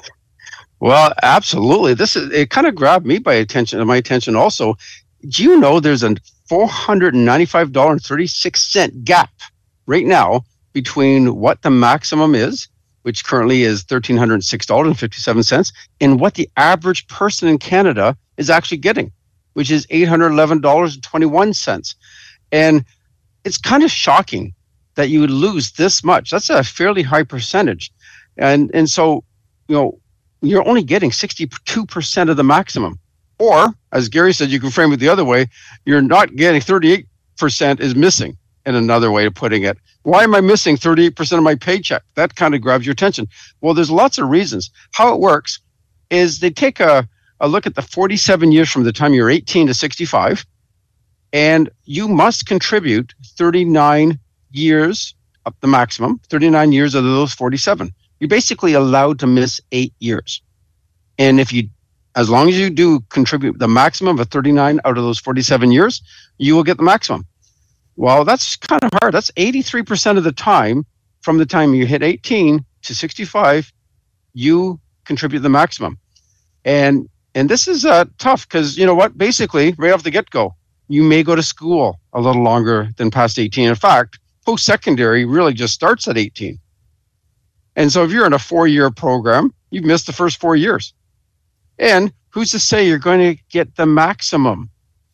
Well, 0.81 1.15
absolutely. 1.23 1.95
This 1.95 2.15
is 2.15 2.31
it. 2.31 2.51
Kind 2.51 2.67
of 2.67 2.75
grabbed 2.75 3.07
me 3.07 3.19
by 3.19 3.35
attention. 3.35 3.85
My 3.87 3.97
attention 3.97 4.37
also. 4.37 4.77
Do 5.29 5.43
you 5.43 5.59
know 5.59 5.81
there's 5.81 6.03
a 6.03 6.17
four 6.47 6.69
hundred 6.69 7.15
and 7.15 7.25
ninety-five 7.25 7.73
dollar 7.73 7.93
and 7.93 8.03
thirty-six 8.03 8.61
cent 8.61 9.05
gap 9.05 9.31
right 9.87 10.05
now 10.05 10.45
between 10.75 11.37
what 11.37 11.63
the 11.63 11.71
maximum 11.71 12.35
is, 12.35 12.69
which 13.03 13.25
currently 13.25 13.63
is 13.63 13.83
thirteen 13.85 14.19
hundred 14.19 14.45
six 14.45 14.67
dollars 14.67 14.89
and 14.89 14.99
fifty-seven 14.99 15.43
cents, 15.43 15.73
and 16.03 16.21
what 16.21 16.35
the 16.35 16.51
average 16.59 17.07
person 17.07 17.49
in 17.49 17.57
Canada 17.57 18.15
is 18.37 18.51
actually 18.51 18.77
getting 18.77 19.11
which 19.55 19.71
is 19.71 19.87
$811.21. 19.89 21.95
And 22.53 22.85
it's 23.45 23.59
kind 23.59 23.83
of 23.83 23.91
shocking 23.91 24.55
that 24.95 25.09
you 25.09 25.21
would 25.21 25.31
lose 25.31 25.73
this 25.73 26.05
much. 26.05 26.31
That's 26.31 26.51
a 26.51 26.63
fairly 26.63 27.03
high 27.03 27.25
percentage. 27.25 27.91
And 28.37 28.71
and 28.75 28.89
so, 28.89 29.25
you 29.69 29.75
know, 29.75 29.99
you're 30.43 30.67
only 30.69 30.83
getting 30.85 31.11
62% 31.11 32.31
of 32.31 32.37
the 32.37 32.45
maximum. 32.45 32.99
Or, 33.39 33.75
as 33.93 34.09
Gary 34.09 34.33
said, 34.33 34.51
you 34.51 34.61
can 34.61 34.71
frame 34.71 34.93
it 34.93 34.99
the 34.99 35.09
other 35.09 35.25
way, 35.25 35.47
you're 35.85 36.03
not 36.03 36.37
getting 36.37 36.61
38% 36.61 37.07
is 37.81 37.97
missing. 37.97 38.37
in 38.67 38.75
another 38.75 39.11
way 39.11 39.27
of 39.27 39.35
putting 39.35 39.65
it. 39.65 39.79
Why 40.03 40.23
am 40.23 40.35
I 40.35 40.41
missing 40.41 40.77
38% 40.77 41.39
of 41.39 41.45
my 41.45 41.55
paycheck? 41.55 42.03
That 42.15 42.37
kind 42.37 42.55
of 42.55 42.61
grabs 42.61 42.87
your 42.87 42.93
attention. 42.93 43.29
Well, 43.61 43.75
there's 43.75 43.91
lots 43.91 44.19
of 44.19 44.29
reasons. 44.29 44.71
How 44.93 45.15
it 45.15 45.21
works 45.21 45.61
is 46.11 46.41
they 46.41 46.51
take 46.51 46.81
a, 46.81 47.09
a 47.41 47.49
look 47.49 47.67
at 47.67 47.75
the 47.75 47.83
47 47.83 48.53
years 48.53 48.71
from 48.71 48.85
the 48.85 48.93
time 48.93 49.15
you're 49.15 49.31
18 49.31 49.67
to 49.67 49.75
65, 49.75 50.45
and 51.33 51.71
you 51.85 52.09
must 52.09 52.47
contribute 52.47 53.15
39 53.37 54.19
years 54.53 55.15
up 55.47 55.57
the 55.61 55.67
maximum, 55.67 56.21
39 56.29 56.73
years 56.73 56.95
out 56.95 57.01
of 57.01 57.05
those 57.05 57.35
47. 57.35 57.93
You're 58.21 58.29
basically 58.29 58.73
allowed 58.73 59.19
to 59.19 59.27
miss 59.27 59.61
eight 59.73 59.93
years. 59.99 60.43
And 61.19 61.41
if 61.41 61.53
you, 61.53 61.69
as 62.15 62.31
long 62.31 62.49
as 62.49 62.59
you 62.59 62.71
do 62.71 63.01
contribute 63.11 63.59
the 63.59 63.69
maximum 63.69 64.19
of 64.19 64.29
39 64.29 64.81
out 64.85 64.97
of 64.97 65.05
those 65.05 65.19
47 65.19 65.73
years, 65.73 66.03
you 66.39 66.55
will 66.55 66.63
get 66.63 66.77
the 66.77 66.83
maximum. 66.83 67.27
Well, 67.97 68.25
that's 68.25 68.57
kind 68.57 68.83
of 68.83 68.91
hard. 69.01 69.15
That's 69.15 69.31
83% 69.33 70.19
of 70.19 70.25
the 70.25 70.33
time 70.33 70.87
from 71.21 71.39
the 71.39 71.47
time 71.47 71.75
you 71.75 71.87
hit 71.87 72.03
18 72.03 72.65
to 72.83 72.95
65, 72.95 73.73
you 74.35 74.79
contribute 75.05 75.41
the 75.41 75.49
maximum. 75.49 75.99
And 76.65 77.09
and 77.35 77.49
this 77.49 77.69
is 77.69 77.85
uh, 77.85 78.05
tough 78.19 78.49
because 78.49 78.79
you 78.79 78.87
know 78.87 78.95
what? 78.95 79.19
Basically, 79.19 79.75
right 79.79 79.93
off 79.93 80.03
the 80.03 80.11
get 80.11 80.31
go, 80.31 80.55
you 80.89 81.03
may 81.03 81.23
go 81.23 81.35
to 81.35 81.43
school 81.43 82.01
a 82.13 82.21
little 82.21 82.43
longer 82.43 82.89
than 82.97 83.11
past 83.11 83.39
18. 83.39 83.69
In 83.69 83.75
fact, 83.75 84.19
post 84.47 84.65
secondary 84.65 85.25
really 85.25 85.53
just 85.53 85.75
starts 85.75 86.09
at 86.09 86.19
18. 86.19 86.59
And 87.77 87.93
so 87.93 88.05
if 88.05 88.13
you're 88.13 88.27
in 88.27 88.33
a 88.33 88.39
four 88.39 88.69
year 88.69 88.91
program, 88.91 89.53
you've 89.71 89.85
missed 89.85 90.07
the 90.07 90.13
first 90.13 90.41
four 90.41 90.57
years. 90.57 90.95
And 91.79 92.13
who's 92.31 92.51
to 92.53 92.61
say 92.61 92.87
you're 92.87 92.99
going 92.99 93.37
to 93.37 93.43
get 93.51 93.77
the 93.77 93.87
maximum? 93.87 94.71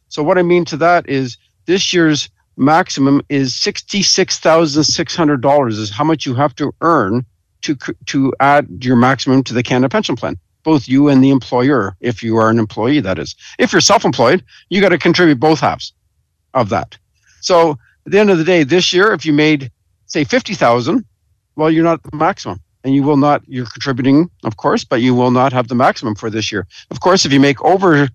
So 0.09 0.23
what 0.23 0.39
I 0.39 0.43
mean 0.43 0.65
to 0.67 0.77
that 0.79 1.09
is 1.09 1.37
this 1.67 1.93
year's 1.93 2.31
maximum 2.57 3.23
is 3.29 3.53
$66,600 3.55 5.71
is 5.71 5.91
how 5.91 6.05
much 6.05 6.25
you 6.27 6.35
have 6.35 6.55
to 6.57 6.73
earn 6.83 7.25
to 7.63 7.77
to 8.07 8.35
add 8.41 8.67
your 8.81 8.97
maximum 8.97 9.45
to 9.45 9.55
the 9.55 9.63
Canada 9.63 9.89
pension 9.89 10.17
plan. 10.17 10.37
Both 10.63 10.89
you 10.89 11.09
and 11.09 11.25
the 11.25 11.31
employer, 11.31 11.97
if 12.01 12.23
you 12.23 12.37
are 12.37 12.51
an 12.51 12.59
employee, 12.59 13.01
that 13.01 13.19
is. 13.19 13.35
If 13.59 13.73
you're 13.73 13.81
self-employed, 13.81 14.45
you 14.69 14.81
got 14.81 14.91
to 14.91 14.99
contribute 14.99 15.41
both 15.41 15.61
halves 15.61 15.93
of 16.55 16.69
that. 16.69 16.97
So 17.41 17.79
at 18.07 18.13
the 18.13 18.19
end 18.19 18.31
of 18.31 18.39
the 18.39 18.45
day, 18.45 18.63
this 18.63 18.93
year, 18.93 19.13
if 19.13 19.25
you 19.25 19.33
made 19.33 19.71
say 20.07 20.25
fifty 20.25 20.55
thousand, 20.55 21.05
well, 21.57 21.71
you're 21.71 21.85
not 21.85 22.03
the 22.03 22.17
maximum, 22.17 22.61
and 22.85 22.95
you 22.95 23.03
will 23.03 23.17
not. 23.17 23.43
You're 23.47 23.67
contributing, 23.67 24.31
of 24.45 24.57
course, 24.57 24.85
but 24.85 25.01
you 25.01 25.15
will 25.15 25.31
not 25.31 25.53
have 25.53 25.69
the 25.69 25.75
maximum 25.75 26.15
for 26.15 26.31
this 26.31 26.51
year. 26.53 26.67
Of 26.91 27.01
course, 27.01 27.25
if 27.25 27.33
you 27.33 27.41
make 27.41 27.63
over 27.63 28.09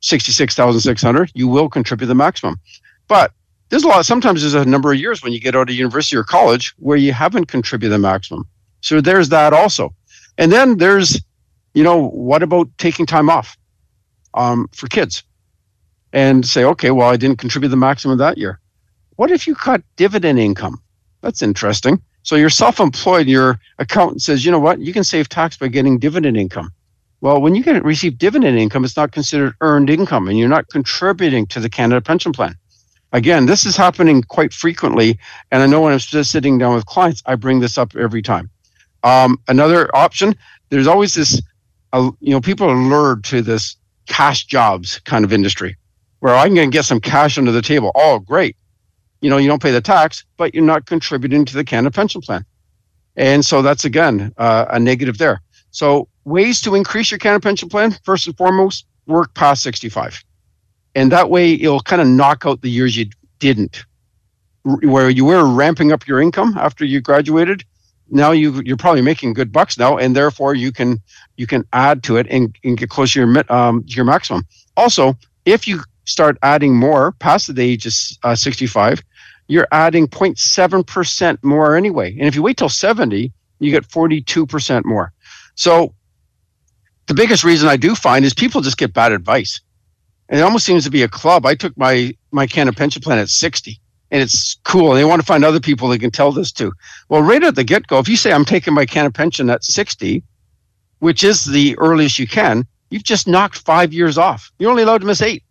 sixty-six 0.00 0.54
thousand 0.54 0.80
six 0.80 1.02
hundred, 1.02 1.30
you 1.34 1.48
will 1.48 1.68
contribute 1.68 2.08
the 2.08 2.14
maximum. 2.14 2.56
But 3.06 3.32
there's 3.70 3.84
a 3.84 3.88
lot. 3.88 4.06
Sometimes 4.06 4.40
there's 4.40 4.54
a 4.54 4.64
number 4.64 4.92
of 4.92 4.98
years 4.98 5.22
when 5.22 5.32
you 5.32 5.40
get 5.40 5.54
out 5.54 5.68
of 5.68 5.74
university 5.74 6.16
or 6.16 6.24
college 6.24 6.74
where 6.78 6.96
you 6.96 7.12
haven't 7.12 7.46
contributed 7.46 7.92
the 7.92 7.98
maximum. 7.98 8.46
So 8.80 9.00
there's 9.00 9.28
that 9.30 9.52
also. 9.52 9.94
And 10.38 10.52
then 10.52 10.78
there's, 10.78 11.20
you 11.74 11.82
know, 11.82 12.08
what 12.08 12.42
about 12.42 12.68
taking 12.78 13.06
time 13.06 13.30
off 13.30 13.56
um, 14.34 14.68
for 14.72 14.86
kids? 14.88 15.22
And 16.12 16.46
say, 16.46 16.64
okay, 16.64 16.90
well, 16.90 17.08
I 17.08 17.16
didn't 17.16 17.38
contribute 17.38 17.68
the 17.68 17.76
maximum 17.76 18.18
that 18.18 18.38
year. 18.38 18.60
What 19.16 19.30
if 19.30 19.46
you 19.46 19.54
cut 19.54 19.82
dividend 19.96 20.38
income? 20.38 20.80
That's 21.20 21.42
interesting. 21.42 22.00
So 22.22 22.36
you're 22.36 22.50
self-employed. 22.50 23.26
Your 23.26 23.58
accountant 23.78 24.22
says, 24.22 24.44
you 24.44 24.50
know 24.50 24.58
what? 24.58 24.78
You 24.80 24.92
can 24.92 25.04
save 25.04 25.28
tax 25.28 25.56
by 25.56 25.68
getting 25.68 25.98
dividend 25.98 26.36
income. 26.36 26.72
Well, 27.20 27.40
when 27.40 27.54
you 27.54 27.64
get 27.64 27.84
receive 27.84 28.16
dividend 28.16 28.58
income, 28.58 28.84
it's 28.84 28.96
not 28.96 29.12
considered 29.12 29.54
earned 29.60 29.90
income, 29.90 30.28
and 30.28 30.38
you're 30.38 30.48
not 30.48 30.68
contributing 30.68 31.46
to 31.48 31.60
the 31.60 31.68
Canada 31.68 32.00
Pension 32.00 32.32
Plan. 32.32 32.56
Again, 33.12 33.46
this 33.46 33.66
is 33.66 33.76
happening 33.76 34.22
quite 34.22 34.52
frequently, 34.52 35.18
and 35.50 35.62
I 35.62 35.66
know 35.66 35.80
when 35.80 35.92
I'm 35.92 35.98
just 35.98 36.30
sitting 36.30 36.58
down 36.58 36.74
with 36.74 36.86
clients, 36.86 37.22
I 37.26 37.34
bring 37.34 37.60
this 37.60 37.76
up 37.76 37.96
every 37.96 38.22
time. 38.22 38.50
Um, 39.02 39.38
another 39.48 39.94
option, 39.96 40.36
there's 40.68 40.86
always 40.86 41.14
this, 41.14 41.40
you 41.94 42.14
know, 42.20 42.40
people 42.40 42.68
are 42.68 42.76
lured 42.76 43.24
to 43.24 43.42
this 43.42 43.76
cash 44.06 44.44
jobs 44.44 45.00
kind 45.00 45.24
of 45.24 45.32
industry 45.32 45.76
where 46.20 46.34
I'm 46.34 46.54
going 46.54 46.70
to 46.70 46.76
get 46.76 46.84
some 46.84 47.00
cash 47.00 47.38
under 47.38 47.52
the 47.52 47.62
table. 47.62 47.92
Oh, 47.94 48.18
great. 48.18 48.56
You 49.20 49.30
know, 49.30 49.36
you 49.36 49.48
don't 49.48 49.62
pay 49.62 49.70
the 49.70 49.80
tax, 49.80 50.24
but 50.36 50.54
you're 50.54 50.64
not 50.64 50.86
contributing 50.86 51.44
to 51.44 51.54
the 51.54 51.64
Canada 51.64 51.92
pension 51.92 52.20
plan. 52.20 52.44
And 53.16 53.44
so 53.44 53.62
that's 53.62 53.84
again 53.84 54.32
uh, 54.38 54.66
a 54.70 54.78
negative 54.78 55.18
there. 55.18 55.40
So 55.70 56.08
ways 56.24 56.60
to 56.62 56.74
increase 56.74 57.10
your 57.10 57.18
Canada 57.18 57.40
pension 57.40 57.68
plan, 57.68 57.96
first 58.04 58.26
and 58.26 58.36
foremost, 58.36 58.86
work 59.06 59.34
past 59.34 59.62
65. 59.62 60.22
And 60.94 61.10
that 61.12 61.30
way 61.30 61.54
it'll 61.54 61.80
kind 61.80 62.00
of 62.00 62.08
knock 62.08 62.44
out 62.46 62.62
the 62.62 62.70
years 62.70 62.96
you 62.96 63.06
didn't, 63.38 63.84
where 64.62 65.10
you 65.10 65.24
were 65.24 65.46
ramping 65.46 65.92
up 65.92 66.06
your 66.06 66.20
income 66.20 66.54
after 66.56 66.84
you 66.84 67.00
graduated 67.00 67.64
now 68.10 68.32
you 68.32 68.62
you're 68.64 68.76
probably 68.76 69.02
making 69.02 69.32
good 69.34 69.52
bucks 69.52 69.78
now, 69.78 69.96
and 69.98 70.14
therefore 70.14 70.54
you 70.54 70.72
can 70.72 71.00
you 71.36 71.46
can 71.46 71.64
add 71.72 72.02
to 72.04 72.16
it 72.16 72.26
and, 72.30 72.56
and 72.64 72.76
get 72.76 72.90
close 72.90 73.12
to 73.12 73.20
your 73.20 73.52
um, 73.52 73.84
your 73.86 74.04
maximum. 74.04 74.46
Also, 74.76 75.16
if 75.44 75.66
you 75.66 75.80
start 76.04 76.38
adding 76.42 76.76
more 76.76 77.12
past 77.12 77.54
the 77.54 77.62
age 77.62 77.86
of 77.86 77.92
uh, 78.22 78.34
65, 78.34 79.02
you're 79.48 79.68
adding 79.72 80.08
0.7 80.08 80.86
percent 80.86 81.42
more 81.42 81.76
anyway. 81.76 82.12
And 82.12 82.26
if 82.26 82.34
you 82.34 82.42
wait 82.42 82.56
till 82.56 82.68
70, 82.68 83.32
you 83.58 83.70
get 83.70 83.84
42 83.86 84.46
percent 84.46 84.86
more. 84.86 85.12
So 85.54 85.94
the 87.06 87.14
biggest 87.14 87.44
reason 87.44 87.68
I 87.68 87.76
do 87.76 87.94
find 87.94 88.24
is 88.24 88.34
people 88.34 88.60
just 88.60 88.78
get 88.78 88.92
bad 88.92 89.12
advice. 89.12 89.60
And 90.28 90.38
it 90.38 90.42
almost 90.42 90.66
seems 90.66 90.84
to 90.84 90.90
be 90.90 91.02
a 91.02 91.08
club. 91.08 91.46
I 91.46 91.54
took 91.54 91.76
my 91.76 92.14
my 92.32 92.46
Canada 92.46 92.76
pension 92.76 93.02
plan 93.02 93.18
at 93.18 93.28
60 93.28 93.80
and 94.10 94.22
it's 94.22 94.56
cool. 94.64 94.94
They 94.94 95.04
want 95.04 95.20
to 95.20 95.26
find 95.26 95.44
other 95.44 95.60
people 95.60 95.88
they 95.88 95.98
can 95.98 96.10
tell 96.10 96.32
this 96.32 96.52
to. 96.52 96.72
Well, 97.08 97.22
right 97.22 97.42
at 97.42 97.54
the 97.54 97.64
get 97.64 97.86
go, 97.86 97.98
if 97.98 98.08
you 98.08 98.16
say 98.16 98.32
I'm 98.32 98.44
taking 98.44 98.74
my 98.74 98.86
Canada 98.86 99.12
pension 99.12 99.50
at 99.50 99.64
60, 99.64 100.22
which 101.00 101.22
is 101.22 101.44
the 101.44 101.76
earliest 101.78 102.18
you 102.18 102.26
can, 102.26 102.66
you've 102.90 103.04
just 103.04 103.28
knocked 103.28 103.58
five 103.58 103.92
years 103.92 104.16
off. 104.16 104.50
You're 104.58 104.70
only 104.70 104.82
allowed 104.82 105.02
to 105.02 105.06
miss 105.06 105.22
eight. 105.22 105.42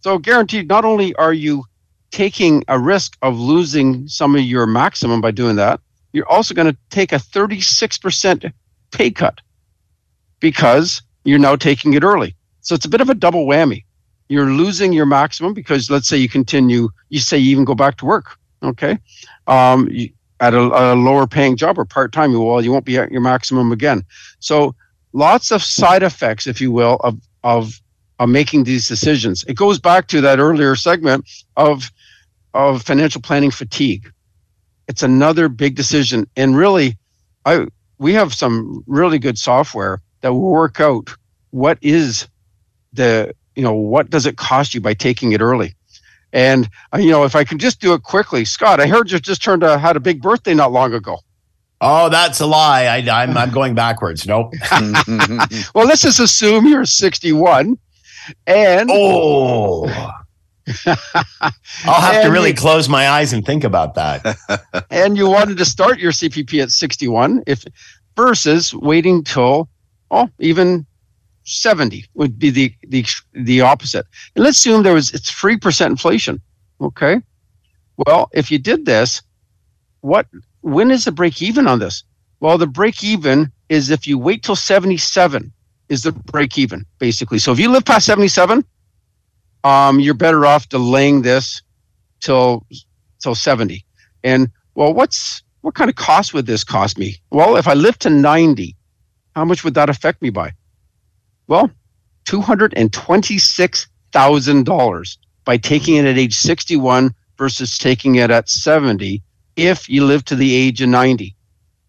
So 0.00 0.18
guaranteed, 0.18 0.68
not 0.68 0.84
only 0.84 1.14
are 1.16 1.32
you 1.32 1.64
taking 2.10 2.64
a 2.68 2.78
risk 2.78 3.16
of 3.22 3.38
losing 3.38 4.06
some 4.08 4.34
of 4.34 4.42
your 4.42 4.66
maximum 4.66 5.20
by 5.20 5.32
doing 5.32 5.56
that, 5.56 5.80
you're 6.12 6.28
also 6.28 6.54
going 6.54 6.72
to 6.72 6.78
take 6.90 7.12
a 7.12 7.16
36% 7.16 8.52
pay 8.92 9.10
cut 9.10 9.40
because 10.40 11.02
you're 11.24 11.38
now 11.38 11.56
taking 11.56 11.94
it 11.94 12.04
early. 12.04 12.34
So 12.60 12.74
it's 12.74 12.86
a 12.86 12.88
bit 12.88 13.00
of 13.00 13.10
a 13.10 13.14
double 13.14 13.46
whammy 13.46 13.84
you're 14.28 14.50
losing 14.50 14.92
your 14.92 15.06
maximum 15.06 15.54
because 15.54 15.90
let's 15.90 16.08
say 16.08 16.16
you 16.16 16.28
continue, 16.28 16.88
you 17.08 17.20
say 17.20 17.38
you 17.38 17.50
even 17.50 17.64
go 17.64 17.74
back 17.74 17.96
to 17.98 18.04
work, 18.04 18.38
okay, 18.62 18.98
um, 19.46 19.88
you, 19.90 20.10
at 20.40 20.54
a, 20.54 20.60
a, 20.60 20.94
lower 20.94 21.26
paying 21.26 21.56
job 21.56 21.78
or 21.78 21.84
part 21.84 22.12
time, 22.12 22.32
well, 22.32 22.62
you 22.62 22.70
won't 22.70 22.84
be 22.84 22.96
at 22.96 23.10
your 23.10 23.20
maximum 23.20 23.72
again. 23.72 24.04
So 24.38 24.74
lots 25.12 25.50
of 25.50 25.62
side 25.62 26.02
effects, 26.02 26.46
if 26.46 26.60
you 26.60 26.70
will, 26.70 26.96
of 27.02 27.20
of 27.42 27.80
of 28.18 28.28
making 28.28 28.64
these 28.64 28.88
decisions. 28.88 29.44
It 29.48 29.54
goes 29.54 29.78
back 29.78 30.08
to 30.08 30.20
that 30.20 30.38
earlier 30.38 30.76
segment 30.76 31.28
of 31.56 31.90
of 32.54 32.82
financial 32.82 33.20
planning 33.20 33.50
fatigue. 33.50 34.10
It's 34.86 35.02
another 35.02 35.48
big 35.48 35.74
decision, 35.74 36.26
and 36.36 36.56
really, 36.56 36.96
I 37.44 37.66
we 37.98 38.12
have 38.14 38.32
some 38.32 38.84
really 38.86 39.18
good 39.18 39.38
software 39.38 40.00
that 40.20 40.32
will 40.32 40.50
work 40.50 40.80
out 40.80 41.10
what 41.50 41.78
is 41.80 42.28
the 42.92 43.34
you 43.58 43.64
know, 43.64 43.74
what 43.74 44.08
does 44.08 44.24
it 44.24 44.36
cost 44.36 44.72
you 44.72 44.80
by 44.80 44.94
taking 44.94 45.32
it 45.32 45.40
early? 45.40 45.74
And 46.32 46.70
uh, 46.94 46.98
you 46.98 47.10
know, 47.10 47.24
if 47.24 47.34
I 47.34 47.42
can 47.42 47.58
just 47.58 47.80
do 47.80 47.92
it 47.92 48.04
quickly, 48.04 48.44
Scott, 48.44 48.78
I 48.78 48.86
heard 48.86 49.10
you 49.10 49.18
just 49.18 49.42
turned 49.42 49.64
a, 49.64 49.76
had 49.76 49.96
a 49.96 50.00
big 50.00 50.22
birthday 50.22 50.54
not 50.54 50.70
long 50.70 50.94
ago. 50.94 51.18
Oh, 51.80 52.08
that's 52.08 52.38
a 52.40 52.46
lie. 52.46 52.84
I, 52.84 52.98
am 52.98 53.30
I'm, 53.30 53.36
I'm 53.36 53.50
going 53.50 53.74
backwards. 53.74 54.28
Nope. 54.28 54.54
well, 55.74 55.86
let's 55.86 56.02
just 56.02 56.20
assume 56.20 56.66
you're 56.68 56.84
61, 56.84 57.76
and 58.46 58.90
oh, 58.92 59.88
I'll 60.86 62.00
have 62.00 62.22
to 62.22 62.30
really 62.30 62.50
you, 62.50 62.56
close 62.56 62.88
my 62.88 63.08
eyes 63.08 63.32
and 63.32 63.44
think 63.44 63.64
about 63.64 63.96
that. 63.96 64.36
and 64.90 65.16
you 65.16 65.28
wanted 65.28 65.58
to 65.58 65.64
start 65.64 65.98
your 65.98 66.12
CPP 66.12 66.62
at 66.62 66.70
61, 66.70 67.42
if 67.48 67.64
versus 68.14 68.72
waiting 68.72 69.24
till 69.24 69.68
oh 70.12 70.28
even 70.38 70.86
70 71.48 72.04
would 72.14 72.38
be 72.38 72.50
the 72.50 72.74
the 72.88 73.04
the 73.32 73.60
opposite. 73.60 74.06
And 74.34 74.44
let's 74.44 74.58
assume 74.58 74.82
there 74.82 74.94
was 74.94 75.12
it's 75.12 75.30
three 75.30 75.56
percent 75.56 75.90
inflation. 75.90 76.40
Okay. 76.80 77.20
Well, 77.96 78.30
if 78.32 78.50
you 78.50 78.58
did 78.58 78.86
this, 78.86 79.22
what 80.00 80.26
when 80.60 80.90
is 80.90 81.04
the 81.04 81.12
break 81.12 81.42
even 81.42 81.66
on 81.66 81.78
this? 81.78 82.04
Well, 82.40 82.58
the 82.58 82.66
break 82.66 83.02
even 83.02 83.50
is 83.68 83.90
if 83.90 84.06
you 84.06 84.18
wait 84.18 84.42
till 84.42 84.56
77 84.56 85.52
is 85.88 86.02
the 86.02 86.12
break 86.12 86.56
even, 86.58 86.86
basically. 86.98 87.38
So 87.38 87.52
if 87.52 87.58
you 87.58 87.70
live 87.70 87.84
past 87.84 88.06
77, 88.06 88.64
um, 89.64 90.00
you're 90.00 90.14
better 90.14 90.46
off 90.46 90.68
delaying 90.68 91.22
this 91.22 91.62
till 92.20 92.66
till 93.20 93.34
70. 93.34 93.84
And 94.22 94.50
well, 94.74 94.94
what's 94.94 95.42
what 95.62 95.74
kind 95.74 95.90
of 95.90 95.96
cost 95.96 96.32
would 96.34 96.46
this 96.46 96.64
cost 96.64 96.98
me? 96.98 97.16
Well, 97.30 97.56
if 97.56 97.66
I 97.66 97.74
live 97.74 97.98
to 98.00 98.10
90, 98.10 98.76
how 99.34 99.44
much 99.44 99.64
would 99.64 99.74
that 99.74 99.90
affect 99.90 100.22
me 100.22 100.30
by? 100.30 100.52
Well, 101.48 101.70
$226,000 102.26 105.16
by 105.44 105.56
taking 105.56 105.96
it 105.96 106.04
at 106.04 106.18
age 106.18 106.36
61 106.36 107.14
versus 107.38 107.78
taking 107.78 108.16
it 108.16 108.30
at 108.30 108.50
70 108.50 109.22
if 109.56 109.88
you 109.88 110.04
live 110.04 110.26
to 110.26 110.36
the 110.36 110.54
age 110.54 110.82
of 110.82 110.90
90. 110.90 111.34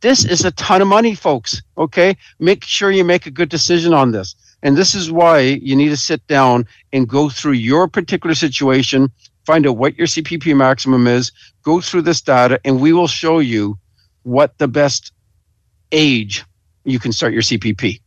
This 0.01 0.23
is 0.23 0.45
a 0.45 0.51
ton 0.51 0.81
of 0.81 0.87
money, 0.87 1.13
folks. 1.13 1.61
Okay. 1.77 2.15
Make 2.39 2.63
sure 2.63 2.89
you 2.89 3.03
make 3.03 3.25
a 3.25 3.31
good 3.31 3.49
decision 3.49 3.93
on 3.93 4.11
this. 4.11 4.33
And 4.63 4.77
this 4.77 4.95
is 4.95 5.11
why 5.11 5.39
you 5.39 5.75
need 5.75 5.89
to 5.89 5.97
sit 5.97 6.25
down 6.27 6.65
and 6.93 7.05
go 7.07 7.29
through 7.29 7.53
your 7.53 7.89
particular 7.89 8.35
situation, 8.35 9.11
find 9.45 9.67
out 9.67 9.77
what 9.77 9.97
your 9.97 10.07
CPP 10.07 10.55
maximum 10.55 11.05
is, 11.05 11.33
go 11.63 11.81
through 11.81 12.03
this 12.03 12.21
data, 12.21 12.61
and 12.63 12.79
we 12.79 12.93
will 12.93 13.07
show 13.07 13.39
you 13.39 13.77
what 14.23 14.57
the 14.57 14.69
best 14.69 15.11
age 15.91 16.45
you 16.85 16.99
can 16.99 17.11
start 17.11 17.33
your 17.33 17.41
CPP. 17.41 17.99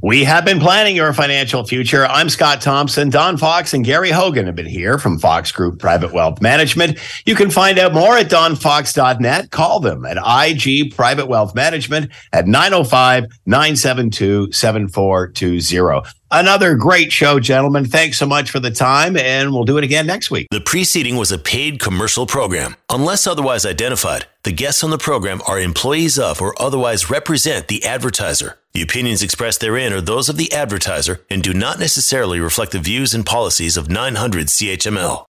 We 0.00 0.22
have 0.22 0.44
been 0.44 0.60
planning 0.60 0.94
your 0.94 1.12
financial 1.12 1.64
future. 1.64 2.06
I'm 2.06 2.28
Scott 2.28 2.60
Thompson. 2.60 3.10
Don 3.10 3.36
Fox 3.36 3.74
and 3.74 3.84
Gary 3.84 4.10
Hogan 4.10 4.46
have 4.46 4.54
been 4.54 4.64
here 4.64 4.96
from 4.96 5.18
Fox 5.18 5.50
Group 5.50 5.80
Private 5.80 6.12
Wealth 6.12 6.40
Management. 6.40 7.00
You 7.26 7.34
can 7.34 7.50
find 7.50 7.80
out 7.80 7.92
more 7.92 8.16
at 8.16 8.28
donfox.net. 8.28 9.50
Call 9.50 9.80
them 9.80 10.06
at 10.06 10.16
IG 10.16 10.94
Private 10.94 11.26
Wealth 11.26 11.52
Management 11.56 12.12
at 12.32 12.46
905 12.46 13.24
972 13.46 14.52
7420. 14.52 16.08
Another 16.30 16.74
great 16.74 17.10
show, 17.10 17.40
gentlemen. 17.40 17.86
Thanks 17.86 18.18
so 18.18 18.26
much 18.26 18.50
for 18.50 18.60
the 18.60 18.70
time, 18.70 19.16
and 19.16 19.50
we'll 19.50 19.64
do 19.64 19.78
it 19.78 19.84
again 19.84 20.06
next 20.06 20.30
week. 20.30 20.46
The 20.50 20.60
preceding 20.60 21.16
was 21.16 21.32
a 21.32 21.38
paid 21.38 21.80
commercial 21.80 22.26
program. 22.26 22.76
Unless 22.90 23.26
otherwise 23.26 23.64
identified, 23.64 24.26
the 24.42 24.52
guests 24.52 24.84
on 24.84 24.90
the 24.90 24.98
program 24.98 25.40
are 25.46 25.58
employees 25.58 26.18
of 26.18 26.42
or 26.42 26.54
otherwise 26.60 27.08
represent 27.08 27.68
the 27.68 27.82
advertiser. 27.84 28.58
The 28.74 28.82
opinions 28.82 29.22
expressed 29.22 29.60
therein 29.60 29.94
are 29.94 30.02
those 30.02 30.28
of 30.28 30.36
the 30.36 30.52
advertiser 30.52 31.22
and 31.30 31.42
do 31.42 31.54
not 31.54 31.78
necessarily 31.78 32.40
reflect 32.40 32.72
the 32.72 32.78
views 32.78 33.14
and 33.14 33.24
policies 33.24 33.78
of 33.78 33.88
900 33.88 34.48
CHML. 34.48 35.24